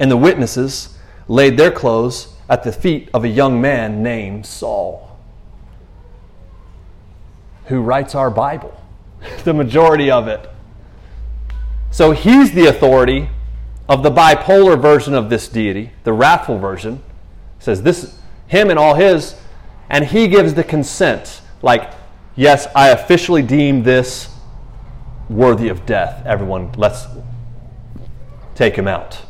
And 0.00 0.10
the 0.10 0.16
witnesses 0.16 0.98
laid 1.28 1.56
their 1.56 1.70
clothes 1.70 2.34
at 2.48 2.64
the 2.64 2.72
feet 2.72 3.08
of 3.14 3.22
a 3.22 3.28
young 3.28 3.60
man 3.60 4.02
named 4.02 4.44
Saul, 4.44 5.16
who 7.66 7.80
writes 7.80 8.16
our 8.16 8.30
Bible, 8.30 8.82
the 9.44 9.54
majority 9.54 10.10
of 10.10 10.26
it. 10.26 10.50
So 11.92 12.10
he's 12.10 12.52
the 12.52 12.66
authority 12.66 13.28
of 13.88 14.02
the 14.02 14.10
bipolar 14.10 14.80
version 14.80 15.14
of 15.14 15.30
this 15.30 15.46
deity, 15.46 15.92
the 16.02 16.12
wrathful 16.12 16.58
version. 16.58 17.02
It 17.58 17.62
says 17.62 17.82
this 17.82 18.18
him 18.50 18.68
and 18.68 18.78
all 18.78 18.94
his 18.94 19.36
and 19.88 20.04
he 20.04 20.26
gives 20.26 20.54
the 20.54 20.64
consent 20.64 21.40
like 21.62 21.92
yes 22.34 22.66
i 22.74 22.88
officially 22.88 23.42
deem 23.42 23.84
this 23.84 24.28
worthy 25.28 25.68
of 25.68 25.86
death 25.86 26.20
everyone 26.26 26.72
let's 26.72 27.06
take 28.56 28.74
him 28.74 28.88
out 28.88 29.22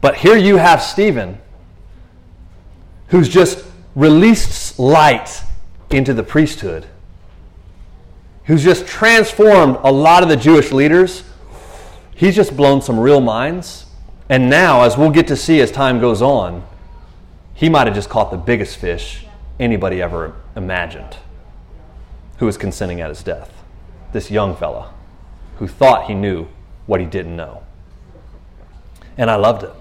but 0.00 0.16
here 0.16 0.36
you 0.36 0.56
have 0.56 0.82
stephen 0.82 1.38
who's 3.08 3.28
just 3.28 3.64
released 3.94 4.78
light 4.78 5.42
into 5.90 6.12
the 6.14 6.22
priesthood 6.22 6.86
who's 8.44 8.62
just 8.62 8.86
transformed 8.86 9.76
a 9.82 9.92
lot 9.92 10.22
of 10.22 10.28
the 10.28 10.36
jewish 10.36 10.72
leaders 10.72 11.24
he's 12.14 12.34
just 12.34 12.56
blown 12.56 12.80
some 12.80 12.98
real 12.98 13.20
minds 13.20 13.86
and 14.28 14.50
now 14.50 14.82
as 14.82 14.96
we'll 14.96 15.10
get 15.10 15.26
to 15.26 15.36
see 15.36 15.60
as 15.60 15.70
time 15.70 16.00
goes 16.00 16.22
on 16.22 16.64
he 17.54 17.68
might 17.68 17.86
have 17.86 17.94
just 17.94 18.08
caught 18.08 18.30
the 18.30 18.36
biggest 18.36 18.76
fish 18.76 19.24
anybody 19.58 20.00
ever 20.00 20.36
imagined 20.54 21.16
who 22.38 22.46
was 22.46 22.56
consenting 22.56 23.00
at 23.00 23.08
his 23.08 23.22
death. 23.22 23.52
This 24.12 24.30
young 24.30 24.56
fella 24.56 24.92
who 25.56 25.66
thought 25.66 26.06
he 26.06 26.14
knew 26.14 26.46
what 26.86 27.00
he 27.00 27.06
didn't 27.06 27.36
know. 27.36 27.62
And 29.16 29.28
I 29.28 29.34
loved 29.36 29.64
it. 29.64 29.72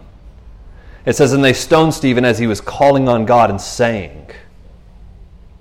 It 1.08 1.16
says, 1.16 1.32
And 1.32 1.42
they 1.42 1.54
stoned 1.54 1.94
Stephen 1.94 2.26
as 2.26 2.38
he 2.38 2.48
was 2.48 2.60
calling 2.60 3.08
on 3.08 3.26
God 3.26 3.50
and 3.50 3.62
saying, 3.62 4.30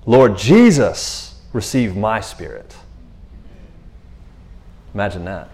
Lord 0.04 0.36
Jesus, 0.36 1.40
receive 1.52 1.96
my 1.96 2.20
spirit. 2.20 2.76
Imagine 4.92 5.24
that. 5.26 5.48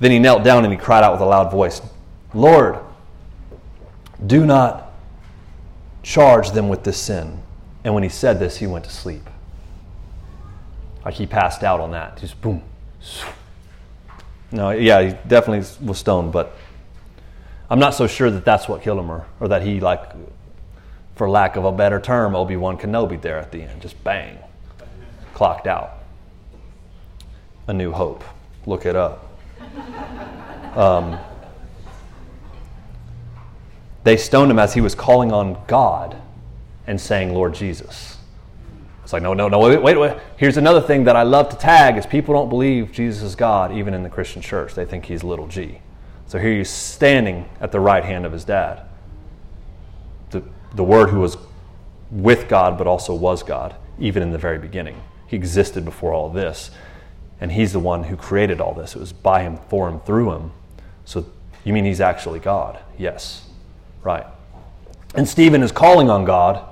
Then 0.00 0.10
he 0.10 0.18
knelt 0.18 0.44
down 0.44 0.64
and 0.64 0.72
he 0.72 0.78
cried 0.78 1.02
out 1.02 1.12
with 1.12 1.22
a 1.22 1.24
loud 1.24 1.50
voice, 1.50 1.80
Lord, 2.34 2.78
do 4.26 4.44
not 4.44 4.92
charge 6.02 6.50
them 6.50 6.68
with 6.68 6.84
this 6.84 6.98
sin. 6.98 7.40
And 7.84 7.94
when 7.94 8.02
he 8.02 8.10
said 8.10 8.38
this, 8.38 8.58
he 8.58 8.66
went 8.66 8.84
to 8.84 8.90
sleep. 8.90 9.30
Like 11.06 11.14
he 11.14 11.26
passed 11.26 11.64
out 11.64 11.80
on 11.80 11.92
that. 11.92 12.18
Just 12.18 12.38
boom. 12.42 12.62
No, 14.52 14.70
yeah, 14.70 15.00
he 15.00 15.10
definitely 15.26 15.66
was 15.86 15.98
stoned, 15.98 16.32
but 16.32 16.54
I'm 17.70 17.78
not 17.78 17.94
so 17.94 18.06
sure 18.06 18.30
that 18.30 18.44
that's 18.44 18.68
what 18.68 18.82
killed 18.82 18.98
him 18.98 19.10
or, 19.10 19.26
or 19.38 19.48
that 19.48 19.62
he, 19.62 19.78
like, 19.78 20.02
for 21.14 21.30
lack 21.30 21.56
of 21.56 21.64
a 21.64 21.72
better 21.72 22.00
term, 22.00 22.34
Obi 22.34 22.56
Wan 22.56 22.76
Kenobi 22.76 23.20
there 23.20 23.38
at 23.38 23.52
the 23.52 23.62
end. 23.62 23.80
Just 23.80 24.02
bang. 24.02 24.38
Clocked 25.34 25.68
out. 25.68 25.98
A 27.68 27.72
New 27.72 27.92
Hope. 27.92 28.24
Look 28.66 28.86
it 28.86 28.96
up. 28.96 29.26
Um, 30.70 31.18
they 34.04 34.16
stoned 34.16 34.52
him 34.52 34.60
as 34.60 34.72
he 34.72 34.80
was 34.80 34.94
calling 34.94 35.32
on 35.32 35.60
God 35.66 36.16
and 36.86 37.00
saying, 37.00 37.34
Lord 37.34 37.54
Jesus. 37.54 38.18
It's 39.02 39.12
like, 39.12 39.22
no, 39.22 39.34
no, 39.34 39.48
no, 39.48 39.58
wait, 39.58 39.82
wait, 39.82 39.98
wait. 39.98 40.16
Here's 40.36 40.56
another 40.56 40.80
thing 40.80 41.02
that 41.04 41.16
I 41.16 41.24
love 41.24 41.48
to 41.48 41.56
tag 41.56 41.96
is 41.96 42.06
people 42.06 42.34
don't 42.34 42.48
believe 42.48 42.92
Jesus 42.92 43.24
is 43.24 43.34
God, 43.34 43.72
even 43.72 43.92
in 43.92 44.04
the 44.04 44.08
Christian 44.08 44.40
church. 44.40 44.74
They 44.74 44.84
think 44.84 45.06
he's 45.06 45.24
little 45.24 45.48
g. 45.48 45.80
So 46.30 46.38
here 46.38 46.56
he's 46.56 46.70
standing 46.70 47.48
at 47.60 47.72
the 47.72 47.80
right 47.80 48.04
hand 48.04 48.24
of 48.24 48.32
his 48.32 48.44
dad. 48.44 48.82
The, 50.30 50.42
the 50.74 50.84
Word 50.84 51.10
who 51.10 51.20
was 51.20 51.36
with 52.10 52.48
God, 52.48 52.78
but 52.78 52.86
also 52.86 53.14
was 53.14 53.42
God, 53.42 53.74
even 53.98 54.22
in 54.22 54.30
the 54.30 54.38
very 54.38 54.58
beginning. 54.58 55.02
He 55.26 55.36
existed 55.36 55.84
before 55.84 56.12
all 56.12 56.30
this. 56.30 56.70
And 57.40 57.50
he's 57.50 57.72
the 57.72 57.80
one 57.80 58.04
who 58.04 58.16
created 58.16 58.60
all 58.60 58.74
this. 58.74 58.94
It 58.94 59.00
was 59.00 59.12
by 59.12 59.42
him, 59.42 59.58
for 59.68 59.88
him, 59.88 60.00
through 60.00 60.32
him. 60.32 60.52
So 61.04 61.26
you 61.64 61.72
mean 61.72 61.84
he's 61.84 62.00
actually 62.00 62.38
God? 62.38 62.78
Yes. 62.96 63.48
Right. 64.02 64.26
And 65.14 65.28
Stephen 65.28 65.62
is 65.62 65.72
calling 65.72 66.10
on 66.10 66.24
God, 66.24 66.64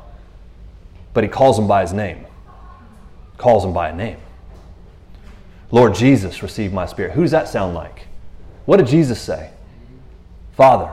but 1.14 1.24
he 1.24 1.28
calls 1.28 1.58
him 1.58 1.66
by 1.66 1.82
his 1.82 1.92
name 1.92 2.26
calls 3.38 3.64
him 3.64 3.72
by 3.72 3.88
a 3.88 3.94
name. 3.94 4.18
Lord 5.70 5.94
Jesus, 5.94 6.42
receive 6.42 6.72
my 6.72 6.86
spirit. 6.86 7.12
Who 7.12 7.22
does 7.22 7.30
that 7.30 7.48
sound 7.48 7.74
like? 7.74 8.06
What 8.68 8.76
did 8.76 8.88
Jesus 8.88 9.18
say? 9.18 9.48
Father, 10.52 10.92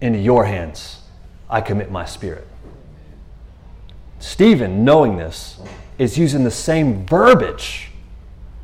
into 0.00 0.18
your 0.18 0.46
hands 0.46 0.98
I 1.48 1.60
commit 1.60 1.92
my 1.92 2.04
spirit. 2.04 2.44
Stephen, 4.18 4.84
knowing 4.84 5.16
this, 5.16 5.60
is 5.96 6.18
using 6.18 6.42
the 6.42 6.50
same 6.50 7.06
verbiage 7.06 7.92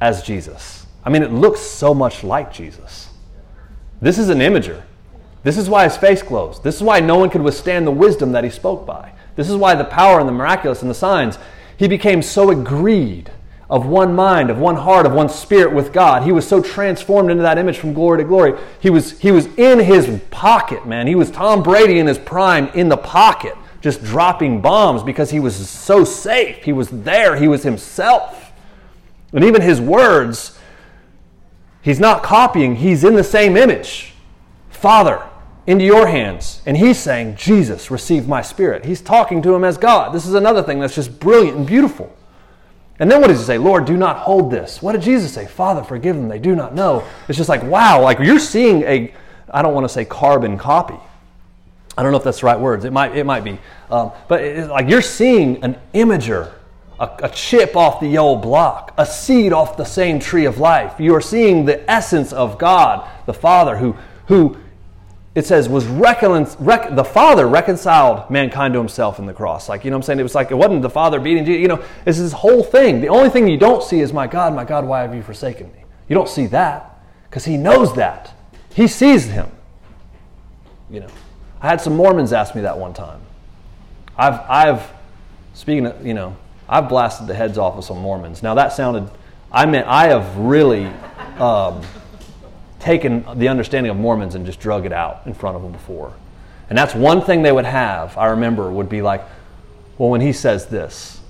as 0.01 0.25
Jesus. 0.25 0.85
I 1.05 1.11
mean, 1.11 1.23
it 1.23 1.31
looks 1.31 1.61
so 1.61 1.95
much 1.95 2.25
like 2.25 2.53
Jesus. 2.53 3.09
This 4.01 4.19
is 4.19 4.31
an 4.31 4.39
imager. 4.39 4.83
This 5.45 5.57
is 5.57 5.71
why 5.71 5.85
his 5.85 5.97
face 5.97 6.25
glows. 6.25 6.61
This 6.61 6.75
is 6.75 6.83
why 6.83 6.99
no 6.99 7.19
one 7.19 7.31
could 7.31 7.43
withstand 7.43 7.87
the 7.87 7.93
wisdom 7.93 8.33
that 8.33 8.43
he 8.43 8.51
spoke 8.51 8.85
by. 8.85 9.13
This 9.37 9.49
is 9.49 9.55
why 9.55 9.77
the 9.77 9.85
power 9.85 10.19
and 10.19 10.29
the 10.29 10.33
miraculous 10.33 10.83
and 10.83 10.91
the 10.91 10.95
signs 10.95 11.39
he 11.77 11.87
became 11.87 12.21
so 12.21 12.51
agreed 12.51 13.31
of 13.73 13.87
one 13.87 14.15
mind, 14.15 14.51
of 14.51 14.59
one 14.59 14.77
heart, 14.77 15.07
of 15.07 15.13
one 15.15 15.31
spirit 15.31 15.73
with 15.73 15.95
God. 15.95 16.25
He 16.25 16.31
was 16.31 16.47
so 16.47 16.61
transformed 16.61 17.31
into 17.31 17.43
that 17.43 17.57
image 17.57 17.79
from 17.79 17.95
glory 17.95 18.19
to 18.19 18.25
glory. 18.25 18.53
He 18.81 18.91
was, 18.91 19.19
he 19.19 19.33
was 19.33 19.47
in 19.57 19.79
his 19.79 20.21
pocket, 20.31 20.87
man. 20.87 21.07
He 21.07 21.15
was 21.15 21.31
Tom 21.31 21.63
Brady 21.63 21.99
in 21.99 22.07
his 22.07 22.19
prime 22.19 22.69
in 22.75 22.91
the 22.91 22.99
pocket, 22.99 23.57
just 23.81 24.05
dropping 24.05 24.61
bombs 24.61 25.03
because 25.03 25.31
he 25.31 25.41
was 25.41 25.57
so 25.71 26.05
safe. 26.05 26.63
He 26.65 26.75
was 26.75 26.91
there, 26.91 27.35
he 27.37 27.49
was 27.49 27.63
himself. 27.63 28.53
And 29.33 29.43
even 29.43 29.63
his 29.63 29.81
words, 29.81 30.59
he's 31.81 31.99
not 31.99 32.23
copying, 32.23 32.77
he's 32.77 33.05
in 33.05 33.15
the 33.15 33.25
same 33.25 33.57
image. 33.57 34.13
Father, 34.69 35.27
into 35.67 35.87
your 35.87 36.09
hands. 36.09 36.61
And 36.67 36.77
he's 36.77 36.99
saying, 36.99 37.37
Jesus, 37.37 37.91
receive 37.91 38.29
my 38.29 38.43
spirit. 38.43 38.85
He's 38.85 39.01
talking 39.01 39.41
to 39.41 39.55
him 39.55 39.65
as 39.65 39.79
God. 39.79 40.13
This 40.13 40.27
is 40.27 40.35
another 40.35 40.63
thing 40.63 40.79
that's 40.79 40.95
just 40.95 41.19
brilliant 41.19 41.57
and 41.57 41.67
beautiful. 41.67 42.15
And 43.03 43.11
then 43.11 43.21
what 43.21 43.27
does 43.27 43.41
he 43.41 43.45
say? 43.45 43.59
Lord, 43.59 43.85
do 43.85 43.97
not 43.97 44.19
hold 44.19 44.49
this. 44.49 44.81
What 44.81 44.93
did 44.93 45.03
Jesus 45.03 45.35
say? 45.35 45.45
Father, 45.45 45.83
forgive 45.83 46.15
them. 46.15 46.29
They 46.29 46.39
do 46.39 46.55
not 46.55 46.73
know. 46.73 47.03
It's 47.27 47.37
just 47.37 47.49
like, 47.49 47.65
wow, 47.65 48.01
like 48.01 48.21
you're 48.21 48.39
seeing 48.39 48.85
a, 48.85 49.13
I 49.51 49.61
don't 49.61 49.75
want 49.75 49.83
to 49.83 49.89
say 49.89 50.05
carbon 50.05 50.57
copy. 50.57 50.95
I 51.99 52.05
don't 52.05 52.13
know 52.13 52.19
if 52.19 52.23
that's 52.23 52.39
the 52.39 52.47
right 52.47 52.61
words. 52.61 52.85
It 52.85 52.93
might, 52.93 53.17
it 53.17 53.25
might 53.25 53.43
be. 53.43 53.59
Um, 53.91 54.13
but 54.29 54.41
it's 54.43 54.69
like 54.69 54.89
you're 54.89 55.03
seeing 55.03 55.65
an 55.65 55.81
imager, 55.93 56.53
a, 57.01 57.11
a 57.25 57.29
chip 57.31 57.75
off 57.75 57.99
the 57.99 58.19
old 58.19 58.41
block, 58.41 58.95
a 58.97 59.05
seed 59.05 59.53
off 59.53 59.77
the 59.77 59.85
same 59.85 60.21
tree 60.21 60.45
of 60.45 60.59
life. 60.59 61.01
You 61.01 61.17
are 61.17 61.21
seeing 61.21 61.65
the 61.65 61.91
essence 61.91 62.33
of 62.33 62.57
God, 62.57 63.11
the 63.27 63.35
Father, 63.35 63.79
who, 63.79 63.97
who 64.29 64.57
it 65.35 65.47
says 65.47 65.69
was 65.69 65.87
recon- 65.87 66.47
rec- 66.59 66.95
the 66.95 67.05
father 67.05 67.49
reconciled 67.49 68.31
mankind 68.31 68.75
to 68.75 68.79
himself 68.79 69.19
in 69.19 69.27
the 69.27 69.33
cross. 69.33 69.69
Like 69.69 69.85
you 69.85 69.91
know 69.91 69.97
i'm 69.97 70.03
saying? 70.03 70.21
It 70.21 70.25
was 70.25 70.35
like 70.35 70.51
it 70.51 70.55
wasn't 70.55 70.83
the 70.83 70.91
father 70.91 71.21
beating 71.21 71.45
jesus 71.45 71.61
you 71.61 71.69
know 71.69 71.83
it's 72.05 72.19
this 72.19 72.33
whole 72.33 72.63
thing. 72.63 73.01
The 73.01 73.09
only 73.09 73.31
thing 73.31 73.49
you 73.49 73.57
don't 73.57 73.83
see 73.83 74.01
is 74.01 74.13
my 74.13 74.27
god 74.27 74.55
my 74.55 74.65
god 74.65 74.85
why 74.85 75.01
have 75.01 75.15
you 75.15 75.23
forsaken 75.23 75.73
me? 75.73 75.85
You 76.09 76.15
don't 76.15 76.29
see 76.29 76.47
that 76.47 77.03
because 77.29 77.45
he 77.45 77.57
knows 77.57 77.95
that. 77.97 78.35
He 78.75 78.87
sees 78.87 79.27
him. 79.27 79.51
You 80.91 81.01
know 81.01 81.09
i 81.61 81.69
had 81.69 81.81
some 81.81 81.97
mormons 81.97 82.33
ask 82.33 82.55
me 82.55 82.63
that 82.63 82.77
one 82.79 82.93
time. 82.93 83.21
I've 84.17 84.41
i've 84.51 84.91
speaking 85.55 85.87
of 85.87 86.07
you 86.07 86.15
know 86.15 86.37
i've 86.69 86.89
blasted 86.89 87.27
the 87.27 87.35
heads 87.35 87.57
off 87.57 87.77
of 87.77 87.85
some 87.85 87.99
mormons. 87.99 88.43
Now 88.43 88.55
that 88.55 88.75
sounded 88.75 89.09
i 89.51 89.65
meant 89.65 89.87
i 89.87 90.09
have 90.09 90.37
really 90.37 90.87
um, 91.39 91.81
taken 92.83 93.25
the 93.39 93.49
understanding 93.49 93.91
of 93.91 93.97
Mormons 93.97 94.35
and 94.35 94.45
just 94.45 94.61
drug 94.61 94.85
it 94.85 94.93
out 94.93 95.23
in 95.25 95.33
front 95.33 95.57
of 95.57 95.63
them 95.63 95.73
before. 95.73 96.13
And 96.69 96.77
that's 96.77 96.95
one 96.95 97.23
thing 97.23 97.43
they 97.43 97.53
would 97.53 97.65
have, 97.65 98.19
I 98.19 98.27
remember, 98.27 98.71
would 98.71 98.89
be 98.89 99.03
like, 99.03 99.23
well, 99.99 100.11
when 100.11 100.21
he 100.21 100.33
says 100.33 100.67
this, 100.67 101.21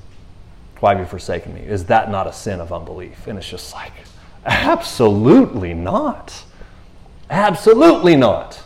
why 0.81 0.91
have 0.91 1.01
you 1.01 1.07
forsaken 1.07 1.55
me? 1.55 1.61
Is 1.61 1.85
that 1.87 2.11
not 2.11 2.27
a 2.27 2.33
sin 2.33 2.61
of 2.61 2.73
unbelief? 2.73 3.27
And 3.27 3.39
it's 3.39 3.49
just 3.49 3.73
like, 3.73 3.93
absolutely 4.47 5.75
not. 5.75 6.45
Absolutely 7.31 8.17
not. 8.17 8.57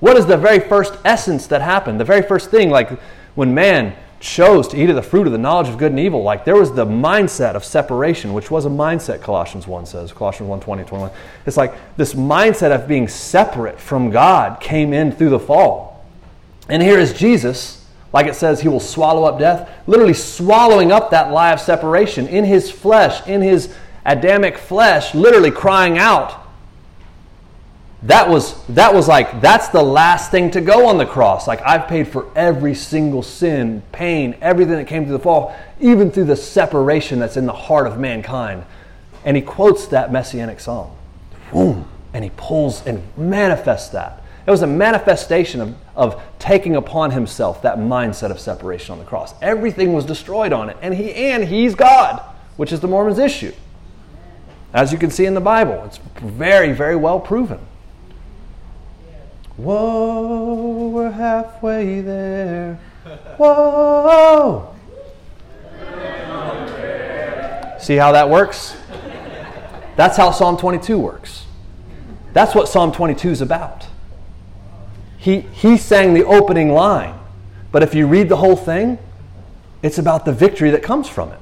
What 0.00 0.16
is 0.16 0.26
the 0.26 0.36
very 0.36 0.60
first 0.60 0.94
essence 1.04 1.46
that 1.48 1.60
happened? 1.62 2.00
The 2.00 2.04
very 2.04 2.22
first 2.22 2.50
thing, 2.50 2.70
like 2.70 2.90
when 3.34 3.54
man 3.54 3.94
chose 4.24 4.66
to 4.68 4.82
eat 4.82 4.88
of 4.88 4.96
the 4.96 5.02
fruit 5.02 5.26
of 5.26 5.32
the 5.32 5.38
knowledge 5.38 5.68
of 5.68 5.76
good 5.76 5.92
and 5.92 6.00
evil, 6.00 6.22
like 6.22 6.46
there 6.46 6.56
was 6.56 6.72
the 6.72 6.86
mindset 6.86 7.54
of 7.54 7.62
separation, 7.62 8.32
which 8.32 8.50
was 8.50 8.64
a 8.64 8.70
mindset, 8.70 9.20
Colossians 9.20 9.66
1 9.66 9.84
says, 9.84 10.12
Colossians 10.12 10.48
1 10.48 10.60
20, 10.60 10.84
21. 10.84 11.10
It's 11.44 11.58
like 11.58 11.74
this 11.96 12.14
mindset 12.14 12.74
of 12.74 12.88
being 12.88 13.06
separate 13.06 13.78
from 13.78 14.10
God 14.10 14.60
came 14.60 14.94
in 14.94 15.12
through 15.12 15.28
the 15.28 15.38
fall. 15.38 16.04
And 16.70 16.82
here 16.82 16.98
is 16.98 17.12
Jesus, 17.12 17.86
like 18.14 18.26
it 18.26 18.34
says, 18.34 18.62
he 18.62 18.68
will 18.68 18.80
swallow 18.80 19.24
up 19.24 19.38
death, 19.38 19.70
literally 19.86 20.14
swallowing 20.14 20.90
up 20.90 21.10
that 21.10 21.30
lie 21.30 21.52
of 21.52 21.60
separation 21.60 22.26
in 22.26 22.44
his 22.44 22.70
flesh, 22.70 23.26
in 23.28 23.42
his 23.42 23.74
Adamic 24.06 24.56
flesh, 24.56 25.14
literally 25.14 25.50
crying 25.50 25.98
out, 25.98 26.43
that 28.04 28.28
was 28.28 28.62
that 28.66 28.92
was 28.92 29.08
like 29.08 29.40
that's 29.40 29.68
the 29.68 29.82
last 29.82 30.30
thing 30.30 30.50
to 30.50 30.60
go 30.60 30.86
on 30.86 30.98
the 30.98 31.06
cross. 31.06 31.48
Like 31.48 31.62
i've 31.62 31.88
paid 31.88 32.06
for 32.06 32.30
every 32.36 32.74
single 32.74 33.22
sin 33.22 33.82
pain 33.92 34.36
everything 34.42 34.74
that 34.74 34.86
came 34.86 35.04
through 35.04 35.16
the 35.16 35.22
fall 35.22 35.56
even 35.80 36.10
through 36.10 36.24
the 36.24 36.36
separation 36.36 37.18
that's 37.18 37.36
in 37.36 37.46
the 37.46 37.52
heart 37.52 37.86
of 37.86 37.98
mankind. 37.98 38.64
And 39.24 39.36
he 39.36 39.42
quotes 39.42 39.86
that 39.86 40.12
messianic 40.12 40.60
psalm 40.60 40.90
Boom, 41.50 41.88
and 42.12 42.24
he 42.24 42.30
pulls 42.36 42.86
and 42.86 43.02
manifests 43.16 43.90
that. 43.90 44.22
It 44.46 44.50
was 44.50 44.60
a 44.60 44.66
manifestation 44.66 45.62
of, 45.62 45.74
of 45.96 46.22
taking 46.38 46.76
upon 46.76 47.10
himself 47.10 47.62
that 47.62 47.78
mindset 47.78 48.30
of 48.30 48.38
separation 48.38 48.92
on 48.92 48.98
the 48.98 49.06
cross. 49.06 49.32
Everything 49.40 49.94
was 49.94 50.04
destroyed 50.04 50.52
on 50.52 50.68
it. 50.68 50.76
And 50.82 50.92
he 50.92 51.14
and 51.14 51.44
he's 51.44 51.74
god 51.74 52.22
which 52.56 52.70
is 52.70 52.80
the 52.80 52.86
mormons 52.86 53.18
issue. 53.18 53.52
As 54.74 54.92
you 54.92 54.98
can 54.98 55.10
see 55.10 55.24
in 55.24 55.32
the 55.32 55.40
bible 55.40 55.82
it's 55.86 55.98
very 56.20 56.72
very 56.72 56.96
well 56.96 57.18
proven 57.18 57.60
Whoa, 59.56 60.88
we're 60.88 61.10
halfway 61.10 62.00
there. 62.00 62.78
Whoa. 63.36 64.74
See 67.78 67.96
how 67.96 68.12
that 68.12 68.28
works? 68.28 68.76
That's 69.96 70.16
how 70.16 70.30
Psalm 70.30 70.56
22 70.56 70.98
works. 70.98 71.44
That's 72.32 72.54
what 72.54 72.68
Psalm 72.68 72.90
22 72.90 73.30
is 73.30 73.40
about. 73.40 73.86
He, 75.18 75.40
he 75.40 75.76
sang 75.76 76.14
the 76.14 76.24
opening 76.24 76.72
line, 76.72 77.14
but 77.70 77.82
if 77.82 77.94
you 77.94 78.06
read 78.06 78.28
the 78.28 78.36
whole 78.36 78.56
thing, 78.56 78.98
it's 79.82 79.98
about 79.98 80.24
the 80.24 80.32
victory 80.32 80.70
that 80.70 80.82
comes 80.82 81.08
from 81.08 81.30
it. 81.30 81.40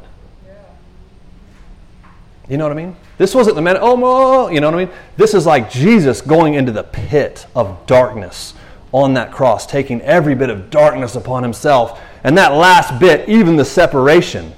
You 2.48 2.56
know 2.56 2.64
what 2.64 2.72
I 2.76 2.82
mean? 2.82 2.96
This 3.18 3.34
wasn't 3.34 3.56
the 3.56 3.62
man, 3.62 3.78
oh, 3.80 4.48
you 4.48 4.60
know 4.60 4.70
what 4.70 4.80
I 4.80 4.84
mean? 4.84 4.94
This 5.16 5.32
is 5.34 5.46
like 5.46 5.70
Jesus 5.70 6.20
going 6.20 6.54
into 6.54 6.72
the 6.72 6.82
pit 6.82 7.46
of 7.54 7.86
darkness 7.86 8.54
on 8.92 9.14
that 9.14 9.32
cross, 9.32 9.66
taking 9.66 10.00
every 10.02 10.34
bit 10.34 10.50
of 10.50 10.70
darkness 10.70 11.16
upon 11.16 11.42
himself 11.42 12.00
And 12.24 12.36
that 12.38 12.52
last 12.52 13.00
bit, 13.00 13.28
even 13.28 13.56
the 13.56 13.64
separation, 13.64 14.52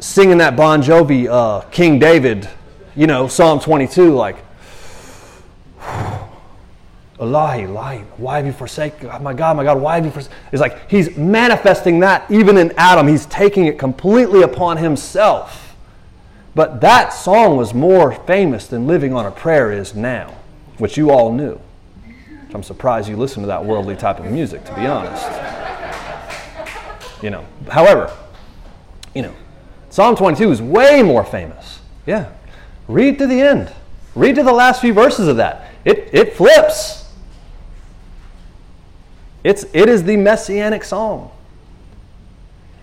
singing 0.00 0.38
that 0.38 0.56
Bon 0.56 0.82
Jovi, 0.82 1.28
uh, 1.28 1.60
King 1.70 1.98
David, 1.98 2.48
you 2.96 3.06
know, 3.06 3.28
Psalm 3.28 3.60
22, 3.60 4.14
like, 4.14 4.36
Elahi, 7.18 7.68
Elahi, 7.68 8.04
why 8.16 8.36
have 8.36 8.46
you 8.46 8.52
forsaken? 8.52 9.10
Oh 9.12 9.18
my 9.18 9.34
God, 9.34 9.56
my 9.56 9.64
God, 9.64 9.80
why 9.80 9.96
have 9.96 10.04
you 10.04 10.10
forsaken? 10.10 10.36
It's 10.52 10.60
like 10.60 10.88
he's 10.88 11.16
manifesting 11.16 12.00
that 12.00 12.28
even 12.30 12.56
in 12.56 12.72
Adam. 12.76 13.06
He's 13.08 13.26
taking 13.26 13.66
it 13.66 13.78
completely 13.78 14.42
upon 14.42 14.76
himself. 14.76 15.67
But 16.58 16.80
that 16.80 17.10
song 17.10 17.56
was 17.56 17.72
more 17.72 18.10
famous 18.12 18.66
than 18.66 18.88
Living 18.88 19.14
on 19.14 19.24
a 19.24 19.30
Prayer 19.30 19.70
is 19.70 19.94
now, 19.94 20.34
which 20.78 20.96
you 20.96 21.12
all 21.12 21.32
knew. 21.32 21.60
I'm 22.52 22.64
surprised 22.64 23.08
you 23.08 23.16
listen 23.16 23.44
to 23.44 23.46
that 23.46 23.64
worldly 23.64 23.94
type 23.94 24.18
of 24.18 24.26
music, 24.26 24.64
to 24.64 24.74
be 24.74 24.84
honest. 24.84 25.24
You 27.22 27.30
know, 27.30 27.46
however, 27.70 28.12
you 29.14 29.22
know, 29.22 29.32
Psalm 29.90 30.16
22 30.16 30.50
is 30.50 30.60
way 30.60 31.00
more 31.00 31.24
famous. 31.24 31.78
Yeah. 32.06 32.28
Read 32.88 33.20
to 33.20 33.28
the 33.28 33.40
end. 33.40 33.72
Read 34.16 34.34
to 34.34 34.42
the 34.42 34.52
last 34.52 34.80
few 34.80 34.92
verses 34.92 35.28
of 35.28 35.36
that. 35.36 35.70
It, 35.84 36.10
it 36.12 36.34
flips. 36.34 37.08
It's, 39.44 39.64
it 39.72 39.88
is 39.88 40.02
the 40.02 40.16
messianic 40.16 40.82
song. 40.82 41.30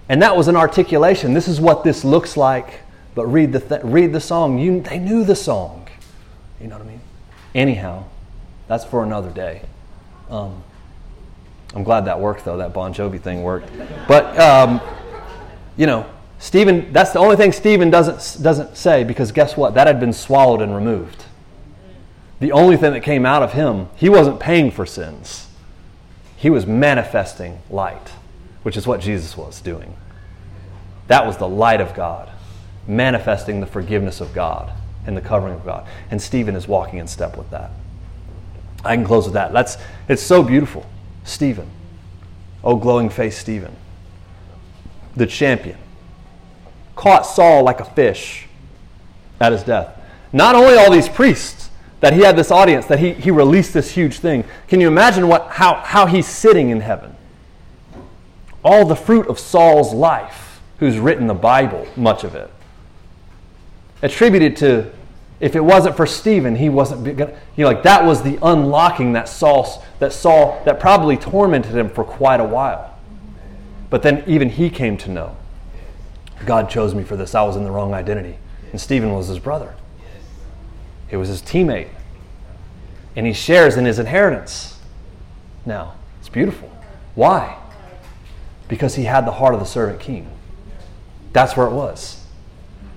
And 0.07 0.21
that 0.21 0.37
was 0.37 0.47
an 0.47 0.55
articulation. 0.55 1.33
This 1.33 1.49
is 1.49 1.59
what 1.59 1.83
this 1.83 2.05
looks 2.05 2.37
like. 2.37 2.84
But 3.15 3.27
read 3.27 3.53
the, 3.53 3.59
th- 3.61 3.81
read 3.83 4.13
the 4.13 4.19
song. 4.19 4.59
You, 4.59 4.81
they 4.81 4.99
knew 4.99 5.23
the 5.23 5.35
song. 5.35 5.87
You 6.61 6.67
know 6.67 6.77
what 6.77 6.85
I 6.85 6.89
mean? 6.89 7.01
Anyhow, 7.55 8.03
that's 8.67 8.85
for 8.85 9.03
another 9.03 9.31
day. 9.31 9.61
Um, 10.29 10.63
I'm 11.73 11.83
glad 11.83 12.05
that 12.05 12.19
worked, 12.19 12.45
though. 12.45 12.57
That 12.57 12.73
Bon 12.73 12.93
Jovi 12.93 13.19
thing 13.19 13.43
worked. 13.43 13.69
But, 14.07 14.37
um, 14.39 14.81
you 15.77 15.87
know, 15.87 16.05
Stephen, 16.39 16.91
that's 16.93 17.11
the 17.11 17.19
only 17.19 17.35
thing 17.35 17.51
Stephen 17.51 17.89
doesn't, 17.89 18.43
doesn't 18.43 18.77
say 18.77 19.03
because 19.03 19.31
guess 19.31 19.57
what? 19.57 19.73
That 19.73 19.87
had 19.87 19.99
been 19.99 20.13
swallowed 20.13 20.61
and 20.61 20.75
removed. 20.75 21.25
The 22.39 22.51
only 22.51 22.77
thing 22.77 22.93
that 22.93 23.01
came 23.01 23.25
out 23.25 23.41
of 23.41 23.53
him, 23.53 23.89
he 23.95 24.09
wasn't 24.09 24.39
paying 24.39 24.71
for 24.71 24.85
sins. 24.85 25.47
He 26.35 26.49
was 26.49 26.65
manifesting 26.65 27.59
light, 27.69 28.09
which 28.63 28.77
is 28.77 28.85
what 28.85 28.99
Jesus 28.99 29.37
was 29.37 29.61
doing. 29.61 29.95
That 31.07 31.25
was 31.25 31.37
the 31.37 31.47
light 31.47 31.81
of 31.81 31.93
God, 31.93 32.29
manifesting 32.87 33.59
the 33.59 33.67
forgiveness 33.67 34.21
of 34.21 34.33
God 34.33 34.71
and 35.05 35.15
the 35.15 35.21
covering 35.21 35.53
of 35.53 35.65
God. 35.65 35.87
And 36.11 36.21
Stephen 36.21 36.55
is 36.55 36.67
walking 36.67 36.99
in 36.99 37.07
step 37.07 37.37
with 37.37 37.49
that. 37.51 37.71
I 38.83 38.95
can 38.95 39.05
close 39.05 39.25
with 39.25 39.33
that. 39.33 39.51
That's 39.53 39.77
it's 40.07 40.21
so 40.21 40.43
beautiful. 40.43 40.85
Stephen. 41.23 41.69
Oh 42.63 42.75
glowing 42.75 43.09
face 43.09 43.37
Stephen. 43.37 43.75
The 45.15 45.25
champion. 45.25 45.77
Caught 46.95 47.25
Saul 47.25 47.63
like 47.63 47.79
a 47.79 47.85
fish 47.85 48.47
at 49.39 49.51
his 49.51 49.63
death. 49.63 49.99
Not 50.31 50.55
only 50.55 50.75
all 50.75 50.91
these 50.91 51.09
priests, 51.09 51.69
that 52.01 52.13
he 52.13 52.21
had 52.21 52.35
this 52.35 52.51
audience, 52.51 52.85
that 52.85 52.99
he, 52.99 53.13
he 53.13 53.31
released 53.31 53.73
this 53.73 53.91
huge 53.91 54.19
thing. 54.19 54.43
Can 54.67 54.79
you 54.79 54.87
imagine 54.87 55.27
what, 55.27 55.47
how, 55.47 55.75
how 55.75 56.05
he's 56.05 56.27
sitting 56.27 56.69
in 56.69 56.81
heaven? 56.81 57.15
All 58.63 58.85
the 58.85 58.95
fruit 58.95 59.27
of 59.27 59.39
Saul's 59.39 59.93
life, 59.93 60.61
who's 60.79 60.99
written 60.99 61.27
the 61.27 61.33
Bible, 61.33 61.87
much 61.95 62.23
of 62.23 62.35
it, 62.35 62.51
attributed 64.05 64.55
to, 64.57 64.91
if 65.39 65.55
it 65.55 65.59
wasn't 65.59 65.97
for 65.97 66.05
Stephen, 66.05 66.55
he 66.55 66.69
wasn't, 66.69 67.05
you 67.07 67.35
know, 67.57 67.67
like 67.67 67.83
that 67.83 68.05
was 68.05 68.21
the 68.21 68.37
unlocking 68.41 69.13
that 69.13 69.27
Saul, 69.27 69.83
that 69.99 70.13
Saul, 70.13 70.61
that 70.65 70.79
probably 70.79 71.17
tormented 71.17 71.75
him 71.75 71.89
for 71.89 72.03
quite 72.03 72.39
a 72.39 72.45
while. 72.45 72.97
But 73.89 74.03
then 74.03 74.23
even 74.27 74.49
he 74.49 74.69
came 74.69 74.97
to 74.97 75.09
know 75.09 75.35
God 76.45 76.69
chose 76.69 76.93
me 76.93 77.03
for 77.03 77.15
this. 77.15 77.33
I 77.33 77.43
was 77.43 77.55
in 77.55 77.63
the 77.63 77.71
wrong 77.71 77.93
identity. 77.93 78.37
And 78.71 78.79
Stephen 78.79 79.11
was 79.13 79.27
his 79.27 79.39
brother. 79.39 79.73
It 81.09 81.17
was 81.17 81.29
his 81.29 81.41
teammate. 81.41 81.89
And 83.15 83.25
he 83.25 83.33
shares 83.33 83.77
in 83.77 83.85
his 83.85 83.99
inheritance. 83.99 84.77
Now, 85.65 85.95
it's 86.19 86.29
beautiful. 86.29 86.69
Why? 87.15 87.57
Because 88.67 88.95
he 88.95 89.05
had 89.05 89.25
the 89.25 89.31
heart 89.31 89.53
of 89.53 89.59
the 89.59 89.65
servant 89.65 89.99
king. 89.99 90.29
That's 91.31 91.55
where 91.55 91.67
it 91.67 91.73
was. 91.73 92.24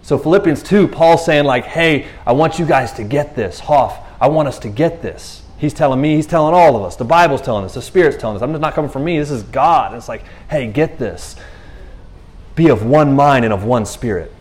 So 0.09 0.17
Philippians 0.17 0.63
2, 0.63 0.89
Paul's 0.89 1.23
saying, 1.27 1.45
like, 1.45 1.67
hey, 1.67 2.09
I 2.25 2.33
want 2.33 2.59
you 2.59 2.65
guys 2.65 2.95
to 2.95 3.05
get 3.05 3.37
this. 3.37 3.61
Hoff, 3.61 3.99
I 4.19 4.29
want 4.29 4.49
us 4.49 4.59
to 4.61 4.71
get 4.71 5.03
this. 5.03 5.43
He's 5.59 5.75
telling 5.75 6.01
me, 6.01 6.15
he's 6.17 6.27
telling 6.27 6.55
all 6.55 6.77
of 6.77 6.83
us. 6.83 6.97
The 6.97 7.05
Bible's 7.05 7.43
telling 7.43 7.67
us, 7.67 7.75
the 7.75 7.83
Spirit's 7.83 8.17
telling 8.17 8.35
us. 8.35 8.43
I'm 8.43 8.51
just 8.51 8.63
not 8.63 8.73
coming 8.73 8.91
from 8.91 9.05
me. 9.05 9.19
This 9.19 9.31
is 9.31 9.43
God. 9.43 9.93
And 9.93 9.99
it's 9.99 10.09
like, 10.09 10.25
hey, 10.49 10.67
get 10.73 10.99
this. 10.99 11.37
Be 12.55 12.71
of 12.71 12.87
one 12.87 13.17
mind 13.17 13.45
and 13.45 13.53
of 13.53 13.65
one 13.65 13.85
spirit. 13.85 14.33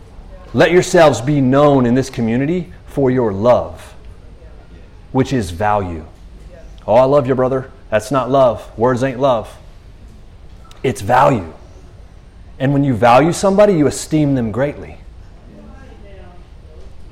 Let 0.54 0.70
yourselves 0.70 1.20
be 1.20 1.42
known 1.42 1.84
in 1.84 1.94
this 1.94 2.08
community 2.08 2.72
for 2.86 3.10
your 3.10 3.30
love, 3.30 3.94
which 5.12 5.34
is 5.34 5.50
value. 5.50 6.06
Oh, 6.86 6.94
I 6.94 7.04
love 7.04 7.26
you, 7.26 7.34
brother. 7.34 7.70
That's 7.90 8.10
not 8.10 8.30
love. 8.30 8.66
Words 8.78 9.04
ain't 9.04 9.20
love. 9.20 9.54
It's 10.82 11.02
value. 11.02 11.52
And 12.58 12.72
when 12.72 12.84
you 12.84 12.94
value 12.94 13.34
somebody, 13.34 13.74
you 13.74 13.86
esteem 13.86 14.34
them 14.34 14.50
greatly. 14.50 14.97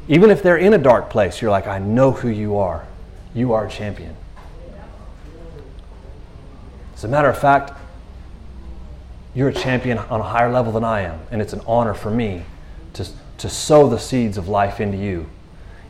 Even 0.08 0.30
if 0.30 0.42
they're 0.42 0.56
in 0.56 0.72
a 0.72 0.78
dark 0.78 1.10
place, 1.10 1.42
you're 1.42 1.50
like, 1.50 1.66
I 1.66 1.78
know 1.78 2.12
who 2.12 2.28
you 2.28 2.56
are. 2.58 2.86
You 3.34 3.52
are 3.52 3.66
a 3.66 3.70
champion. 3.70 4.16
As 6.94 7.04
a 7.04 7.08
matter 7.08 7.28
of 7.28 7.38
fact, 7.38 7.72
you're 9.34 9.48
a 9.48 9.54
champion 9.54 9.98
on 9.98 10.20
a 10.20 10.24
higher 10.24 10.50
level 10.50 10.72
than 10.72 10.84
I 10.84 11.02
am, 11.02 11.20
and 11.30 11.42
it's 11.42 11.52
an 11.52 11.60
honor 11.66 11.92
for 11.92 12.10
me 12.10 12.44
to, 12.94 13.06
to 13.38 13.48
sow 13.50 13.88
the 13.88 13.98
seeds 13.98 14.38
of 14.38 14.48
life 14.48 14.80
into 14.80 14.96
you 14.96 15.28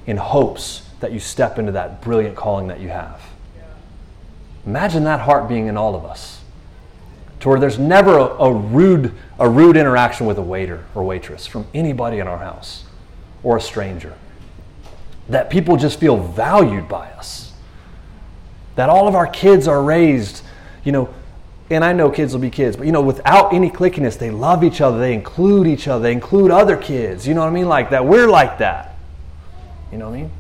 in 0.07 0.17
hopes 0.17 0.89
that 1.01 1.13
you 1.13 1.21
step 1.21 1.59
into 1.59 1.73
that 1.73 2.01
brilliant 2.01 2.37
calling 2.37 2.69
that 2.69 2.81
you 2.81 2.89
have. 2.89 3.21
Imagine 4.65 5.05
that 5.05 5.21
heart 5.21 5.49
being 5.49 5.67
in 5.67 5.77
all 5.77 5.95
of 5.95 6.05
us. 6.05 6.41
To 7.41 7.51
where 7.51 7.61
there's 7.61 7.79
never 7.79 8.17
a, 8.17 8.25
a, 8.25 8.53
rude, 8.53 9.13
a 9.39 9.49
rude 9.49 9.77
interaction 9.77 10.27
with 10.27 10.39
a 10.39 10.43
waiter 10.43 10.87
or 10.95 11.05
waitress 11.05 11.47
from 11.47 11.67
anybody 11.75 12.19
in 12.19 12.27
our 12.27 12.39
house 12.39 12.86
or 13.43 13.57
a 13.57 13.61
stranger. 13.61 14.15
That 15.29 15.51
people 15.51 15.77
just 15.77 15.99
feel 15.99 16.17
valued 16.17 16.89
by 16.89 17.11
us. 17.13 17.53
That 18.77 18.89
all 18.89 19.09
of 19.09 19.15
our 19.15 19.27
kids 19.27 19.67
are 19.67 19.83
raised, 19.83 20.43
you 20.85 20.93
know, 20.93 21.13
and 21.71 21.85
I 21.85 21.93
know 21.93 22.11
kids 22.11 22.33
will 22.33 22.41
be 22.41 22.51
kids, 22.51 22.77
but 22.77 22.87
you 22.87 22.93
know, 22.93 23.01
without 23.01 23.53
any 23.53 23.71
clickiness, 23.71 24.19
they 24.19 24.31
love 24.31 24.63
each 24.63 24.81
other, 24.81 24.99
they 24.99 25.15
include 25.15 25.67
each 25.67 25.89
other, 25.89 26.03
they 26.03 26.13
include 26.13 26.51
other 26.51 26.77
kids. 26.77 27.27
You 27.27 27.35
know 27.35 27.41
what 27.41 27.49
I 27.49 27.53
mean? 27.53 27.69
Like 27.69 27.91
that. 27.91 28.05
We're 28.05 28.29
like 28.29 28.59
that. 28.59 28.95
You 29.91 29.99
know 29.99 30.09
what 30.11 30.17
I 30.17 30.23
mean? 30.23 30.31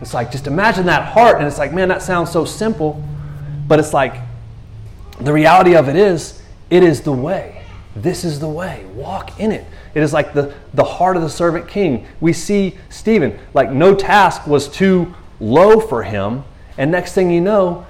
It's 0.00 0.14
like, 0.14 0.30
just 0.30 0.46
imagine 0.46 0.86
that 0.86 1.12
heart, 1.12 1.38
and 1.38 1.46
it's 1.46 1.58
like, 1.58 1.72
man, 1.72 1.88
that 1.88 2.02
sounds 2.02 2.30
so 2.30 2.44
simple, 2.44 3.02
but 3.66 3.78
it's 3.78 3.92
like, 3.92 4.14
the 5.20 5.32
reality 5.32 5.74
of 5.74 5.88
it 5.88 5.96
is, 5.96 6.40
it 6.70 6.82
is 6.82 7.02
the 7.02 7.12
way. 7.12 7.64
This 7.94 8.24
is 8.24 8.40
the 8.40 8.48
way. 8.48 8.86
Walk 8.94 9.38
in 9.40 9.52
it. 9.52 9.66
It 9.94 10.02
is 10.02 10.12
like 10.12 10.32
the, 10.34 10.54
the 10.74 10.84
heart 10.84 11.16
of 11.16 11.22
the 11.22 11.30
servant 11.30 11.68
king. 11.68 12.06
We 12.20 12.32
see 12.32 12.76
Stephen, 12.88 13.38
like, 13.54 13.70
no 13.72 13.94
task 13.94 14.46
was 14.46 14.68
too 14.68 15.14
low 15.40 15.80
for 15.80 16.02
him, 16.02 16.44
and 16.78 16.90
next 16.90 17.12
thing 17.14 17.30
you 17.30 17.40
know, 17.40 17.86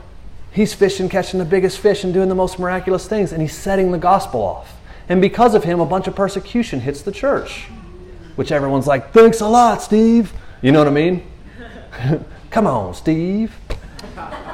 he's 0.52 0.72
fishing, 0.72 1.08
catching 1.08 1.38
the 1.38 1.44
biggest 1.44 1.78
fish, 1.78 2.04
and 2.04 2.14
doing 2.14 2.28
the 2.28 2.34
most 2.34 2.58
miraculous 2.58 3.06
things, 3.06 3.32
and 3.32 3.42
he's 3.42 3.56
setting 3.56 3.92
the 3.92 3.98
gospel 3.98 4.40
off. 4.40 4.76
And 5.08 5.20
because 5.20 5.54
of 5.54 5.64
him, 5.64 5.80
a 5.80 5.86
bunch 5.86 6.06
of 6.06 6.14
persecution 6.14 6.80
hits 6.80 7.02
the 7.02 7.12
church, 7.12 7.66
which 8.36 8.52
everyone's 8.52 8.86
like, 8.86 9.12
thanks 9.12 9.40
a 9.40 9.48
lot, 9.48 9.82
Steve. 9.82 10.32
You 10.62 10.72
know 10.72 10.78
what 10.78 10.88
I 10.88 10.92
mean? 10.92 11.26
Come 12.50 12.66
on, 12.66 12.94
Steve. 12.94 13.54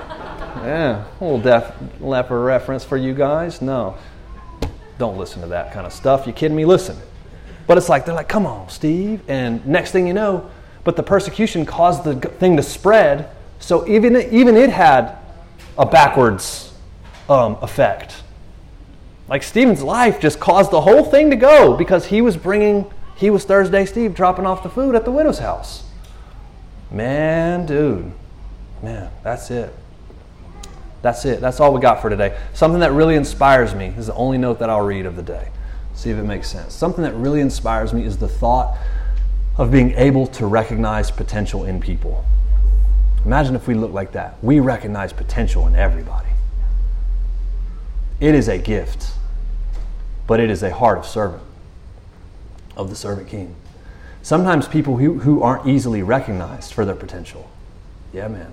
Yeah, 0.56 1.04
a 1.20 1.24
little 1.24 1.38
Def 1.38 1.72
Leppard 2.00 2.44
reference 2.44 2.84
for 2.84 2.96
you 2.96 3.14
guys. 3.14 3.62
No, 3.62 3.96
don't 4.98 5.16
listen 5.16 5.40
to 5.42 5.46
that 5.48 5.72
kind 5.72 5.86
of 5.86 5.92
stuff. 5.92 6.26
You 6.26 6.32
kidding 6.32 6.56
me? 6.56 6.64
Listen. 6.64 6.96
But 7.66 7.78
it's 7.78 7.88
like, 7.88 8.04
they're 8.04 8.14
like, 8.14 8.28
come 8.28 8.46
on, 8.46 8.68
Steve. 8.68 9.22
And 9.28 9.66
next 9.66 9.90
thing 9.90 10.06
you 10.06 10.14
know, 10.14 10.50
but 10.84 10.96
the 10.96 11.02
persecution 11.02 11.66
caused 11.66 12.04
the 12.04 12.14
thing 12.14 12.56
to 12.56 12.62
spread. 12.62 13.30
So 13.58 13.86
even, 13.88 14.16
even 14.32 14.56
it 14.56 14.70
had 14.70 15.16
a 15.76 15.84
backwards 15.84 16.72
um, 17.28 17.56
effect. 17.62 18.22
Like 19.28 19.42
Stephen's 19.42 19.82
life 19.82 20.20
just 20.20 20.38
caused 20.38 20.70
the 20.70 20.80
whole 20.80 21.04
thing 21.04 21.30
to 21.30 21.36
go 21.36 21.76
because 21.76 22.06
he 22.06 22.20
was 22.20 22.36
bringing, 22.36 22.88
he 23.16 23.30
was 23.30 23.44
Thursday 23.44 23.84
Steve 23.84 24.14
dropping 24.14 24.46
off 24.46 24.62
the 24.62 24.68
food 24.68 24.94
at 24.94 25.04
the 25.04 25.10
widow's 25.10 25.40
house. 25.40 25.82
Man, 26.90 27.66
dude, 27.66 28.12
man, 28.82 29.10
that's 29.24 29.50
it. 29.50 29.74
That's 31.02 31.24
it. 31.24 31.40
That's 31.40 31.58
all 31.60 31.72
we 31.72 31.80
got 31.80 32.00
for 32.00 32.08
today. 32.08 32.38
Something 32.54 32.80
that 32.80 32.92
really 32.92 33.16
inspires 33.16 33.74
me 33.74 33.86
is 33.96 34.06
the 34.06 34.14
only 34.14 34.38
note 34.38 34.60
that 34.60 34.70
I'll 34.70 34.84
read 34.84 35.06
of 35.06 35.16
the 35.16 35.22
day. 35.22 35.48
See 35.96 36.10
if 36.10 36.18
it 36.18 36.22
makes 36.22 36.48
sense. 36.48 36.74
Something 36.74 37.02
that 37.02 37.14
really 37.14 37.40
inspires 37.40 37.92
me 37.92 38.04
is 38.04 38.18
the 38.18 38.28
thought 38.28 38.78
of 39.56 39.72
being 39.72 39.92
able 39.94 40.26
to 40.28 40.46
recognize 40.46 41.10
potential 41.10 41.64
in 41.64 41.80
people. 41.80 42.24
Imagine 43.24 43.56
if 43.56 43.66
we 43.66 43.74
look 43.74 43.92
like 43.92 44.12
that. 44.12 44.36
We 44.44 44.60
recognize 44.60 45.12
potential 45.12 45.66
in 45.66 45.74
everybody. 45.74 46.28
It 48.20 48.34
is 48.34 48.46
a 48.48 48.58
gift. 48.58 49.12
but 50.26 50.40
it 50.40 50.50
is 50.50 50.62
a 50.62 50.74
heart 50.74 50.98
of 50.98 51.06
servant, 51.06 51.42
of 52.76 52.90
the 52.90 52.96
servant 52.96 53.28
king. 53.28 53.54
Sometimes 54.22 54.66
people 54.66 54.96
who, 54.96 55.20
who 55.20 55.42
aren't 55.42 55.66
easily 55.66 56.02
recognized 56.02 56.72
for 56.72 56.84
their 56.84 56.96
potential. 56.96 57.48
Yeah, 58.12 58.28
man. 58.28 58.52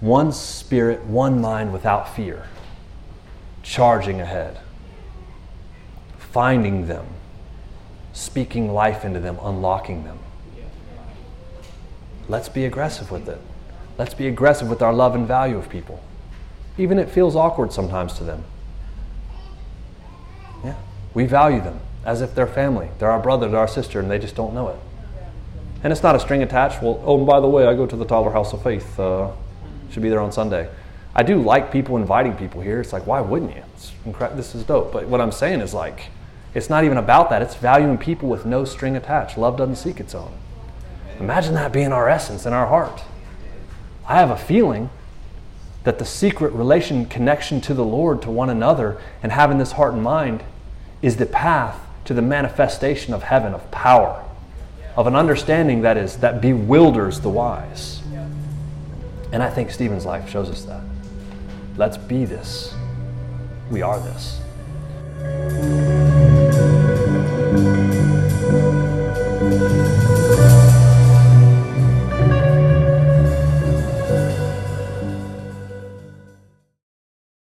One 0.00 0.32
spirit, 0.32 1.04
one 1.04 1.40
mind 1.40 1.72
without 1.72 2.14
fear, 2.14 2.46
charging 3.62 4.20
ahead, 4.20 4.58
finding 6.34 6.88
them, 6.88 7.06
speaking 8.12 8.72
life 8.72 9.04
into 9.04 9.20
them, 9.20 9.38
unlocking 9.40 10.02
them. 10.02 10.18
Let's 12.28 12.48
be 12.48 12.64
aggressive 12.64 13.12
with 13.12 13.28
it. 13.28 13.38
Let's 13.98 14.14
be 14.14 14.26
aggressive 14.26 14.68
with 14.68 14.82
our 14.82 14.92
love 14.92 15.14
and 15.14 15.28
value 15.28 15.56
of 15.56 15.68
people. 15.68 16.02
Even 16.76 16.98
it 16.98 17.08
feels 17.08 17.36
awkward 17.36 17.72
sometimes 17.72 18.14
to 18.14 18.24
them. 18.24 18.42
Yeah. 20.64 20.74
We 21.14 21.26
value 21.26 21.60
them 21.60 21.78
as 22.04 22.20
if 22.20 22.34
they're 22.34 22.48
family. 22.48 22.88
They're 22.98 23.12
our 23.12 23.20
brother, 23.20 23.48
they're 23.48 23.60
our 23.60 23.68
sister, 23.68 24.00
and 24.00 24.10
they 24.10 24.18
just 24.18 24.34
don't 24.34 24.54
know 24.54 24.70
it. 24.70 24.78
And 25.84 25.92
it's 25.92 26.02
not 26.02 26.16
a 26.16 26.18
string 26.18 26.42
attached. 26.42 26.82
Well, 26.82 27.00
oh, 27.04 27.18
and 27.18 27.26
by 27.28 27.38
the 27.38 27.46
way, 27.46 27.64
I 27.66 27.74
go 27.74 27.86
to 27.86 27.94
the 27.94 28.04
Tyler 28.04 28.32
House 28.32 28.52
of 28.52 28.60
Faith. 28.64 28.98
Uh, 28.98 29.30
should 29.92 30.02
be 30.02 30.08
there 30.08 30.20
on 30.20 30.32
Sunday. 30.32 30.68
I 31.14 31.22
do 31.22 31.40
like 31.40 31.70
people 31.70 31.96
inviting 31.96 32.34
people 32.34 32.60
here. 32.60 32.80
It's 32.80 32.92
like, 32.92 33.06
why 33.06 33.20
wouldn't 33.20 33.54
you? 33.54 33.62
It's 33.74 33.92
incredible. 34.04 34.36
This 34.36 34.56
is 34.56 34.64
dope. 34.64 34.92
But 34.92 35.06
what 35.06 35.20
I'm 35.20 35.30
saying 35.30 35.60
is 35.60 35.72
like, 35.72 36.08
it's 36.54 36.70
not 36.70 36.84
even 36.84 36.96
about 36.96 37.30
that. 37.30 37.42
It's 37.42 37.56
valuing 37.56 37.98
people 37.98 38.28
with 38.28 38.46
no 38.46 38.64
string 38.64 38.96
attached. 38.96 39.36
Love 39.36 39.56
doesn't 39.56 39.76
seek 39.76 39.98
its 39.98 40.14
own. 40.14 40.32
Imagine 41.18 41.54
that 41.54 41.72
being 41.72 41.92
our 41.92 42.08
essence 42.08 42.46
in 42.46 42.52
our 42.52 42.66
heart. 42.66 43.02
I 44.06 44.18
have 44.18 44.30
a 44.30 44.36
feeling 44.36 44.90
that 45.84 45.98
the 45.98 46.04
secret 46.04 46.52
relation 46.52 47.06
connection 47.06 47.60
to 47.62 47.74
the 47.74 47.84
Lord, 47.84 48.22
to 48.22 48.30
one 48.30 48.50
another, 48.50 49.00
and 49.22 49.32
having 49.32 49.58
this 49.58 49.72
heart 49.72 49.94
and 49.94 50.02
mind 50.02 50.42
is 51.02 51.16
the 51.16 51.26
path 51.26 51.80
to 52.06 52.14
the 52.14 52.22
manifestation 52.22 53.12
of 53.12 53.24
heaven, 53.24 53.52
of 53.52 53.70
power, 53.70 54.24
of 54.96 55.06
an 55.06 55.16
understanding 55.16 55.82
that 55.82 55.96
is 55.96 56.18
that 56.18 56.40
bewilders 56.40 57.20
the 57.20 57.30
wise. 57.30 58.02
And 59.32 59.42
I 59.42 59.50
think 59.50 59.70
Stephen's 59.72 60.06
life 60.06 60.30
shows 60.30 60.48
us 60.48 60.64
that. 60.64 60.82
Let's 61.76 61.96
be 61.96 62.24
this. 62.24 62.72
We 63.70 63.82
are 63.82 63.98
this 63.98 64.40
you. 68.54 68.83